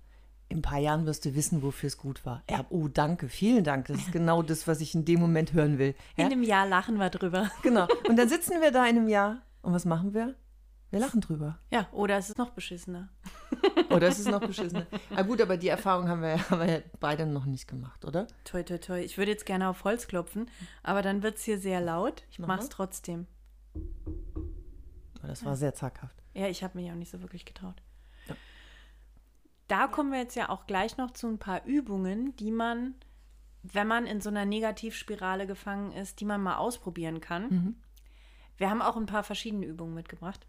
in 0.50 0.60
ein 0.60 0.62
paar 0.62 0.80
Jahren 0.80 1.06
wirst 1.06 1.24
du 1.24 1.34
wissen, 1.34 1.62
wofür 1.64 1.88
es 1.88 1.98
gut 1.98 2.26
war. 2.26 2.44
Ja, 2.50 2.66
oh, 2.70 2.90
danke, 2.90 3.30
vielen 3.30 3.64
Dank. 3.64 3.88
Das 3.88 3.98
ist 3.98 4.12
genau 4.12 4.44
das, 4.44 4.68
was 4.68 4.82
ich 4.82 4.94
in 4.94 5.06
dem 5.06 5.20
Moment 5.20 5.54
hören 5.54 5.78
will. 5.78 5.96
Ja? 6.18 6.26
In 6.26 6.32
einem 6.32 6.44
Jahr 6.44 6.68
lachen 6.68 6.98
wir 6.98 7.10
drüber. 7.10 7.50
Genau. 7.64 7.88
Und 8.08 8.18
dann 8.18 8.28
sitzen 8.28 8.60
wir 8.60 8.72
da 8.72 8.86
in 8.86 8.98
einem 8.98 9.08
Jahr 9.08 9.42
und 9.62 9.74
was 9.74 9.86
machen 9.86 10.14
wir? 10.14 10.36
Wir 10.90 11.00
lachen 11.00 11.22
drüber. 11.22 11.58
Ja, 11.72 11.88
oder 11.94 12.18
es 12.18 12.30
ist 12.30 12.38
noch 12.38 12.50
beschissener. 12.50 13.08
Oder 13.90 14.08
es 14.08 14.20
ist 14.20 14.30
noch 14.30 14.40
beschissen. 14.40 14.86
Ah 15.14 15.22
gut, 15.24 15.42
aber 15.42 15.58
die 15.58 15.68
Erfahrung 15.68 16.08
haben 16.08 16.22
wir, 16.22 16.50
haben 16.50 16.66
wir 16.66 16.84
beide 17.02 17.26
noch 17.26 17.46
nicht 17.46 17.68
gemacht, 17.68 18.06
oder? 18.06 18.26
Toi, 18.46 18.64
toi, 18.64 18.78
toi. 18.78 19.00
Ich 19.02 19.18
würde 19.18 19.32
jetzt 19.32 19.46
gerne 19.46 19.68
auf 19.68 19.84
Holz 19.84 20.08
klopfen, 20.08 20.50
aber 20.82 21.02
dann 21.02 21.24
wird 21.24 21.38
es 21.38 21.44
hier 21.44 21.58
sehr 21.58 21.82
laut. 21.82 22.24
Ich 22.32 22.40
Mach 22.40 22.48
mache 22.48 22.62
es 22.62 22.70
trotzdem. 22.70 23.28
Das 25.24 25.46
war 25.46 25.56
sehr 25.56 25.74
zaghaft. 25.74 26.16
Ja, 26.34 26.48
ich 26.48 26.64
habe 26.64 26.78
mich 26.78 26.90
auch 26.92 26.96
nicht 26.96 27.12
so 27.12 27.22
wirklich 27.22 27.46
getraut. 27.46 27.82
Ja. 28.28 28.36
Da 29.68 29.88
kommen 29.88 30.12
wir 30.12 30.20
jetzt 30.20 30.36
ja 30.36 30.50
auch 30.50 30.66
gleich 30.68 30.98
noch 30.98 31.12
zu 31.12 31.28
ein 31.28 31.38
paar 31.38 31.66
Übungen, 31.66 32.36
die 32.38 32.52
man, 32.52 32.96
wenn 33.64 33.88
man 33.88 34.06
in 34.06 34.22
so 34.22 34.30
einer 34.30 34.46
Negativspirale 34.46 35.48
gefangen 35.48 35.92
ist, 35.92 36.20
die 36.20 36.26
man 36.26 36.42
mal 36.42 36.58
ausprobieren 36.58 37.22
kann. 37.22 37.76
Wir 38.58 38.70
haben 38.70 38.82
auch 38.82 38.98
ein 38.98 39.06
paar 39.06 39.24
verschiedene 39.24 39.66
Übungen 39.66 39.94
mitgebracht, 39.94 40.46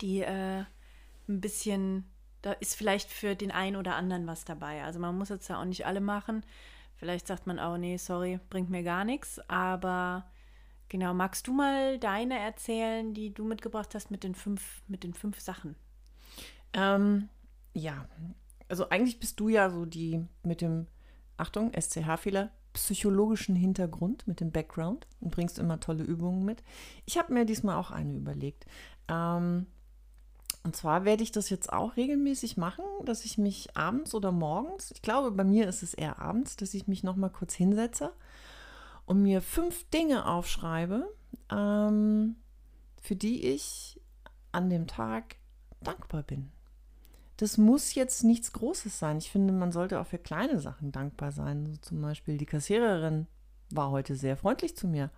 die 0.00 0.20
äh, 0.20 0.64
ein 1.28 1.40
bisschen, 1.40 2.04
da 2.42 2.52
ist 2.52 2.74
vielleicht 2.74 3.10
für 3.10 3.34
den 3.34 3.50
einen 3.50 3.76
oder 3.76 3.96
anderen 3.96 4.26
was 4.26 4.44
dabei. 4.44 4.84
Also 4.84 4.98
man 4.98 5.16
muss 5.16 5.30
jetzt 5.30 5.48
ja 5.48 5.60
auch 5.60 5.64
nicht 5.64 5.86
alle 5.86 6.00
machen. 6.00 6.44
Vielleicht 6.96 7.26
sagt 7.26 7.46
man 7.46 7.58
auch, 7.58 7.78
nee, 7.78 7.96
sorry, 7.96 8.40
bringt 8.50 8.68
mir 8.68 8.82
gar 8.82 9.04
nichts. 9.04 9.40
Aber 9.48 10.26
genau, 10.90 11.14
magst 11.14 11.46
du 11.46 11.54
mal 11.54 11.98
deine 11.98 12.38
erzählen, 12.38 13.14
die 13.14 13.32
du 13.32 13.44
mitgebracht 13.44 13.94
hast 13.94 14.10
mit 14.10 14.22
den 14.22 14.34
fünf, 14.34 14.82
mit 14.86 15.02
den 15.02 15.14
fünf 15.14 15.40
Sachen? 15.40 15.76
Ähm, 16.74 17.30
ja, 17.72 18.06
also 18.68 18.90
eigentlich 18.90 19.18
bist 19.18 19.40
du 19.40 19.48
ja 19.48 19.70
so 19.70 19.86
die 19.86 20.22
mit 20.42 20.60
dem, 20.60 20.86
Achtung, 21.38 21.72
SCH-Fehler, 21.72 22.50
psychologischen 22.74 23.56
Hintergrund, 23.56 24.28
mit 24.28 24.40
dem 24.40 24.52
Background 24.52 25.06
und 25.20 25.30
bringst 25.30 25.58
immer 25.58 25.80
tolle 25.80 26.04
Übungen 26.04 26.44
mit. 26.44 26.62
Ich 27.06 27.16
habe 27.16 27.32
mir 27.32 27.46
diesmal 27.46 27.76
auch 27.76 27.90
eine 27.90 28.12
überlegt. 28.12 28.66
Ähm, 29.08 29.66
und 30.62 30.76
zwar 30.76 31.06
werde 31.06 31.22
ich 31.22 31.32
das 31.32 31.48
jetzt 31.48 31.72
auch 31.72 31.96
regelmäßig 31.96 32.58
machen, 32.58 32.84
dass 33.04 33.24
ich 33.24 33.38
mich 33.38 33.76
abends 33.76 34.14
oder 34.14 34.30
morgens, 34.30 34.90
ich 34.90 35.00
glaube, 35.00 35.30
bei 35.30 35.44
mir 35.44 35.66
ist 35.66 35.82
es 35.82 35.94
eher 35.94 36.20
abends, 36.20 36.56
dass 36.56 36.74
ich 36.74 36.86
mich 36.86 37.02
nochmal 37.02 37.30
kurz 37.30 37.54
hinsetze 37.54 38.12
und 39.10 39.22
mir 39.22 39.42
fünf 39.42 39.90
Dinge 39.90 40.24
aufschreibe, 40.24 41.12
ähm, 41.50 42.36
für 43.02 43.16
die 43.16 43.44
ich 43.44 44.00
an 44.52 44.70
dem 44.70 44.86
Tag 44.86 45.34
dankbar 45.80 46.22
bin. 46.22 46.52
Das 47.36 47.58
muss 47.58 47.96
jetzt 47.96 48.22
nichts 48.22 48.52
Großes 48.52 49.00
sein. 49.00 49.18
Ich 49.18 49.32
finde, 49.32 49.52
man 49.52 49.72
sollte 49.72 49.98
auch 49.98 50.06
für 50.06 50.18
kleine 50.18 50.60
Sachen 50.60 50.92
dankbar 50.92 51.32
sein. 51.32 51.66
So 51.66 51.76
zum 51.78 52.00
Beispiel 52.00 52.38
die 52.38 52.46
Kassiererin 52.46 53.26
war 53.70 53.90
heute 53.90 54.14
sehr 54.14 54.36
freundlich 54.36 54.76
zu 54.76 54.86
mir. 54.86 55.10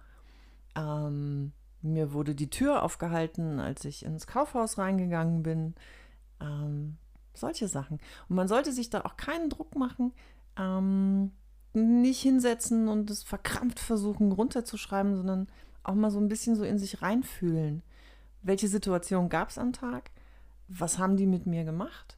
Ähm, 0.75 1.53
mir 1.83 2.15
wurde 2.15 2.35
die 2.35 2.49
Tür 2.49 2.85
aufgehalten, 2.85 3.61
als 3.61 3.85
ich 3.85 4.07
ins 4.07 4.27
Kaufhaus 4.27 4.79
reingegangen 4.79 5.43
bin. 5.43 5.75
Ähm, 6.41 6.97
solche 7.35 7.69
Sachen. 7.69 8.01
Und 8.31 8.37
man 8.37 8.49
sollte 8.49 8.73
sich 8.73 8.89
da 8.89 9.03
auch 9.03 9.19
keinen 9.19 9.51
Druck 9.51 9.77
machen, 9.77 10.15
ähm, 10.57 11.33
nicht 11.75 12.21
hinsetzen 12.21 12.89
und 12.89 13.11
es 13.11 13.23
verkrampft 13.23 13.79
versuchen 13.79 14.33
runterzuschreiben, 14.33 15.17
sondern 15.17 15.49
auch 15.85 15.95
mal 15.95 16.11
so 16.11 16.19
ein 16.19 16.29
bisschen 16.29 16.57
so 16.57 16.65
in 16.65 16.79
sich 16.79 17.03
reinfühlen. 17.03 17.83
Welche 18.43 18.69
Situation 18.69 19.29
gab 19.29 19.51
es 19.51 19.59
am 19.59 19.73
Tag? 19.73 20.11
Was 20.69 20.99
haben 20.99 21.17
die 21.17 21.27
mit 21.27 21.47
mir 21.47 21.65
gemacht? 21.65 22.17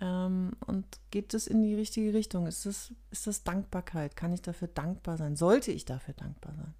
Ähm, 0.00 0.52
und 0.66 0.86
geht 1.10 1.34
es 1.34 1.46
in 1.46 1.62
die 1.62 1.74
richtige 1.74 2.14
Richtung? 2.14 2.46
Ist 2.46 2.66
das, 2.66 2.92
ist 3.10 3.26
das 3.26 3.44
Dankbarkeit? 3.44 4.16
Kann 4.16 4.32
ich 4.32 4.42
dafür 4.42 4.68
dankbar 4.68 5.16
sein? 5.16 5.36
Sollte 5.36 5.72
ich 5.72 5.84
dafür 5.84 6.14
dankbar 6.14 6.54
sein? 6.54 6.74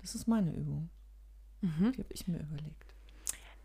Das 0.00 0.14
ist 0.14 0.26
meine 0.26 0.54
Übung. 0.54 0.88
Mhm. 1.60 1.92
Die 1.92 1.98
habe 2.02 2.12
ich 2.12 2.28
mir 2.28 2.40
überlegt. 2.40 2.91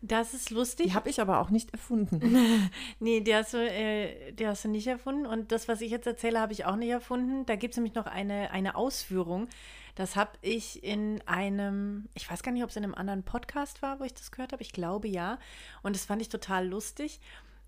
Das 0.00 0.32
ist 0.32 0.50
lustig. 0.50 0.86
Die 0.86 0.94
habe 0.94 1.08
ich 1.08 1.20
aber 1.20 1.40
auch 1.40 1.50
nicht 1.50 1.72
erfunden. 1.72 2.70
nee, 3.00 3.20
die 3.20 3.34
hast, 3.34 3.54
du, 3.54 3.58
äh, 3.58 4.32
die 4.32 4.46
hast 4.46 4.64
du 4.64 4.68
nicht 4.68 4.86
erfunden. 4.86 5.26
Und 5.26 5.50
das, 5.50 5.66
was 5.66 5.80
ich 5.80 5.90
jetzt 5.90 6.06
erzähle, 6.06 6.40
habe 6.40 6.52
ich 6.52 6.64
auch 6.66 6.76
nicht 6.76 6.90
erfunden. 6.90 7.44
Da 7.46 7.56
gibt 7.56 7.72
es 7.74 7.78
nämlich 7.78 7.94
noch 7.94 8.06
eine, 8.06 8.52
eine 8.52 8.76
Ausführung. 8.76 9.48
Das 9.96 10.14
habe 10.14 10.30
ich 10.40 10.84
in 10.84 11.20
einem, 11.26 12.08
ich 12.14 12.30
weiß 12.30 12.44
gar 12.44 12.52
nicht, 12.52 12.62
ob 12.62 12.70
es 12.70 12.76
in 12.76 12.84
einem 12.84 12.94
anderen 12.94 13.24
Podcast 13.24 13.82
war, 13.82 13.98
wo 13.98 14.04
ich 14.04 14.14
das 14.14 14.30
gehört 14.30 14.52
habe. 14.52 14.62
Ich 14.62 14.72
glaube 14.72 15.08
ja. 15.08 15.38
Und 15.82 15.96
das 15.96 16.04
fand 16.04 16.22
ich 16.22 16.28
total 16.28 16.68
lustig. 16.68 17.20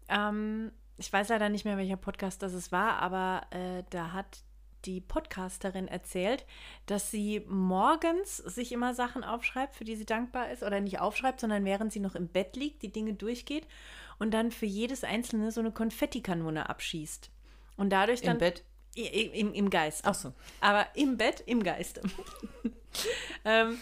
Ähm, 0.08 0.70
ich 0.98 1.12
weiß 1.12 1.30
leider 1.30 1.48
nicht 1.48 1.64
mehr, 1.64 1.76
welcher 1.76 1.96
Podcast 1.96 2.42
das 2.42 2.52
es 2.52 2.70
war, 2.70 3.00
aber 3.02 3.42
äh, 3.50 3.82
da 3.90 4.12
hat 4.12 4.44
die 4.86 5.00
Podcasterin 5.00 5.88
erzählt, 5.88 6.44
dass 6.86 7.10
sie 7.10 7.44
morgens 7.48 8.36
sich 8.38 8.72
immer 8.72 8.94
Sachen 8.94 9.24
aufschreibt, 9.24 9.74
für 9.74 9.84
die 9.84 9.96
sie 9.96 10.06
dankbar 10.06 10.50
ist, 10.50 10.62
oder 10.62 10.80
nicht 10.80 11.00
aufschreibt, 11.00 11.40
sondern 11.40 11.64
während 11.64 11.92
sie 11.92 12.00
noch 12.00 12.14
im 12.14 12.28
Bett 12.28 12.56
liegt, 12.56 12.82
die 12.82 12.92
Dinge 12.92 13.14
durchgeht 13.14 13.66
und 14.18 14.32
dann 14.32 14.50
für 14.52 14.66
jedes 14.66 15.02
einzelne 15.04 15.50
so 15.50 15.60
eine 15.60 15.72
Konfettikanone 15.72 16.68
abschießt. 16.68 17.30
Und 17.76 17.90
dadurch 17.90 18.20
dann. 18.20 18.32
Im 18.32 18.38
Bett? 18.38 18.64
Im, 18.94 19.54
im 19.54 19.70
Geist. 19.70 20.02
Ach 20.04 20.14
so. 20.14 20.32
Aber 20.60 20.86
im 20.94 21.16
Bett, 21.16 21.42
im 21.46 21.62
Geiste. 21.62 22.02
ähm, 23.44 23.80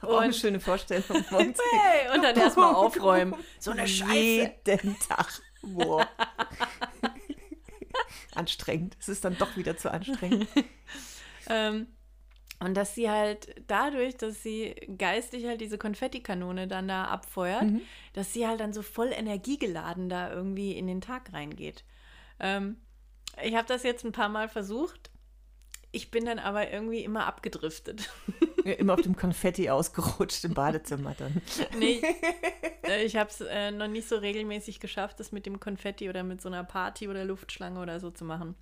Auch 0.00 0.18
eine 0.18 0.32
schöne 0.32 0.60
Vorstellung. 0.60 1.24
Hey, 1.30 2.14
und 2.14 2.22
dann 2.22 2.36
erstmal 2.36 2.74
aufräumen. 2.74 3.34
So 3.58 3.70
eine 3.70 3.86
Scheiße. 3.88 4.54
Jeden 4.66 4.98
Tag. 4.98 5.40
Wow. 5.62 6.06
Anstrengend. 8.40 8.96
Es 9.00 9.08
ist 9.08 9.24
dann 9.24 9.36
doch 9.38 9.56
wieder 9.56 9.76
zu 9.76 9.90
anstrengend. 9.92 10.48
ähm, 11.48 11.86
und 12.58 12.74
dass 12.74 12.94
sie 12.94 13.08
halt 13.08 13.54
dadurch, 13.68 14.16
dass 14.16 14.42
sie 14.42 14.74
geistig 14.98 15.46
halt 15.46 15.60
diese 15.60 15.78
Konfettikanone 15.78 16.66
dann 16.68 16.88
da 16.88 17.04
abfeuert, 17.04 17.62
Mhm. 17.62 17.80
dass 18.12 18.32
sie 18.32 18.46
halt 18.46 18.60
dann 18.60 18.72
so 18.72 18.82
voll 18.82 19.12
energiegeladen 19.12 20.08
da 20.08 20.30
irgendwie 20.32 20.72
in 20.72 20.86
den 20.86 21.00
Tag 21.00 21.32
reingeht. 21.32 21.84
Ähm, 22.38 22.76
ich 23.42 23.54
habe 23.54 23.66
das 23.68 23.82
jetzt 23.82 24.04
ein 24.04 24.12
paar 24.12 24.28
Mal 24.28 24.48
versucht. 24.48 25.10
Ich 25.92 26.10
bin 26.10 26.24
dann 26.24 26.38
aber 26.38 26.70
irgendwie 26.70 27.02
immer 27.04 27.26
abgedriftet. 27.26 28.10
Immer 28.64 28.94
auf 28.94 29.02
dem 29.02 29.16
Konfetti 29.16 29.70
ausgerutscht 29.70 30.44
im 30.44 30.54
Badezimmer 30.54 31.14
dann. 31.16 31.40
Nee, 31.78 32.02
äh, 32.84 33.04
ich 33.04 33.16
habe 33.16 33.30
es 33.30 33.40
äh, 33.40 33.70
noch 33.70 33.88
nicht 33.88 34.08
so 34.08 34.16
regelmäßig 34.16 34.80
geschafft, 34.80 35.20
das 35.20 35.32
mit 35.32 35.46
dem 35.46 35.60
Konfetti 35.60 36.08
oder 36.08 36.22
mit 36.22 36.40
so 36.40 36.48
einer 36.48 36.64
Party 36.64 37.08
oder 37.08 37.24
Luftschlange 37.24 37.80
oder 37.80 38.00
so 38.00 38.10
zu 38.10 38.24
machen. 38.24 38.54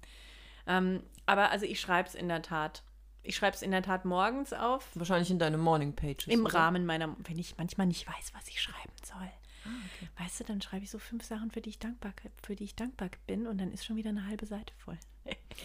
Ähm, 0.66 1.02
aber 1.26 1.50
also 1.50 1.66
ich 1.66 1.80
schreibe 1.80 2.08
es 2.08 2.14
in 2.14 2.28
der 2.28 2.42
Tat. 2.42 2.82
Ich 3.22 3.37
schreibe 3.37 3.56
es 3.56 3.62
in 3.62 3.70
der 3.70 3.82
Tat 3.82 4.04
morgens 4.04 4.52
auf. 4.52 4.88
Wahrscheinlich 4.94 5.30
in 5.30 5.38
deine 5.38 5.58
Morning 5.58 5.94
Pages. 5.94 6.26
Im 6.28 6.46
oder? 6.46 6.54
Rahmen 6.54 6.87
meiner, 6.87 7.14
wenn 7.18 7.38
ich 7.38 7.56
manchmal 7.58 7.87
nicht 7.87 8.06
weiß, 8.06 8.32
was 8.34 8.48
ich 8.48 8.61
schreiben 8.61 8.92
soll. 9.04 9.28
Weißt 10.18 10.40
du, 10.40 10.44
dann 10.44 10.62
schreibe 10.62 10.84
ich 10.84 10.90
so 10.90 10.98
fünf 10.98 11.24
Sachen, 11.24 11.50
für 11.50 11.61
die 11.61 11.70
ich 11.70 11.78
dankbar, 11.78 12.12
für 12.42 12.56
die 12.56 12.64
ich 12.64 12.74
dankbar 12.74 13.11
bin 13.26 13.46
und 13.46 13.58
dann 13.58 13.72
ist 13.72 13.84
schon 13.84 13.96
wieder 13.96 14.11
eine 14.11 14.26
halbe 14.26 14.46
Seite 14.46 14.72
voll. 14.78 14.98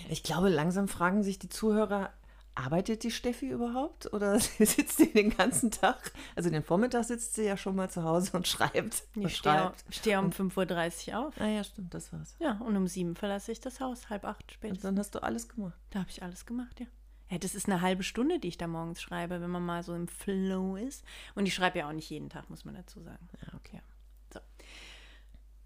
Ich 0.10 0.24
glaube, 0.24 0.50
langsam 0.50 0.88
fragen 0.88 1.24
sich 1.24 1.40
die 1.40 1.50
Zuhörer, 1.50 2.12
arbeitet 2.56 3.04
die 3.04 3.12
Steffi 3.12 3.50
überhaupt? 3.50 4.12
Oder 4.14 4.40
sitzt 4.40 4.98
sie 4.98 5.12
den 5.12 5.30
ganzen 5.36 5.72
Tag? 5.72 6.12
Also 6.36 6.50
den 6.50 6.64
Vormittag 6.64 7.04
sitzt 7.06 7.36
sie 7.36 7.44
ja 7.44 7.58
schon 7.58 7.76
mal 7.76 7.90
zu 7.90 8.04
Hause 8.04 8.36
und 8.38 8.48
schreibt. 8.48 9.04
und 9.16 9.26
Ich 9.26 9.38
stehe, 9.38 9.54
schreibt. 9.56 9.84
stehe 9.90 10.20
um 10.20 10.30
5.30 10.32 11.10
Uhr 11.14 11.28
auf. 11.28 11.40
Ah 11.40 11.48
ja, 11.48 11.64
stimmt, 11.64 11.94
das 11.94 12.12
war's. 12.14 12.36
Ja, 12.40 12.54
und 12.60 12.76
um 12.78 12.88
sieben 12.88 13.16
verlasse 13.16 13.52
ich 13.52 13.60
das 13.60 13.80
Haus, 13.80 14.10
halb 14.10 14.26
acht 14.26 14.44
Und 14.44 14.52
spätestens. 14.52 14.84
dann 14.84 15.00
hast 15.00 15.16
du 15.16 15.24
alles 15.24 15.50
gemacht. 15.50 15.78
Da 15.92 16.00
habe 16.00 16.10
ich 16.10 16.22
alles 16.24 16.46
gemacht, 16.46 16.80
ja. 16.80 16.86
Ja, 17.30 17.38
das 17.40 17.56
ist 17.56 17.68
eine 17.68 17.82
halbe 17.82 18.04
Stunde, 18.04 18.38
die 18.40 18.50
ich 18.50 18.58
da 18.60 18.68
morgens 18.68 19.02
schreibe, 19.02 19.42
wenn 19.42 19.50
man 19.50 19.66
mal 19.66 19.82
so 19.82 19.96
im 19.96 20.08
Flow 20.08 20.76
ist. 20.76 21.04
Und 21.34 21.46
ich 21.48 21.54
schreibe 21.56 21.80
ja 21.80 21.88
auch 21.88 21.94
nicht 21.94 22.10
jeden 22.10 22.30
Tag, 22.30 22.50
muss 22.50 22.64
man 22.66 22.76
dazu 22.76 23.02
sagen. 23.02 23.28
Ja, 23.42 23.54
okay. 23.56 23.82
So. 24.32 24.40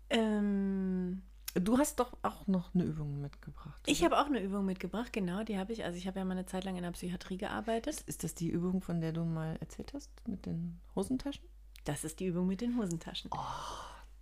Ähm, 0.10 1.22
Du 1.60 1.78
hast 1.78 2.00
doch 2.00 2.18
auch 2.22 2.48
noch 2.48 2.74
eine 2.76 2.84
Übung 2.84 3.22
mitgebracht. 3.22 3.82
ich 3.86 4.02
oder? 4.02 4.12
habe 4.18 4.22
auch 4.22 4.28
eine 4.28 4.42
Übung 4.42 4.66
mitgebracht, 4.66 5.12
genau, 5.14 5.44
die 5.44 5.58
habe 5.58 5.74
ich. 5.74 5.84
Also 5.86 5.98
ich 5.98 6.08
habe 6.08 6.20
ja 6.20 6.26
mal 6.26 6.34
eine 6.34 6.46
Zeit 6.46 6.64
lang 6.66 6.76
in 6.76 6.84
der 6.84 6.92
Psychiatrie 6.92 7.38
gearbeitet. 7.38 8.02
Ist 8.02 8.24
das 8.24 8.36
die 8.36 8.50
Übung, 8.50 8.82
von 8.82 9.02
der 9.02 9.12
du 9.14 9.24
mal 9.24 9.58
erzählt 9.60 9.94
hast, 9.94 10.12
mit 10.28 10.46
den 10.46 10.80
Hosentaschen? 10.96 11.46
Das 11.86 12.04
ist 12.04 12.20
die 12.20 12.26
Übung 12.28 12.48
mit 12.48 12.62
den 12.62 12.78
Hosentaschen. 12.78 13.32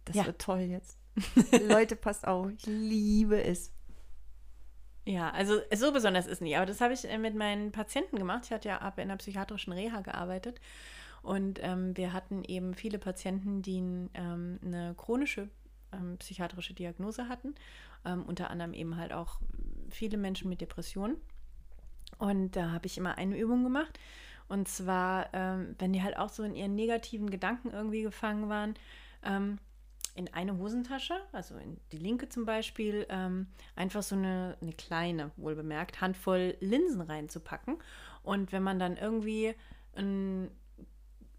Das 0.05 0.15
Ja. 0.15 0.25
wird 0.25 0.39
toll 0.39 0.59
jetzt. 0.61 0.97
Leute, 1.67 1.95
passt 1.95 2.27
auf, 2.27 2.51
ich 2.51 2.65
liebe 2.65 3.43
es. 3.43 3.71
Ja, 5.07 5.29
also 5.31 5.59
so 5.75 5.91
besonders 5.91 6.27
ist 6.27 6.41
nicht. 6.41 6.57
Aber 6.57 6.65
das 6.65 6.81
habe 6.81 6.93
ich 6.93 7.05
äh, 7.09 7.17
mit 7.17 7.35
meinen 7.35 7.71
Patienten 7.71 8.17
gemacht. 8.17 8.43
Ich 8.45 8.51
hatte 8.51 8.67
ja 8.69 8.79
ab 8.79 8.97
in 8.99 9.07
der 9.07 9.15
psychiatrischen 9.17 9.73
Reha 9.73 10.01
gearbeitet. 10.01 10.59
Und 11.21 11.59
ähm, 11.63 11.95
wir 11.97 12.13
hatten 12.13 12.43
eben 12.43 12.73
viele 12.75 12.99
Patienten, 12.99 13.61
die 13.61 13.77
ähm, 14.13 14.59
eine 14.63 14.93
chronische 14.95 15.49
ähm, 15.95 16.17
psychiatrische 16.17 16.73
Diagnose 16.73 17.27
hatten. 17.27 17.55
Ähm, 18.05 18.23
unter 18.23 18.49
anderem 18.49 18.73
eben 18.73 18.97
halt 18.97 19.13
auch 19.13 19.39
viele 19.89 20.17
Menschen 20.17 20.49
mit 20.49 20.61
Depressionen. 20.61 21.17
Und 22.17 22.55
da 22.55 22.71
habe 22.71 22.85
ich 22.85 22.97
immer 22.97 23.17
eine 23.17 23.37
Übung 23.37 23.63
gemacht. 23.63 23.99
Und 24.47 24.67
zwar, 24.67 25.33
ähm, 25.33 25.75
wenn 25.79 25.91
die 25.93 26.03
halt 26.03 26.17
auch 26.17 26.29
so 26.29 26.43
in 26.43 26.55
ihren 26.55 26.75
negativen 26.75 27.29
Gedanken 27.29 27.71
irgendwie 27.71 28.03
gefangen 28.03 28.47
waren, 28.49 28.75
ähm, 29.23 29.57
in 30.13 30.33
eine 30.33 30.57
Hosentasche, 30.57 31.15
also 31.33 31.57
in 31.57 31.77
die 31.91 31.97
linke 31.97 32.29
zum 32.29 32.45
Beispiel, 32.45 33.05
ähm, 33.09 33.47
einfach 33.75 34.01
so 34.01 34.15
eine, 34.15 34.55
eine 34.61 34.71
kleine, 34.71 35.31
wohlbemerkt, 35.35 35.99
Handvoll 35.99 36.55
Linsen 36.61 37.01
reinzupacken. 37.01 37.77
Und 38.23 38.51
wenn 38.51 38.63
man 38.63 38.79
dann 38.79 38.97
irgendwie 38.97 39.55
ein, 39.95 40.49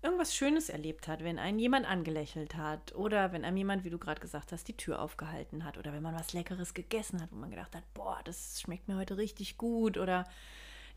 irgendwas 0.07 0.35
Schönes 0.35 0.69
erlebt 0.69 1.09
hat, 1.09 1.25
wenn 1.25 1.39
einen 1.39 1.59
jemand 1.59 1.85
angelächelt 1.85 2.55
hat 2.55 2.95
oder 2.95 3.33
wenn 3.33 3.45
einem 3.45 3.57
jemand, 3.57 3.85
wie 3.85 3.91
du 3.91 3.99
gerade 3.99 4.21
gesagt 4.21 4.53
hast, 4.53 4.69
die 4.69 4.77
Tür 4.77 5.03
aufgehalten 5.03 5.65
hat 5.65 5.79
oder 5.79 5.93
wenn 5.93 6.03
man 6.03 6.15
was 6.15 6.33
Leckeres 6.33 6.75
gegessen 6.75 7.21
hat, 7.21 7.33
wo 7.33 7.37
man 7.37 7.51
gedacht 7.51 7.75
hat, 7.75 7.83
boah, 7.93 8.21
das 8.25 8.61
schmeckt 8.61 8.87
mir 8.87 8.97
heute 8.97 9.17
richtig 9.17 9.59
gut 9.59 9.99
oder 9.99 10.25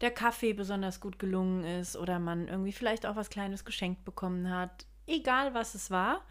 der 0.02 0.12
Kaffee 0.12 0.54
besonders 0.54 1.02
gut 1.02 1.18
gelungen 1.18 1.64
ist 1.64 1.98
oder 1.98 2.20
man 2.20 2.48
irgendwie 2.48 2.72
vielleicht 2.72 3.06
auch 3.06 3.16
was 3.16 3.32
Kleines 3.32 3.66
geschenkt 3.66 4.06
bekommen 4.06 4.50
hat, 4.50 4.86
egal 5.08 5.54
was 5.56 5.74
es 5.74 5.90
war, 5.90 6.24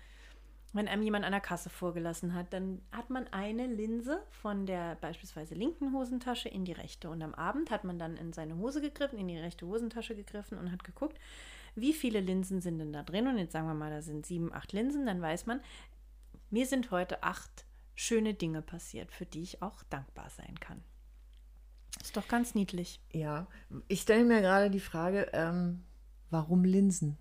wenn 0.73 0.87
einem 0.87 1.03
jemand 1.03 1.25
an 1.25 1.33
der 1.33 1.41
Kasse 1.41 1.71
vorgelassen 1.71 2.35
hat, 2.35 2.53
dann 2.53 2.81
hat 2.93 3.11
man 3.11 3.27
eine 3.33 3.67
Linse 3.67 4.23
von 4.31 4.67
der 4.67 4.97
beispielsweise 4.97 5.55
linken 5.55 5.93
Hosentasche 5.93 6.49
in 6.49 6.65
die 6.65 6.73
rechte. 6.73 7.09
Und 7.09 7.23
am 7.23 7.35
Abend 7.35 7.71
hat 7.71 7.85
man 7.85 7.99
dann 7.99 8.17
in 8.17 8.33
seine 8.33 8.57
Hose 8.57 8.83
gegriffen, 8.83 9.19
in 9.19 9.29
die 9.29 9.39
rechte 9.39 9.67
Hosentasche 9.67 10.15
gegriffen 10.15 10.59
und 10.59 10.71
hat 10.71 10.85
geguckt, 10.85 11.19
wie 11.81 11.93
viele 11.93 12.21
Linsen 12.21 12.61
sind 12.61 12.79
denn 12.79 12.93
da 12.93 13.03
drin. 13.03 13.27
Und 13.27 13.39
jetzt 13.39 13.53
sagen 13.53 13.67
wir 13.67 13.75
mal, 13.75 13.91
da 13.91 14.03
sind 14.03 14.27
sieben, 14.27 14.53
acht 14.53 14.73
Linsen, 14.73 15.07
dann 15.07 15.21
weiß 15.21 15.47
man, 15.47 15.61
mir 16.51 16.67
sind 16.67 16.91
heute 16.91 17.23
acht 17.23 17.67
schöne 17.95 18.35
Dinge 18.35 18.63
passiert, 18.63 19.13
für 19.13 19.27
die 19.27 19.43
ich 19.43 19.63
auch 19.63 19.83
dankbar 19.85 20.31
sein 20.31 20.59
kann. 20.61 20.83
Ist 22.01 22.17
doch 22.17 22.29
ganz 22.29 22.55
niedlich. 22.55 23.01
Ja, 23.13 23.49
ich 23.89 24.03
stelle 24.03 24.25
mir 24.25 24.41
gerade 24.41 24.71
die 24.71 24.81
Frage, 24.81 25.31
ähm, 25.33 25.83
warum 26.31 26.65
Linsen? 26.65 27.19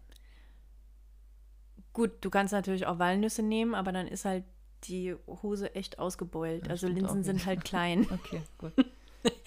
Gut, 1.93 2.11
du 2.21 2.29
kannst 2.29 2.53
natürlich 2.53 2.85
auch 2.85 2.99
Walnüsse 2.99 3.41
nehmen, 3.41 3.73
aber 3.73 3.91
dann 3.91 4.07
ist 4.07 4.25
halt 4.25 4.43
die 4.83 5.15
Hose 5.25 5.73
echt 5.73 5.97
ausgebeult. 5.97 6.65
Ja, 6.65 6.71
also 6.71 6.87
Linsen 6.87 7.23
sind 7.23 7.45
halt 7.45 7.63
klein. 7.65 8.05
Okay, 8.11 8.41
gut. 8.57 8.73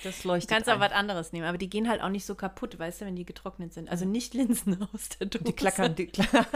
Das 0.03 0.25
leuchtet 0.25 0.51
Du 0.51 0.55
kannst 0.55 0.71
auch 0.71 0.81
was 0.81 0.93
anderes 0.93 1.33
nehmen, 1.33 1.47
aber 1.47 1.59
die 1.59 1.69
gehen 1.69 1.89
halt 1.89 2.01
auch 2.01 2.09
nicht 2.09 2.25
so 2.25 2.35
kaputt, 2.35 2.79
weißt 2.79 3.01
du, 3.03 3.05
wenn 3.07 3.17
die 3.17 3.25
getrocknet 3.25 3.73
sind. 3.75 3.89
Also 3.91 4.05
nicht 4.05 4.35
Linsen 4.35 4.83
aus 4.95 5.11
der 5.11 5.27
Dose. 5.27 5.45
Die 5.45 5.53
klackern, 5.53 5.95
die 5.95 6.07
klackern. 6.07 6.47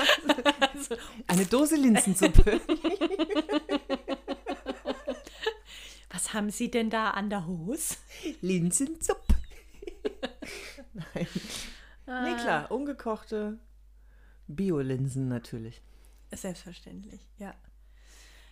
Also, 0.73 0.97
Eine 1.27 1.47
Dose 1.47 1.77
Linsensuppe. 1.77 2.61
was 6.11 6.33
haben 6.33 6.51
Sie 6.51 6.71
denn 6.71 6.91
da 6.91 7.11
an 7.11 7.31
der 7.31 7.47
Hose? 7.47 7.97
Linsensuppe. 8.41 9.35
Nein. 10.93 11.27
Ah. 12.07 12.23
Nee, 12.23 12.35
klar, 12.43 12.71
ungekochte 12.71 13.59
Bio-Linsen 14.47 15.29
natürlich. 15.29 15.81
Selbstverständlich, 16.33 17.21
ja. 17.39 17.55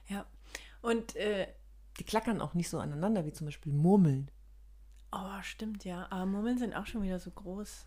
Ja. 0.08 0.26
Und, 0.80 1.16
äh, 1.16 1.48
Die 1.98 2.04
klackern 2.04 2.40
auch 2.40 2.54
nicht 2.54 2.68
so 2.70 2.78
aneinander 2.78 3.24
wie 3.26 3.32
zum 3.32 3.46
Beispiel 3.46 3.72
Murmeln. 3.72 4.30
Oh, 5.12 5.42
stimmt, 5.42 5.84
ja. 5.84 6.06
Aber 6.10 6.26
Murmeln 6.26 6.58
sind 6.58 6.74
auch 6.74 6.86
schon 6.86 7.02
wieder 7.02 7.18
so 7.18 7.30
groß. 7.30 7.86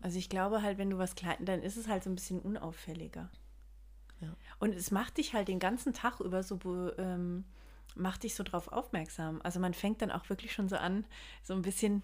Also 0.00 0.18
ich 0.18 0.28
glaube 0.28 0.62
halt, 0.62 0.78
wenn 0.78 0.90
du 0.90 0.98
was 0.98 1.14
klein, 1.14 1.44
dann 1.44 1.62
ist 1.62 1.76
es 1.76 1.88
halt 1.88 2.02
so 2.02 2.10
ein 2.10 2.14
bisschen 2.14 2.40
unauffälliger. 2.40 3.30
Ja. 4.20 4.34
Und 4.58 4.74
es 4.74 4.90
macht 4.90 5.18
dich 5.18 5.34
halt 5.34 5.48
den 5.48 5.58
ganzen 5.58 5.92
Tag 5.92 6.20
über 6.20 6.42
so, 6.42 6.58
ähm, 6.96 7.44
macht 7.94 8.22
dich 8.22 8.34
so 8.34 8.42
drauf 8.42 8.68
aufmerksam. 8.68 9.40
Also 9.42 9.60
man 9.60 9.74
fängt 9.74 10.00
dann 10.02 10.10
auch 10.10 10.28
wirklich 10.30 10.52
schon 10.52 10.68
so 10.68 10.76
an, 10.76 11.04
so 11.42 11.52
ein 11.54 11.62
bisschen 11.62 12.02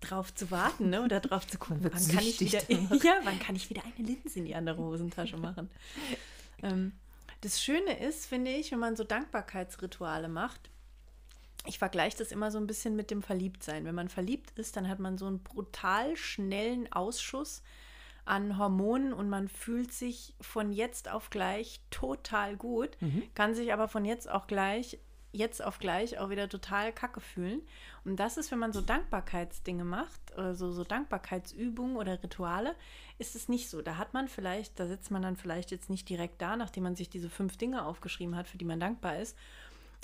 drauf 0.00 0.34
zu 0.34 0.50
warten, 0.50 0.90
ne? 0.90 1.02
Oder 1.02 1.20
drauf 1.20 1.46
zu 1.46 1.58
gucken, 1.58 1.84
wann 1.84 2.08
kann 2.08 2.24
ich 2.24 2.40
wieder, 2.40 2.60
ja, 2.70 3.20
wann 3.22 3.38
kann 3.38 3.56
ich 3.56 3.70
wieder 3.70 3.82
eine 3.84 4.06
Linse 4.06 4.38
in 4.38 4.44
die 4.44 4.54
andere 4.54 4.78
Hosentasche 4.78 5.36
machen. 5.36 5.70
ähm, 6.62 6.92
das 7.40 7.62
Schöne 7.62 7.98
ist, 8.00 8.26
finde 8.26 8.50
ich, 8.50 8.72
wenn 8.72 8.78
man 8.78 8.96
so 8.96 9.04
Dankbarkeitsrituale 9.04 10.28
macht, 10.28 10.70
ich 11.66 11.78
vergleiche 11.78 12.18
das 12.18 12.32
immer 12.32 12.50
so 12.50 12.58
ein 12.58 12.66
bisschen 12.66 12.94
mit 12.96 13.10
dem 13.10 13.22
Verliebtsein. 13.22 13.84
Wenn 13.84 13.94
man 13.94 14.08
verliebt 14.08 14.50
ist, 14.58 14.76
dann 14.76 14.88
hat 14.88 14.98
man 14.98 15.16
so 15.16 15.26
einen 15.26 15.42
brutal 15.42 16.16
schnellen 16.16 16.92
Ausschuss 16.92 17.62
an 18.26 18.58
Hormonen 18.58 19.12
und 19.12 19.28
man 19.28 19.48
fühlt 19.48 19.92
sich 19.92 20.34
von 20.40 20.72
jetzt 20.72 21.10
auf 21.10 21.30
gleich 21.30 21.80
total 21.90 22.56
gut, 22.56 22.90
kann 23.34 23.54
sich 23.54 23.72
aber 23.72 23.88
von 23.88 24.04
jetzt 24.04 24.30
auch 24.30 24.46
gleich, 24.46 24.98
jetzt 25.32 25.62
auf 25.62 25.78
gleich 25.78 26.18
auch 26.18 26.30
wieder 26.30 26.48
total 26.48 26.92
kacke 26.92 27.20
fühlen. 27.20 27.60
Und 28.04 28.16
das 28.16 28.36
ist, 28.36 28.50
wenn 28.50 28.58
man 28.58 28.72
so 28.72 28.80
Dankbarkeitsdinge 28.80 29.84
macht, 29.84 30.20
oder 30.34 30.54
so, 30.54 30.72
so 30.72 30.84
Dankbarkeitsübungen 30.84 31.96
oder 31.96 32.22
Rituale, 32.22 32.74
ist 33.18 33.34
es 33.34 33.48
nicht 33.48 33.68
so. 33.68 33.82
Da 33.82 33.98
hat 33.98 34.14
man 34.14 34.28
vielleicht, 34.28 34.78
da 34.80 34.86
sitzt 34.86 35.10
man 35.10 35.22
dann 35.22 35.36
vielleicht 35.36 35.70
jetzt 35.70 35.90
nicht 35.90 36.08
direkt 36.08 36.40
da, 36.40 36.56
nachdem 36.56 36.84
man 36.84 36.96
sich 36.96 37.10
diese 37.10 37.28
fünf 37.28 37.56
Dinge 37.56 37.84
aufgeschrieben 37.84 38.36
hat, 38.36 38.48
für 38.48 38.58
die 38.58 38.64
man 38.64 38.80
dankbar 38.80 39.18
ist, 39.18 39.36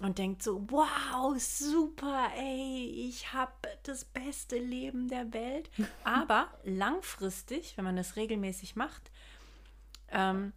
und 0.00 0.18
denkt 0.18 0.42
so, 0.42 0.64
wow, 0.70 1.38
super, 1.38 2.30
ey, 2.36 3.08
ich 3.08 3.32
habe 3.32 3.52
das 3.82 4.04
beste 4.04 4.58
Leben 4.58 5.08
der 5.08 5.32
Welt. 5.32 5.70
Aber 6.04 6.48
langfristig, 6.64 7.76
wenn 7.76 7.84
man 7.84 7.96
das 7.96 8.16
regelmäßig 8.16 8.76
macht, 8.76 9.10
ähm, 10.08 10.52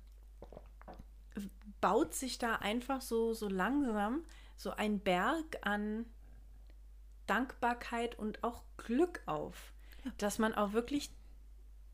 baut 1.82 2.14
sich 2.14 2.38
da 2.38 2.56
einfach 2.56 3.02
so, 3.02 3.34
so 3.34 3.50
langsam 3.50 4.24
so 4.56 4.72
ein 4.72 5.00
Berg 5.00 5.58
an 5.62 6.06
Dankbarkeit 7.28 8.18
und 8.18 8.44
auch 8.44 8.64
Glück 8.78 9.22
auf, 9.26 9.74
dass 10.18 10.40
man 10.40 10.54
auch 10.54 10.74
wirklich, 10.74 11.12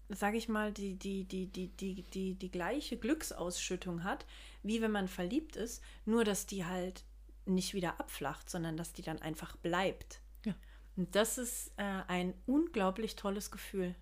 sage 0.09 0.38
ich 0.38 0.49
mal, 0.49 0.71
die, 0.71 0.95
die, 0.95 1.23
die, 1.23 1.47
die, 1.47 1.69
die, 1.69 2.03
die, 2.03 2.35
die 2.35 2.51
gleiche 2.51 2.97
Glücksausschüttung 2.97 4.03
hat, 4.03 4.25
wie 4.62 4.81
wenn 4.81 4.91
man 4.91 5.07
verliebt 5.07 5.55
ist, 5.55 5.81
nur 6.05 6.23
dass 6.23 6.45
die 6.45 6.65
halt 6.65 7.03
nicht 7.49 7.73
wieder 7.73 7.99
abflacht, 7.99 8.49
sondern 8.49 8.77
dass 8.77 8.93
die 8.93 9.01
dann 9.01 9.21
einfach 9.21 9.55
bleibt. 9.57 10.21
Ja. 10.45 10.53
Und 10.95 11.15
das 11.15 11.38
ist 11.38 11.71
äh, 11.77 12.01
ein 12.07 12.33
unglaublich 12.45 13.15
tolles 13.15 13.51
Gefühl. 13.51 13.95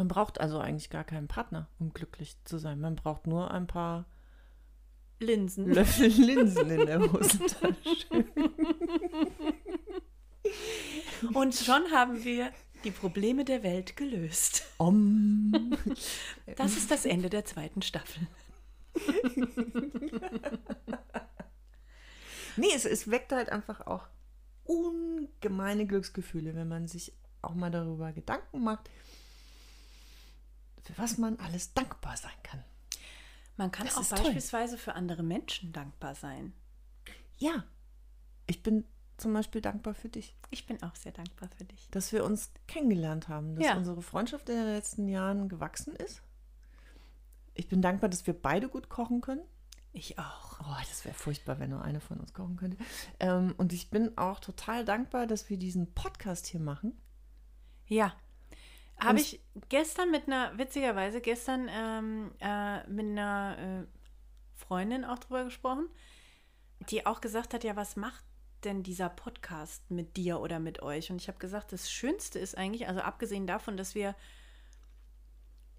Man 0.00 0.08
braucht 0.08 0.40
also 0.40 0.58
eigentlich 0.58 0.88
gar 0.88 1.04
keinen 1.04 1.28
Partner, 1.28 1.68
um 1.78 1.92
glücklich 1.92 2.34
zu 2.44 2.56
sein. 2.56 2.80
Man 2.80 2.96
braucht 2.96 3.26
nur 3.26 3.50
ein 3.50 3.66
paar 3.66 4.06
Linsen. 5.18 5.70
Löffel 5.70 6.08
Linsen 6.16 6.70
in 6.70 6.86
der 6.86 7.00
Hosentasche. 7.00 8.24
Und 11.34 11.54
schon 11.54 11.82
haben 11.90 12.24
wir 12.24 12.50
die 12.82 12.92
Probleme 12.92 13.44
der 13.44 13.62
Welt 13.62 13.94
gelöst. 13.94 14.64
Om. 14.78 15.76
Das 16.56 16.78
ist 16.78 16.90
das 16.90 17.04
Ende 17.04 17.28
der 17.28 17.44
zweiten 17.44 17.82
Staffel. 17.82 18.26
Nee, 22.60 22.72
es, 22.74 22.84
es 22.84 23.10
weckt 23.10 23.32
halt 23.32 23.48
einfach 23.50 23.86
auch 23.86 24.06
ungemeine 24.64 25.86
Glücksgefühle, 25.86 26.54
wenn 26.54 26.68
man 26.68 26.86
sich 26.88 27.12
auch 27.42 27.54
mal 27.54 27.70
darüber 27.70 28.12
Gedanken 28.12 28.62
macht, 28.62 28.88
für 30.82 30.96
was 30.98 31.18
man 31.18 31.38
alles 31.38 31.72
dankbar 31.74 32.16
sein 32.16 32.32
kann. 32.42 32.62
Man 33.56 33.70
kann 33.70 33.86
Das 33.86 33.96
auch 33.96 34.02
ist 34.02 34.10
toll. 34.10 34.18
beispielsweise 34.24 34.78
für 34.78 34.94
andere 34.94 35.22
Menschen 35.22 35.72
dankbar 35.72 36.14
sein. 36.14 36.52
Ja, 37.38 37.64
ich 38.46 38.62
bin 38.62 38.84
zum 39.16 39.32
Beispiel 39.34 39.60
dankbar 39.60 39.94
für 39.94 40.08
dich, 40.08 40.34
Ich 40.50 40.66
bin 40.66 40.82
auch 40.82 40.94
sehr 40.96 41.12
dankbar 41.12 41.48
für 41.56 41.64
dich. 41.64 41.88
dass 41.90 42.10
wir 42.12 42.24
uns 42.24 42.50
kennengelernt 42.66 43.28
haben, 43.28 43.54
dass 43.56 43.64
Ja. 43.66 43.76
unsere 43.76 44.00
Freundschaft 44.02 44.48
in 44.48 44.56
den 44.56 44.66
letzten 44.66 45.08
Jahren 45.08 45.48
gewachsen 45.48 45.94
ist. 45.96 46.22
Ich 47.54 47.68
bin 47.68 47.82
dankbar, 47.82 48.08
dass 48.08 48.26
wir 48.26 48.32
beide 48.34 48.68
gut 48.68 48.88
kochen 48.88 49.20
können. 49.20 49.42
Ich 49.92 50.18
auch. 50.18 50.60
Oh, 50.60 50.76
das 50.88 51.04
wäre 51.04 51.14
furchtbar, 51.14 51.58
wenn 51.58 51.70
nur 51.70 51.82
eine 51.82 52.00
von 52.00 52.20
uns 52.20 52.32
kochen 52.32 52.56
könnte. 52.56 52.76
Ähm, 53.18 53.54
und 53.56 53.72
ich 53.72 53.90
bin 53.90 54.16
auch 54.16 54.38
total 54.38 54.84
dankbar, 54.84 55.26
dass 55.26 55.50
wir 55.50 55.56
diesen 55.56 55.92
Podcast 55.94 56.46
hier 56.46 56.60
machen. 56.60 57.00
Ja. 57.86 58.14
Habe 58.98 59.18
ich 59.18 59.40
gestern 59.70 60.10
mit 60.10 60.26
einer, 60.26 60.56
witzigerweise 60.58 61.20
gestern 61.20 61.68
ähm, 61.70 62.32
äh, 62.38 62.86
mit 62.86 63.06
einer 63.06 63.56
äh, 63.58 63.86
Freundin 64.54 65.06
auch 65.06 65.18
drüber 65.18 65.44
gesprochen, 65.44 65.88
die 66.90 67.06
auch 67.06 67.20
gesagt 67.22 67.54
hat, 67.54 67.64
ja, 67.64 67.76
was 67.76 67.96
macht 67.96 68.22
denn 68.62 68.82
dieser 68.82 69.08
Podcast 69.08 69.90
mit 69.90 70.18
dir 70.18 70.38
oder 70.40 70.60
mit 70.60 70.82
euch? 70.82 71.10
Und 71.10 71.20
ich 71.20 71.28
habe 71.28 71.38
gesagt, 71.38 71.72
das 71.72 71.90
Schönste 71.90 72.38
ist 72.38 72.56
eigentlich, 72.56 72.88
also 72.88 73.00
abgesehen 73.00 73.46
davon, 73.46 73.78
dass 73.78 73.94
wir 73.94 74.14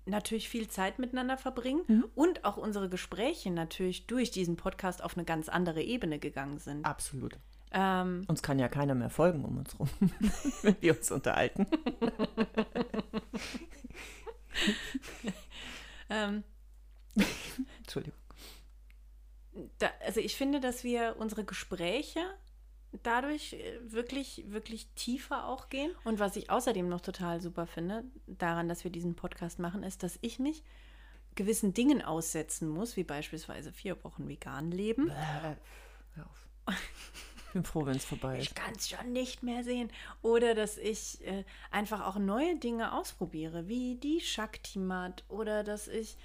natürlich 0.06 0.50
viel 0.50 0.68
Zeit 0.68 1.00
miteinander 1.00 1.38
verbringen 1.38 2.04
und 2.16 2.46
auch 2.46 2.58
unsere 2.58 2.90
Gespräche 2.90 3.52
natürlich 3.52 4.08
durch 4.08 4.32
diesen 4.32 4.56
Podcast 4.56 5.04
auf 5.04 5.16
eine 5.16 5.26
ganz 5.26 5.50
andere 5.50 5.82
Ebene 5.82 6.20
gegangen 6.20 6.60
sind. 6.60 6.86
Absolut. 6.86 7.38
Ähm, 7.74 8.26
Uns 8.28 8.42
kann 8.42 8.60
ja 8.60 8.68
keiner 8.68 8.96
mehr 8.96 9.10
folgen 9.10 9.46
um 9.46 9.58
uns 9.58 9.80
rum, 9.80 9.88
wenn 10.62 10.76
wir 10.82 10.98
uns 10.98 11.10
unterhalten. 11.10 11.66
ähm, 16.10 16.44
Entschuldigung. 17.80 18.20
da, 19.78 19.90
also 20.06 20.20
ich 20.20 20.36
finde, 20.36 20.60
dass 20.60 20.84
wir 20.84 21.16
unsere 21.18 21.46
Gespräche 21.46 22.20
dadurch 23.04 23.54
äh, 23.54 23.80
wirklich, 23.92 24.44
wirklich 24.48 24.88
tiefer 24.96 25.48
auch 25.48 25.70
gehen. 25.70 25.92
Und 26.04 26.20
was 26.20 26.36
ich 26.36 26.50
außerdem 26.50 26.88
noch 26.90 27.02
total 27.02 27.42
super 27.42 27.68
finde, 27.68 28.04
daran, 28.28 28.68
dass 28.70 28.84
wir 28.84 28.92
diesen 28.92 29.16
Podcast 29.16 29.60
machen, 29.60 29.84
ist, 29.84 30.04
dass 30.04 30.18
ich 30.22 30.40
mich 30.40 30.64
gewissen 31.36 31.74
Dingen 31.74 32.02
aussetzen 32.02 32.68
muss, 32.68 32.98
wie 32.98 33.04
beispielsweise 33.04 33.72
vier 33.72 34.04
Wochen 34.04 34.28
vegan 34.28 34.72
leben. 34.72 35.10
Äh, 35.10 35.56
hör 36.16 36.26
auf. 36.26 36.48
Ich 37.48 37.54
bin 37.54 37.64
froh, 37.66 37.86
wenn 37.86 37.98
es 37.98 38.06
vorbei 38.06 38.40
Ich 38.40 38.48
ist. 38.52 38.56
kann 38.56 38.74
es 38.76 38.88
schon 38.90 39.12
nicht 39.12 39.44
mehr 39.44 39.64
sehen. 39.66 39.92
Oder 40.22 40.56
dass 40.56 40.78
ich 40.78 41.26
äh, 41.26 41.44
einfach 41.70 42.06
auch 42.06 42.18
neue 42.18 42.56
Dinge 42.58 42.94
ausprobiere, 42.94 43.68
wie 43.68 43.96
die 43.96 44.22
Shakti-Mat. 44.22 45.26
Oder 45.28 45.64
dass 45.66 45.90
ich 45.90 46.16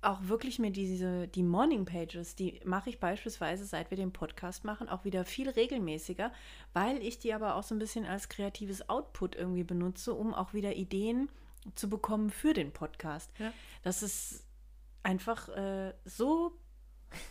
auch 0.00 0.20
wirklich 0.28 0.58
mir 0.58 0.70
diese, 0.70 1.26
die 1.28 1.42
Morning 1.42 1.84
Pages, 1.84 2.36
die 2.36 2.60
mache 2.64 2.90
ich 2.90 3.00
beispielsweise, 3.00 3.64
seit 3.64 3.90
wir 3.90 3.96
den 3.96 4.12
Podcast 4.12 4.64
machen, 4.64 4.88
auch 4.88 5.04
wieder 5.04 5.24
viel 5.24 5.48
regelmäßiger, 5.48 6.32
weil 6.72 7.02
ich 7.02 7.18
die 7.18 7.34
aber 7.34 7.56
auch 7.56 7.64
so 7.64 7.74
ein 7.74 7.78
bisschen 7.80 8.04
als 8.06 8.28
kreatives 8.28 8.88
Output 8.88 9.34
irgendwie 9.34 9.64
benutze, 9.64 10.14
um 10.14 10.34
auch 10.34 10.54
wieder 10.54 10.76
Ideen 10.76 11.28
zu 11.74 11.88
bekommen 11.90 12.30
für 12.30 12.54
den 12.54 12.72
Podcast. 12.72 13.30
Ja. 13.38 13.52
Das 13.82 14.02
ist 14.02 14.44
einfach 15.02 15.48
äh, 15.48 15.92
so 16.04 16.52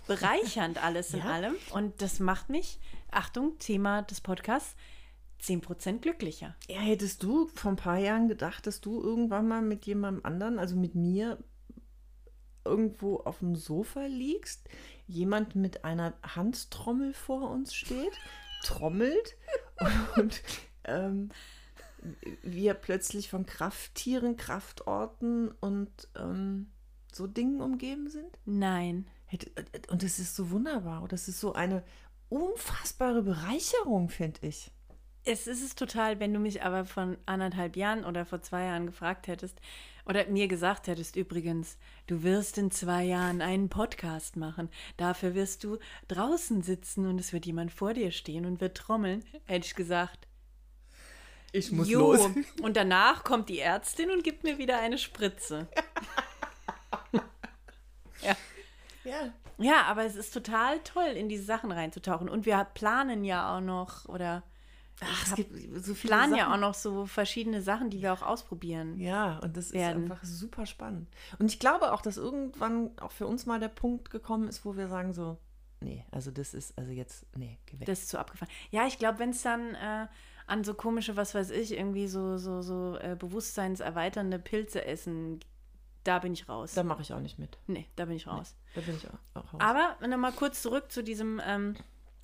bereichernd 0.08 0.84
alles 0.84 1.14
in 1.14 1.20
Ja. 1.24 1.26
allem. 1.32 1.56
Und 1.72 2.02
das 2.02 2.20
macht 2.20 2.50
mich, 2.50 2.80
Achtung, 3.12 3.58
Thema 3.60 4.02
des 4.02 4.22
Podcasts, 4.22 4.76
10% 5.42 6.00
glücklicher. 6.00 6.56
Ja, 6.68 6.80
hättest 6.80 7.24
du 7.24 7.48
vor 7.48 7.72
ein 7.72 7.78
paar 7.78 8.00
Jahren 8.00 8.28
gedacht, 8.28 8.68
dass 8.68 8.82
du 8.82 9.02
irgendwann 9.02 9.48
mal 9.48 9.62
mit 9.62 9.86
jemandem 9.86 10.26
anderen, 10.26 10.60
also 10.60 10.76
mit 10.76 10.96
mir, 10.96 11.38
irgendwo 12.68 13.18
auf 13.18 13.40
dem 13.40 13.56
Sofa 13.56 14.06
liegst, 14.06 14.68
jemand 15.08 15.56
mit 15.56 15.84
einer 15.84 16.14
Handtrommel 16.24 17.14
vor 17.14 17.50
uns 17.50 17.74
steht, 17.74 18.14
trommelt 18.64 19.36
und 20.18 20.42
ähm, 20.84 21.30
wir 22.44 22.74
plötzlich 22.74 23.30
von 23.30 23.46
Krafttieren, 23.46 24.38
Kraftorten 24.38 25.52
und 25.60 25.92
ähm, 26.16 26.68
so 27.12 27.28
Dingen 27.28 27.62
umgeben 27.62 28.10
sind? 28.10 28.38
Nein. 28.46 29.08
Und 29.90 30.04
es 30.04 30.20
ist 30.20 30.36
so 30.36 30.52
wunderbar. 30.52 31.02
Und 31.02 31.12
das 31.12 31.28
ist 31.28 31.40
so 31.40 31.54
eine 31.54 31.84
unfassbare 32.30 33.24
Bereicherung, 33.24 34.10
finde 34.10 34.48
ich. 34.48 34.72
Es 35.24 35.48
ist 35.48 35.62
es 35.62 35.76
total, 35.76 36.20
wenn 36.20 36.34
du 36.34 36.40
mich 36.40 36.64
aber 36.64 36.86
von 36.86 37.18
anderthalb 37.26 37.76
Jahren 37.76 38.06
oder 38.06 38.26
vor 38.26 38.42
zwei 38.42 38.64
Jahren 38.66 38.86
gefragt 38.86 39.28
hättest 39.28 39.60
oder 40.08 40.26
mir 40.28 40.48
gesagt 40.48 40.88
hättest, 40.88 41.16
übrigens, 41.16 41.78
du 42.08 42.24
wirst 42.24 42.58
in 42.58 42.72
zwei 42.72 43.04
Jahren 43.04 43.42
einen 43.42 43.70
Podcast 43.70 44.38
machen. 44.38 44.70
Dafür 44.96 45.36
wirst 45.36 45.64
du 45.64 45.78
draußen 46.08 46.62
sitzen 46.62 47.06
und 47.06 47.20
es 47.20 47.34
wird 47.34 47.46
jemand 47.46 47.72
vor 47.72 47.94
dir 47.94 48.12
stehen 48.12 48.46
und 48.46 48.62
wird 48.62 48.78
trommeln. 48.78 49.24
Hätte 49.46 49.68
ich 49.68 49.76
gesagt, 49.76 50.28
Ich 51.52 51.72
jo. 51.72 52.16
Und 52.62 52.78
danach 52.78 53.24
kommt 53.24 53.50
die 53.50 53.60
Ärztin 53.60 54.12
und 54.12 54.24
gibt 54.24 54.44
mir 54.44 54.58
wieder 54.58 54.80
eine 54.80 54.98
Spritze. 54.98 55.68
Ja. 59.04 59.34
Ja, 59.58 59.84
aber 59.84 60.04
es 60.04 60.16
ist 60.16 60.34
total 60.34 60.80
toll, 60.80 61.12
in 61.16 61.30
diese 61.30 61.44
Sachen 61.44 61.72
reinzutauchen. 61.72 62.30
Und 62.30 62.46
wir 62.46 62.64
planen 62.74 63.24
ja 63.24 63.56
auch 63.56 63.62
noch 63.62 64.06
oder 64.06 64.44
Ach, 65.02 65.28
es 65.28 65.36
gibt 65.36 65.52
so 65.86 65.94
viele 65.94 66.12
planen 66.12 66.32
Sachen. 66.32 66.40
ja 66.40 66.54
auch 66.54 66.60
noch 66.60 66.74
so 66.74 67.06
verschiedene 67.06 67.62
Sachen, 67.62 67.90
die 67.90 68.02
wir 68.02 68.14
auch 68.14 68.24
ausprobieren. 68.24 69.00
Ja, 69.00 69.38
und 69.40 69.56
das 69.56 69.72
werden. 69.72 70.06
ist 70.06 70.12
einfach 70.12 70.24
super 70.24 70.66
spannend. 70.66 71.08
Und 71.38 71.52
ich 71.52 71.60
glaube 71.60 71.94
auch, 71.94 72.02
dass 72.02 72.18
irgendwann 72.18 72.92
auch 73.00 73.12
für 73.12 73.28
uns 73.28 73.46
mal 73.46 73.60
der 73.60 73.68
Punkt 73.68 74.10
gekommen 74.10 74.48
ist, 74.48 74.66
wo 74.66 74.76
wir 74.76 74.88
sagen 74.88 75.14
so, 75.14 75.38
nee, 75.82 76.04
also 76.12 76.32
das 76.32 76.54
ist, 76.54 76.78
also 76.78 76.92
jetzt, 76.92 77.26
nee, 77.36 77.60
geh 77.68 77.80
weg. 77.80 77.86
Das 77.86 78.00
ist 78.00 78.10
zu 78.10 78.18
abgefahren. 78.18 78.52
Ja, 78.72 78.88
ich 78.88 78.98
glaube, 78.98 79.20
wenn 79.20 79.30
es 79.30 79.44
dann 79.44 79.76
äh, 79.76 80.08
an 80.48 80.64
so 80.64 80.74
komische, 80.74 81.16
was 81.16 81.36
weiß 81.36 81.52
ich, 81.52 81.74
irgendwie 81.74 82.08
so, 82.08 82.38
so, 82.38 82.62
so 82.64 82.98
äh, 82.98 83.16
bewusstseinserweiternde 83.18 84.40
Pilze 84.40 84.84
essen, 84.84 85.42
da 86.04 86.20
bin 86.20 86.34
ich 86.34 86.48
raus. 86.50 86.74
da 86.74 86.84
mache 86.84 87.02
ich 87.02 87.14
auch 87.14 87.20
nicht 87.20 87.38
mit. 87.38 87.58
nee, 87.68 87.86
da 87.98 88.06
bin 88.06 88.16
ich 88.16 88.26
raus. 88.28 88.56
Da 88.74 88.82
bin 88.82 88.96
ich 88.96 89.08
auch, 89.08 89.42
auch 89.42 89.54
raus. 89.54 89.60
Aber 89.62 90.08
nochmal 90.08 90.32
kurz 90.32 90.62
zurück 90.62 90.92
zu 90.92 91.04
diesem, 91.04 91.42
ähm, 91.46 91.76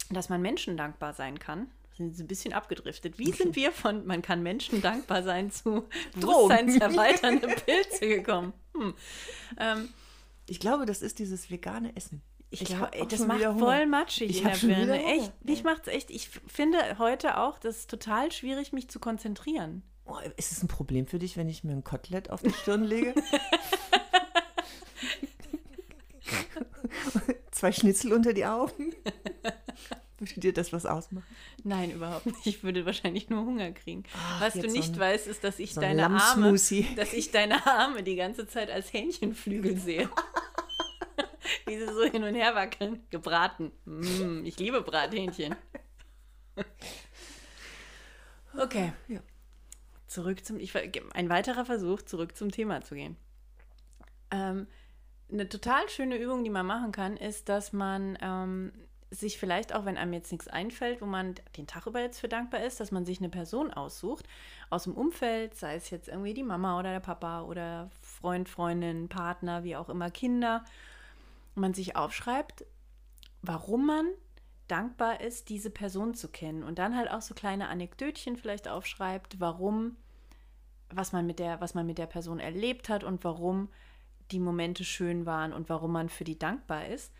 dass 0.09 0.29
man 0.29 0.41
Menschen 0.41 0.77
dankbar 0.77 1.13
sein 1.13 1.37
kann. 1.37 1.67
Sind 1.95 2.17
ein 2.17 2.27
bisschen 2.27 2.53
abgedriftet. 2.53 3.19
Wie 3.19 3.31
sind 3.31 3.55
wir 3.55 3.71
von 3.71 4.05
man 4.05 4.21
kann 4.21 4.41
Menschen 4.41 4.81
dankbar 4.81 5.21
sein 5.23 5.51
zu 5.51 5.87
bewusstseinserweiternde 6.15 7.47
Pilze 7.47 8.07
gekommen? 8.07 8.53
Hm. 8.75 8.93
Ähm, 9.59 9.89
ich 10.47 10.59
glaube, 10.59 10.85
das 10.85 11.01
ist 11.01 11.19
dieses 11.19 11.51
vegane 11.51 11.95
Essen. 11.95 12.21
Ich, 12.49 12.61
Ich 12.61 12.67
glaube, 12.67 12.89
das 13.09 13.25
macht 13.25 13.43
voll 13.43 13.85
matschig 13.85 14.29
Ich 14.29 14.43
in 14.43 14.47
der 14.47 14.57
Birne. 14.57 15.03
Echt, 15.03 15.45
mich 15.45 15.63
macht's 15.63 15.87
echt. 15.87 16.09
Ich 16.11 16.29
finde 16.47 16.97
heute 16.99 17.37
auch, 17.37 17.57
das 17.59 17.77
ist 17.79 17.89
total 17.89 18.31
schwierig, 18.31 18.73
mich 18.73 18.89
zu 18.89 18.99
konzentrieren. 18.99 19.83
Oh, 20.05 20.17
ist 20.35 20.51
es 20.51 20.61
ein 20.61 20.67
Problem 20.67 21.07
für 21.07 21.19
dich, 21.19 21.37
wenn 21.37 21.47
ich 21.47 21.63
mir 21.63 21.71
ein 21.71 21.83
Kotelett 21.83 22.29
auf 22.29 22.41
die 22.41 22.51
Stirn 22.51 22.83
lege? 22.83 23.15
Zwei 27.51 27.71
Schnitzel 27.71 28.13
unter 28.13 28.33
die 28.33 28.45
Augen? 28.45 28.93
Würde 30.29 30.39
dir 30.39 30.53
das 30.53 30.73
was 30.73 30.85
ausmachen? 30.85 31.25
Nein, 31.63 31.91
überhaupt 31.91 32.25
nicht. 32.25 32.45
Ich 32.45 32.63
würde 32.63 32.85
wahrscheinlich 32.85 33.29
nur 33.29 33.45
Hunger 33.45 33.71
kriegen. 33.71 34.03
Ach, 34.15 34.41
Was 34.41 34.53
du 34.53 34.67
nicht 34.67 34.87
so 34.87 34.93
ein- 34.93 34.99
weißt, 34.99 35.27
ist, 35.27 35.43
dass 35.43 35.59
ich 35.59 35.73
so 35.73 35.81
ein 35.81 35.97
deine 35.97 36.21
Arme, 36.21 36.51
dass 36.95 37.13
ich 37.13 37.31
deine 37.31 37.65
Arme 37.65 38.03
die 38.03 38.15
ganze 38.15 38.47
Zeit 38.47 38.69
als 38.69 38.91
Hähnchenflügel 38.93 39.77
sehe. 39.77 40.09
Wie 41.65 41.77
sie 41.77 41.85
so 41.93 42.03
hin 42.03 42.23
und 42.23 42.35
her 42.35 42.55
wackeln. 42.55 43.03
Gebraten. 43.09 43.71
Mm, 43.85 44.43
ich 44.45 44.57
liebe 44.59 44.81
Brathähnchen. 44.81 45.55
Okay. 48.55 48.93
Ja. 49.07 49.19
Zurück 50.07 50.45
zum. 50.45 50.59
Ich, 50.59 50.73
ein 51.15 51.29
weiterer 51.29 51.65
Versuch, 51.65 52.01
zurück 52.03 52.37
zum 52.37 52.51
Thema 52.51 52.81
zu 52.81 52.93
gehen. 52.95 53.17
Ähm, 54.29 54.67
eine 55.31 55.49
total 55.49 55.89
schöne 55.89 56.17
Übung, 56.17 56.43
die 56.43 56.51
man 56.51 56.65
machen 56.67 56.91
kann, 56.91 57.17
ist, 57.17 57.49
dass 57.49 57.73
man 57.73 58.15
ähm, 58.21 58.71
sich 59.13 59.37
vielleicht 59.37 59.73
auch, 59.73 59.85
wenn 59.85 59.97
einem 59.97 60.13
jetzt 60.13 60.31
nichts 60.31 60.47
einfällt, 60.47 61.01
wo 61.01 61.05
man 61.05 61.35
den 61.55 61.67
Tag 61.67 61.85
über 61.85 62.01
jetzt 62.01 62.19
für 62.19 62.27
dankbar 62.27 62.63
ist, 62.63 62.79
dass 62.79 62.91
man 62.91 63.05
sich 63.05 63.19
eine 63.19 63.29
Person 63.29 63.71
aussucht 63.71 64.27
aus 64.69 64.85
dem 64.85 64.93
Umfeld, 64.93 65.55
sei 65.55 65.75
es 65.75 65.89
jetzt 65.89 66.07
irgendwie 66.07 66.33
die 66.33 66.43
Mama 66.43 66.79
oder 66.79 66.91
der 66.91 66.99
Papa 66.99 67.43
oder 67.43 67.89
Freund, 68.01 68.49
Freundin, 68.49 69.09
Partner, 69.09 69.63
wie 69.63 69.75
auch 69.75 69.89
immer, 69.89 70.09
Kinder, 70.09 70.65
man 71.55 71.73
sich 71.73 71.95
aufschreibt, 71.95 72.65
warum 73.41 73.85
man 73.85 74.07
dankbar 74.67 75.21
ist, 75.21 75.49
diese 75.49 75.69
Person 75.69 76.15
zu 76.15 76.29
kennen 76.29 76.63
und 76.63 76.79
dann 76.79 76.95
halt 76.95 77.11
auch 77.11 77.21
so 77.21 77.35
kleine 77.35 77.67
Anekdötchen 77.67 78.37
vielleicht 78.37 78.67
aufschreibt, 78.67 79.39
warum, 79.39 79.97
was 80.89 81.11
man 81.11 81.27
mit 81.27 81.37
der, 81.37 81.61
was 81.61 81.75
man 81.75 81.85
mit 81.85 81.99
der 81.99 82.07
Person 82.07 82.39
erlebt 82.39 82.89
hat 82.89 83.03
und 83.03 83.23
warum 83.23 83.69
die 84.31 84.39
Momente 84.39 84.83
schön 84.83 85.25
waren 85.27 85.53
und 85.53 85.69
warum 85.69 85.91
man 85.91 86.09
für 86.09 86.23
die 86.23 86.39
dankbar 86.39 86.87
ist. 86.87 87.13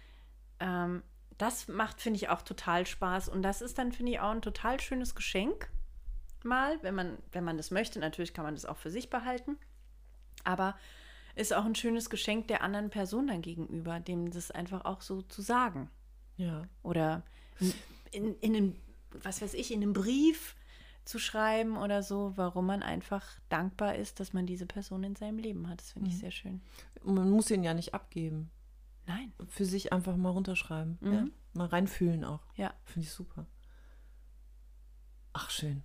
Ähm, 0.60 1.04
das 1.38 1.68
macht, 1.68 2.02
finde 2.02 2.18
ich, 2.18 2.30
auch 2.30 2.42
total 2.42 2.86
Spaß 2.86 3.30
und 3.30 3.42
das 3.42 3.62
ist 3.62 3.78
dann, 3.78 3.92
finde 3.92 4.12
ich, 4.14 4.20
auch 4.20 4.32
ein 4.32 4.42
total 4.42 4.80
schönes 4.80 5.16
Geschenk 5.16 5.70
mal, 6.44 6.78
wenn 6.82 6.96
man, 6.96 7.18
wenn 7.32 7.44
man 7.44 7.58
das 7.58 7.72
möchte. 7.72 8.00
Natürlich 8.00 8.34
kann 8.34 8.46
man 8.46 8.56
das 8.56 8.66
auch 8.66 8.78
für 8.78 8.92
sich 8.92 9.10
behalten, 9.10 9.58
aber 10.44 10.76
ist 11.36 11.54
auch 11.54 11.66
ein 11.66 11.76
schönes 11.76 12.10
Geschenk 12.10 12.48
der 12.48 12.62
anderen 12.62 12.90
Person 12.90 13.28
dann 13.28 13.42
gegenüber, 13.42 14.00
dem 14.00 14.32
das 14.32 14.52
einfach 14.52 14.86
auch 14.86 15.02
so 15.02 15.22
zu 15.24 15.42
sagen. 15.42 15.90
Ja. 16.38 16.68
Oder 16.84 17.24
in, 18.12 18.36
in 18.40 18.56
einem, 18.56 18.76
was 19.24 19.42
weiß 19.42 19.54
ich, 19.56 19.72
in 19.72 19.82
einem 19.82 19.94
Brief 19.94 20.56
zu 21.06 21.20
schreiben 21.20 21.78
oder 21.78 22.02
so, 22.02 22.34
warum 22.36 22.68
man 22.68 22.84
einfach 22.84 23.26
dankbar 23.50 23.96
ist, 23.96 24.20
dass 24.20 24.34
man 24.34 24.46
diese 24.46 24.66
Person 24.66 25.04
in 25.04 25.16
seinem 25.16 25.38
Leben 25.38 25.68
hat. 25.70 25.82
Das 25.82 25.92
finde 25.92 26.10
ich 26.10 26.18
sehr 26.18 26.32
schön. 26.32 26.62
Man 27.04 27.30
muss 27.30 27.52
ihn 27.52 27.64
ja 27.64 27.74
nicht 27.74 27.94
abgeben. 27.94 28.50
Nein. 29.06 29.34
Für 29.50 29.66
sich 29.66 29.92
einfach 29.92 30.16
mal 30.16 30.30
runterschreiben. 30.30 30.98
Mhm. 31.02 31.14
Ja. 31.14 31.26
Mal 31.54 31.68
reinfühlen 31.68 32.24
auch. 32.24 32.42
Ja. 32.56 32.74
Finde 32.86 33.08
ich 33.08 33.12
super. 33.12 33.46
Ach, 35.34 35.50
schön. 35.50 35.84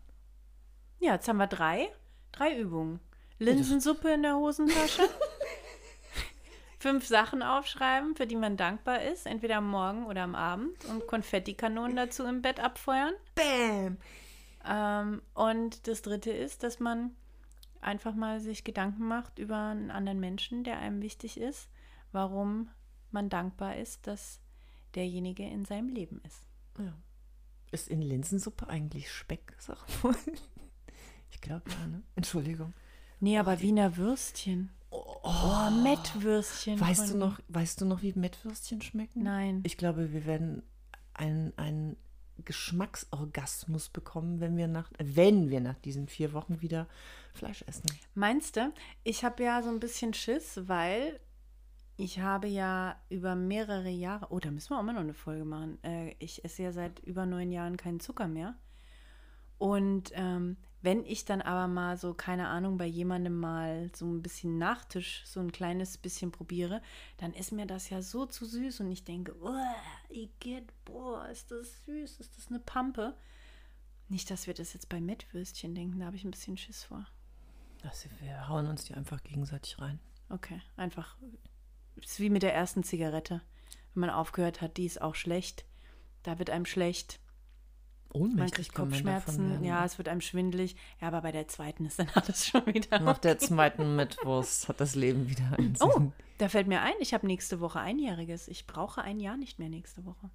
Ja, 1.01 1.15
jetzt 1.15 1.29
haben 1.29 1.39
wir 1.39 1.47
drei. 1.47 1.89
Drei 2.33 2.59
Übungen. 2.59 3.01
Linsensuppe 3.39 4.13
in 4.13 4.23
der 4.23 4.37
Hosentasche. 4.37 5.03
Fünf 6.81 7.07
Sachen 7.07 7.43
aufschreiben, 7.43 8.15
für 8.15 8.27
die 8.27 8.37
man 8.37 8.57
dankbar 8.57 9.03
ist, 9.03 9.27
entweder 9.27 9.57
am 9.57 9.69
Morgen 9.69 10.07
oder 10.07 10.23
am 10.23 10.35
Abend. 10.35 10.85
Und 10.85 11.07
Konfettikanonen 11.07 11.97
dazu 11.97 12.25
im 12.25 12.43
Bett 12.43 12.61
abfeuern. 12.61 13.15
Bam! 13.35 13.99
Ähm, 14.65 15.23
und 15.35 15.89
das 15.89 16.03
dritte 16.03 16.31
ist, 16.31 16.63
dass 16.63 16.79
man 16.79 17.13
einfach 17.81 18.15
mal 18.15 18.41
sich 18.41 18.65
Gedanken 18.65 19.07
macht 19.09 19.39
über 19.39 19.57
einen 19.57 19.91
anderen 19.91 20.21
Menschen, 20.21 20.65
der 20.65 20.79
einem 20.79 21.01
wichtig 21.03 21.41
ist, 21.41 21.69
warum 22.13 22.69
man 23.13 23.29
dankbar 23.29 23.77
ist, 23.77 24.07
dass 24.07 24.41
derjenige 24.95 25.45
in 25.45 25.65
seinem 25.65 25.89
Leben 25.89 26.21
ist. 26.27 26.43
Ja. 26.79 26.95
Ist 27.71 27.89
in 27.89 28.01
Linsensuppe 28.01 28.69
eigentlich 28.69 29.11
Speck, 29.11 29.55
sag 29.59 29.79
mal? 30.03 30.15
Ich 31.31 31.43
glaube 31.43 31.71
ja, 31.71 31.87
ne? 31.87 32.03
Entschuldigung. 32.17 32.73
Nee, 33.21 33.39
aber 33.39 33.61
Wiener 33.61 33.97
Würstchen. 33.97 34.71
Oh, 34.91 35.71
Mettwürstchen. 35.83 36.81
Weißt 36.81 37.13
du 37.13 37.19
noch, 37.19 37.39
weißt 37.49 37.81
du 37.81 37.85
noch, 37.85 38.01
wie 38.01 38.15
Mettwürstchen 38.15 38.81
schmecken? 38.81 39.25
Nein. 39.25 39.61
Ich 39.65 39.77
glaube, 39.77 40.13
wir 40.13 40.25
werden 40.25 40.63
einen, 41.13 41.53
einen 41.59 41.97
Geschmacksorgasmus 42.45 43.89
bekommen, 43.91 44.41
wenn 44.41 44.57
wir 44.57 44.69
nach, 44.69 44.91
wenn 44.99 45.51
wir 45.51 45.61
nach 45.61 45.79
diesen 45.79 46.09
vier 46.09 46.33
Wochen 46.33 46.63
wieder 46.63 46.89
Fleisch 47.35 47.63
essen. 47.67 47.87
Meinst 48.15 48.57
du? 48.57 48.73
Ich 49.05 49.25
habe 49.25 49.43
ja 49.43 49.63
so 49.63 49.69
ein 49.69 49.81
bisschen 49.81 50.15
Schiss, 50.15 50.61
weil 50.65 51.21
ich 51.99 52.21
habe 52.21 52.47
ja 52.47 52.97
über 53.09 53.35
mehrere 53.35 53.89
Jahre, 53.89 54.29
oh, 54.31 54.39
da 54.39 54.53
müssen 54.53 54.71
wir 54.71 54.79
auch 54.79 54.85
mal 54.85 54.93
noch 54.93 55.01
eine 55.01 55.15
Folge 55.15 55.45
machen. 55.45 55.83
Äh, 55.83 56.15
ich 56.21 56.45
esse 56.45 56.63
ja 56.63 56.71
seit 56.71 57.01
über 57.01 57.27
neun 57.27 57.51
Jahren 57.51 57.77
keinen 57.77 57.99
Zucker 57.99 58.29
mehr. 58.29 58.55
Und 59.59 60.13
ähm, 60.15 60.57
wenn 60.81 61.05
ich 61.05 61.25
dann 61.25 61.43
aber 61.43 61.67
mal 61.67 61.97
so, 61.97 62.15
keine 62.15 62.47
Ahnung, 62.47 62.79
bei 62.79 62.87
jemandem 62.87 63.37
mal 63.37 63.91
so 63.97 64.07
ein 64.07 64.23
bisschen 64.23 64.59
Nachtisch, 64.59 65.25
so 65.27 65.41
ein 65.41 65.51
kleines 65.51 65.99
bisschen 65.99 66.31
probiere, 66.31 66.83
dann 67.17 67.33
ist 67.33 67.51
mir 67.51 67.67
das 67.67 67.91
ja 67.91 68.01
so 68.01 68.27
zu 68.27 68.47
süß 68.47 68.79
und 68.79 68.93
ich 68.93 69.03
denke, 69.03 69.35
oh, 69.43 69.53
Igitt, 70.09 70.73
boah, 70.85 71.29
ist 71.29 71.51
das 71.51 71.85
süß, 71.85 72.21
ist 72.21 72.39
das 72.39 72.47
eine 72.47 72.61
Pampe? 72.61 73.17
Nicht, 74.09 74.31
dass 74.31 74.47
wir 74.47 74.55
das 74.55 74.73
jetzt 74.73 74.89
bei 74.89 75.01
Mettwürstchen 75.01 75.75
denken, 75.75 75.99
da 75.99 76.07
habe 76.07 76.17
ich 76.17 76.23
ein 76.23 76.31
bisschen 76.31 76.57
Schiss 76.57 76.85
vor. 76.85 77.05
Also 77.83 78.09
wir 78.21 78.49
hauen 78.49 78.69
uns 78.69 78.85
die 78.85 78.95
einfach 78.95 79.21
gegenseitig 79.25 79.81
rein. 79.81 79.99
Okay, 80.29 80.63
einfach. 80.77 81.17
Ist 82.03 82.21
wie 82.21 82.31
mit 82.31 82.43
der 82.43 82.55
ersten 82.55 82.83
Zigarette. 82.85 83.43
Wenn 83.95 84.01
man 84.03 84.11
aufgehört 84.11 84.61
hat, 84.61 84.77
die 84.77 84.87
ist 84.87 85.01
auch 85.01 85.15
schlecht. 85.15 85.65
Da 86.23 86.39
wird 86.39 86.51
einem 86.51 86.67
schlecht. 86.67 87.21
Man 88.13 88.23
Ohnmächtig 88.23 88.69
kriegt 88.69 88.79
man 88.79 88.89
davon 88.91 89.05
Kopfschmerzen, 89.05 89.51
werden. 89.51 89.65
ja, 89.65 89.85
es 89.85 89.99
wird 89.99 90.09
einem 90.09 90.23
schwindelig. 90.23 90.77
Ja, 91.01 91.09
aber 91.09 91.21
bei 91.23 91.33
der 91.33 91.47
zweiten 91.49 91.85
ist 91.85 91.99
dann 91.99 92.09
alles 92.15 92.47
schon 92.47 92.65
wieder. 92.67 93.01
Nach 93.01 93.19
der 93.19 93.39
zweiten 93.39 93.97
Mittwurst 93.97 94.69
hat 94.69 94.81
das 94.81 94.95
Leben 94.95 95.29
wieder 95.29 95.53
einen 95.59 95.75
Sinn. 95.75 95.89
Oh, 95.95 96.13
da 96.39 96.49
fällt 96.49 96.69
mir 96.69 96.81
ein, 96.81 96.95
ich 97.01 97.13
habe 97.13 97.27
nächste 97.27 97.61
Woche 97.61 97.81
einjähriges. 97.81 98.49
Ich 98.49 98.67
brauche 98.67 99.03
ein 99.03 99.21
Jahr 99.21 99.37
nicht 99.37 99.59
mehr 99.59 99.69
nächste 99.69 100.05
Woche. 100.07 100.31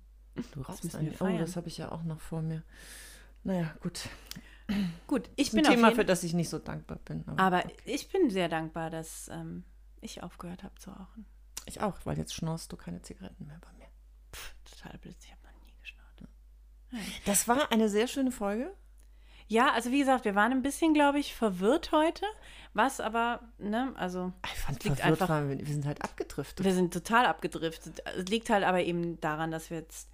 du 0.51 0.61
rauchst 0.61 0.83
müssen 0.83 0.97
ein, 0.99 1.19
wir 1.19 1.21
Oh, 1.21 1.37
das 1.37 1.55
habe 1.55 1.67
ich 1.67 1.77
ja 1.77 1.91
auch 1.91 2.03
noch 2.03 2.19
vor 2.19 2.41
mir. 2.41 2.63
Naja, 3.43 3.73
gut. 3.81 4.07
Gut, 5.07 5.29
ich 5.35 5.47
Ist 5.47 5.53
ein 5.53 5.57
bin 5.57 5.67
auf 5.67 5.73
Thema, 5.73 5.87
jeden, 5.87 5.99
für 5.99 6.05
das 6.05 6.23
ich 6.23 6.33
nicht 6.33 6.49
so 6.49 6.59
dankbar 6.59 6.99
bin. 7.03 7.23
Aber 7.27 7.39
aber 7.39 7.63
ich 7.85 8.07
bin 8.09 8.29
sehr 8.29 8.49
dankbar, 8.49 8.89
dass 8.89 9.29
ähm, 9.29 9.63
ich 9.99 10.23
aufgehört 10.23 10.63
habe 10.63 10.75
zu 10.75 10.91
rauchen. 10.91 11.25
Ich 11.65 11.81
auch, 11.81 11.97
weil 12.05 12.17
jetzt 12.17 12.33
schnorst 12.33 12.71
du 12.71 12.77
keine 12.77 13.01
Zigaretten 13.01 13.45
mehr 13.47 13.59
bei 13.59 13.71
mir. 13.77 13.87
Pff, 14.33 14.55
total 14.69 14.97
blöd, 14.99 15.15
ich 15.21 15.31
habe 15.31 15.41
noch 15.43 15.65
nie 15.65 15.73
geschnarrt. 15.79 16.23
Das 17.25 17.47
war 17.47 17.71
eine 17.71 17.89
sehr 17.89 18.07
schöne 18.07 18.31
Folge. 18.31 18.73
Ja, 19.47 19.71
also 19.73 19.91
wie 19.91 19.99
gesagt, 19.99 20.25
wir 20.25 20.35
waren 20.35 20.51
ein 20.51 20.61
bisschen, 20.61 20.93
glaube 20.93 21.19
ich, 21.19 21.35
verwirrt 21.35 21.91
heute. 21.91 22.25
Was 22.73 22.99
aber, 22.99 23.41
ne, 23.59 23.93
also 23.97 24.31
Ich 24.45 24.59
fand 24.59 24.83
liegt 24.83 24.97
verwirrt 24.97 25.21
einfach- 25.21 25.29
waren 25.29 25.49
wir, 25.49 25.59
wir 25.59 25.65
sind 25.73 25.85
halt 25.85 26.01
abgedriftet. 26.03 26.65
wir 26.65 26.73
sind 26.73 26.93
total 26.93 27.25
abgedriftet. 27.27 28.01
Es 28.17 28.25
liegt 28.29 28.49
halt 28.49 28.63
aber 28.63 28.81
eben 28.83 29.19
daran, 29.21 29.51
dass 29.51 29.69
wir 29.69 29.77
jetzt 29.77 30.09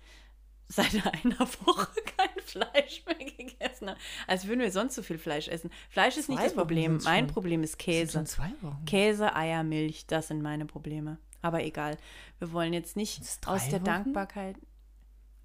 seit 0.67 0.91
einer 1.23 1.39
Woche 1.39 1.87
kein 2.17 2.43
Fleisch 2.43 3.03
mehr 3.05 3.15
gegessen 3.15 3.89
haben. 3.89 3.97
Als 4.27 4.45
würden 4.47 4.59
wir 4.59 4.71
sonst 4.71 4.95
so 4.95 5.03
viel 5.03 5.19
Fleisch 5.19 5.47
essen. 5.47 5.69
Fleisch 5.89 6.17
ist 6.17 6.27
nicht 6.27 6.39
Zwei 6.39 6.43
das 6.45 6.53
Wochen 6.53 6.59
Problem. 6.61 6.99
Mein. 7.03 7.27
Problem 7.27 7.63
ist 7.63 7.75
Das 7.75 7.85
sind 7.85 7.93
Käse. 7.93 8.11
schon 8.11 8.25
zwei 8.25 8.51
Wochen. 8.61 8.83
Käse, 8.85 9.35
Eier, 9.35 9.63
Milch, 9.63 10.05
das 10.07 10.27
sind 10.27 10.41
meine 10.41 10.65
Probleme. 10.65 11.17
Aber 11.41 11.63
egal. 11.63 11.97
Wir 12.39 12.51
wollen 12.51 12.73
jetzt 12.73 12.95
nicht 12.97 13.21
aus 13.47 13.69
der 13.69 13.79
Wochen? 13.81 13.85
Dankbarkeit. 13.85 14.57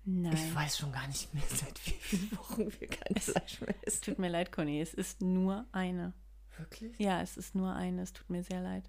Nein. 0.06 0.32
Ich 0.34 0.54
weiß 0.54 0.78
schon 0.78 0.92
gar 0.92 1.06
nicht 1.06 1.32
mehr, 1.32 1.42
seit 1.48 1.86
wie 1.86 1.90
vielen 1.92 2.32
Wochen 2.38 2.66
wir 2.78 2.88
kein 2.88 3.16
Fleisch 3.16 3.60
mehr 3.60 3.74
essen. 3.82 4.02
Tut 4.02 4.18
mir 4.18 4.28
leid, 4.28 4.52
Conny. 4.52 4.80
Es 4.80 4.92
ist 4.92 5.22
nur 5.22 5.64
eine. 5.72 6.12
Wirklich? 6.58 6.98
Ja, 6.98 7.22
es 7.22 7.36
ist 7.36 7.54
nur 7.54 7.72
eine. 7.74 8.02
Es 8.02 8.12
tut 8.12 8.28
mir 8.28 8.42
sehr 8.42 8.60
leid. 8.60 8.84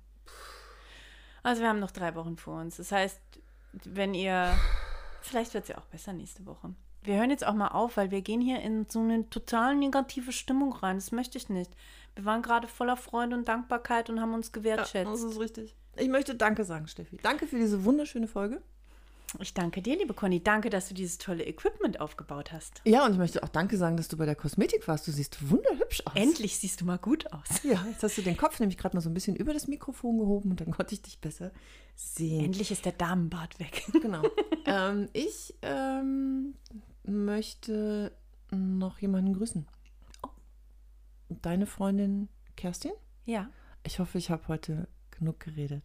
Also 1.44 1.62
wir 1.62 1.70
haben 1.70 1.80
noch 1.80 1.92
drei 1.92 2.16
Wochen 2.16 2.38
vor 2.38 2.60
uns. 2.60 2.78
Das 2.78 2.92
heißt, 2.92 3.20
wenn 3.86 4.14
ihr, 4.14 4.52
vielleicht 5.22 5.54
wird 5.54 5.64
es 5.66 5.70
ja 5.70 5.78
auch 5.78 5.86
besser 5.86 6.12
nächste 6.14 6.46
Woche. 6.46 6.74
Wir 7.04 7.18
hören 7.18 7.30
jetzt 7.30 7.46
auch 7.46 7.54
mal 7.54 7.68
auf, 7.70 7.98
weil 7.98 8.10
wir 8.12 8.22
gehen 8.22 8.42
hier 8.42 8.62
in 8.62 8.88
so 8.90 9.00
eine 9.00 9.30
total 9.30 9.76
negative 9.76 10.32
Stimmung 10.32 10.74
rein. 10.74 10.98
Das 10.98 11.12
möchte 11.12 11.38
ich 11.38 11.50
nicht. 11.50 11.72
Wir 12.16 12.26
waren 12.26 12.42
gerade 12.42 12.68
voller 12.68 12.98
Freude 12.98 13.36
und 13.36 13.48
Dankbarkeit 13.48 14.10
und 14.10 14.20
haben 14.20 14.34
uns 14.34 14.48
Ja, 14.48 14.54
gewertschätzt. 14.54 15.12
das 15.12 15.22
ist 15.22 15.40
richtig. 15.40 15.76
Ich 15.98 16.10
möchte 16.10 16.36
Danke 16.36 16.64
sagen, 16.66 16.88
Steffi. 16.88 17.18
Danke 17.22 17.48
für 17.48 17.58
diese 17.58 17.84
wunderschöne 17.86 18.28
Folge. 18.28 18.62
Ich 19.40 19.54
danke 19.54 19.82
dir, 19.82 19.98
liebe 19.98 20.14
Conny. 20.14 20.42
Danke, 20.42 20.70
dass 20.70 20.88
du 20.88 20.94
dieses 20.94 21.18
tolle 21.18 21.46
Equipment 21.46 22.00
aufgebaut 22.00 22.52
hast. 22.52 22.82
Ja, 22.86 23.06
und 23.06 23.14
ich 23.14 23.18
möchte 23.18 23.44
auch 23.44 23.50
Danke 23.50 23.78
sagen, 23.78 23.98
dass 23.98 24.08
du 24.08 24.18
bei 24.18 24.26
der 24.26 24.36
Kosmetik 24.36 24.88
warst. 24.88 25.08
Du 25.08 25.12
siehst 25.12 25.50
wunderhübsch 25.50 26.04
aus. 26.06 26.16
Endlich 26.16 26.58
siehst 26.58 26.82
du 26.82 26.86
mal 26.86 26.98
gut 26.98 27.32
aus. 27.34 27.64
Ja, 27.64 27.86
jetzt 27.90 28.04
hast 28.04 28.18
du 28.18 28.22
den 28.22 28.38
Kopf 28.38 28.60
nämlich 28.60 28.78
gerade 28.78 28.96
mal 28.96 29.02
so 29.02 29.10
ein 29.10 29.14
bisschen 29.14 29.36
über 29.36 29.54
das 29.54 29.68
Mikrofon 29.68 30.20
gehoben 30.20 30.52
und 30.52 30.62
dann 30.62 30.72
konnte 30.72 30.94
ich 30.94 31.02
dich 31.02 31.20
besser 31.20 31.52
sehen. 31.96 32.46
Endlich 32.46 32.72
ist 32.72 32.86
der 32.86 32.94
Damenbart 32.94 33.60
weg. 33.60 33.84
Genau. 34.02 34.22
ähm, 34.66 35.10
ich 35.14 35.56
ähm, 35.64 36.54
möchte 37.04 38.12
noch 38.52 39.00
jemanden 39.00 39.34
grüßen. 39.34 39.66
Deine 41.30 41.66
Freundin 41.66 42.30
Kerstin? 42.56 42.92
Ja. 43.26 43.50
Ich 43.84 44.00
hoffe, 44.00 44.20
ich 44.20 44.30
habe 44.30 44.48
heute 44.48 44.88
genug 45.18 45.40
geredet. 45.40 45.84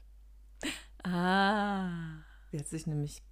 Ah. 1.03 1.89
Sie 2.51 2.59
hat 2.59 2.68
sich 2.68 2.87
nämlich, 2.87 3.22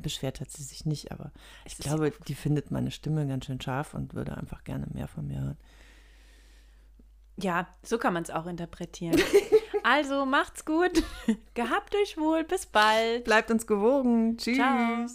beschwert 0.00 0.40
hat 0.40 0.50
sie 0.50 0.62
sich 0.62 0.86
nicht, 0.86 1.12
aber 1.12 1.32
ich 1.64 1.76
glaube, 1.76 2.12
die 2.26 2.34
findet 2.34 2.70
meine 2.70 2.90
Stimme 2.90 3.26
ganz 3.26 3.46
schön 3.46 3.60
scharf 3.60 3.94
und 3.94 4.14
würde 4.14 4.36
einfach 4.36 4.64
gerne 4.64 4.86
mehr 4.92 5.08
von 5.08 5.26
mir 5.26 5.40
hören. 5.40 5.58
Ja, 7.36 7.66
so 7.82 7.98
kann 7.98 8.14
man 8.14 8.22
es 8.22 8.30
auch 8.30 8.46
interpretieren. 8.46 9.20
also 9.82 10.24
macht's 10.24 10.64
gut. 10.64 11.02
Gehabt 11.54 11.94
euch 11.96 12.16
wohl. 12.16 12.44
Bis 12.44 12.66
bald. 12.66 13.24
Bleibt 13.24 13.50
uns 13.50 13.66
gewogen. 13.66 14.38
Tschüss. 14.38 14.56
Ciao. 14.56 15.06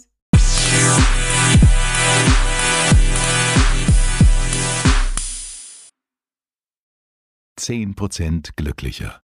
Zehn 7.56 7.94
Prozent 7.94 8.56
glücklicher. 8.56 9.22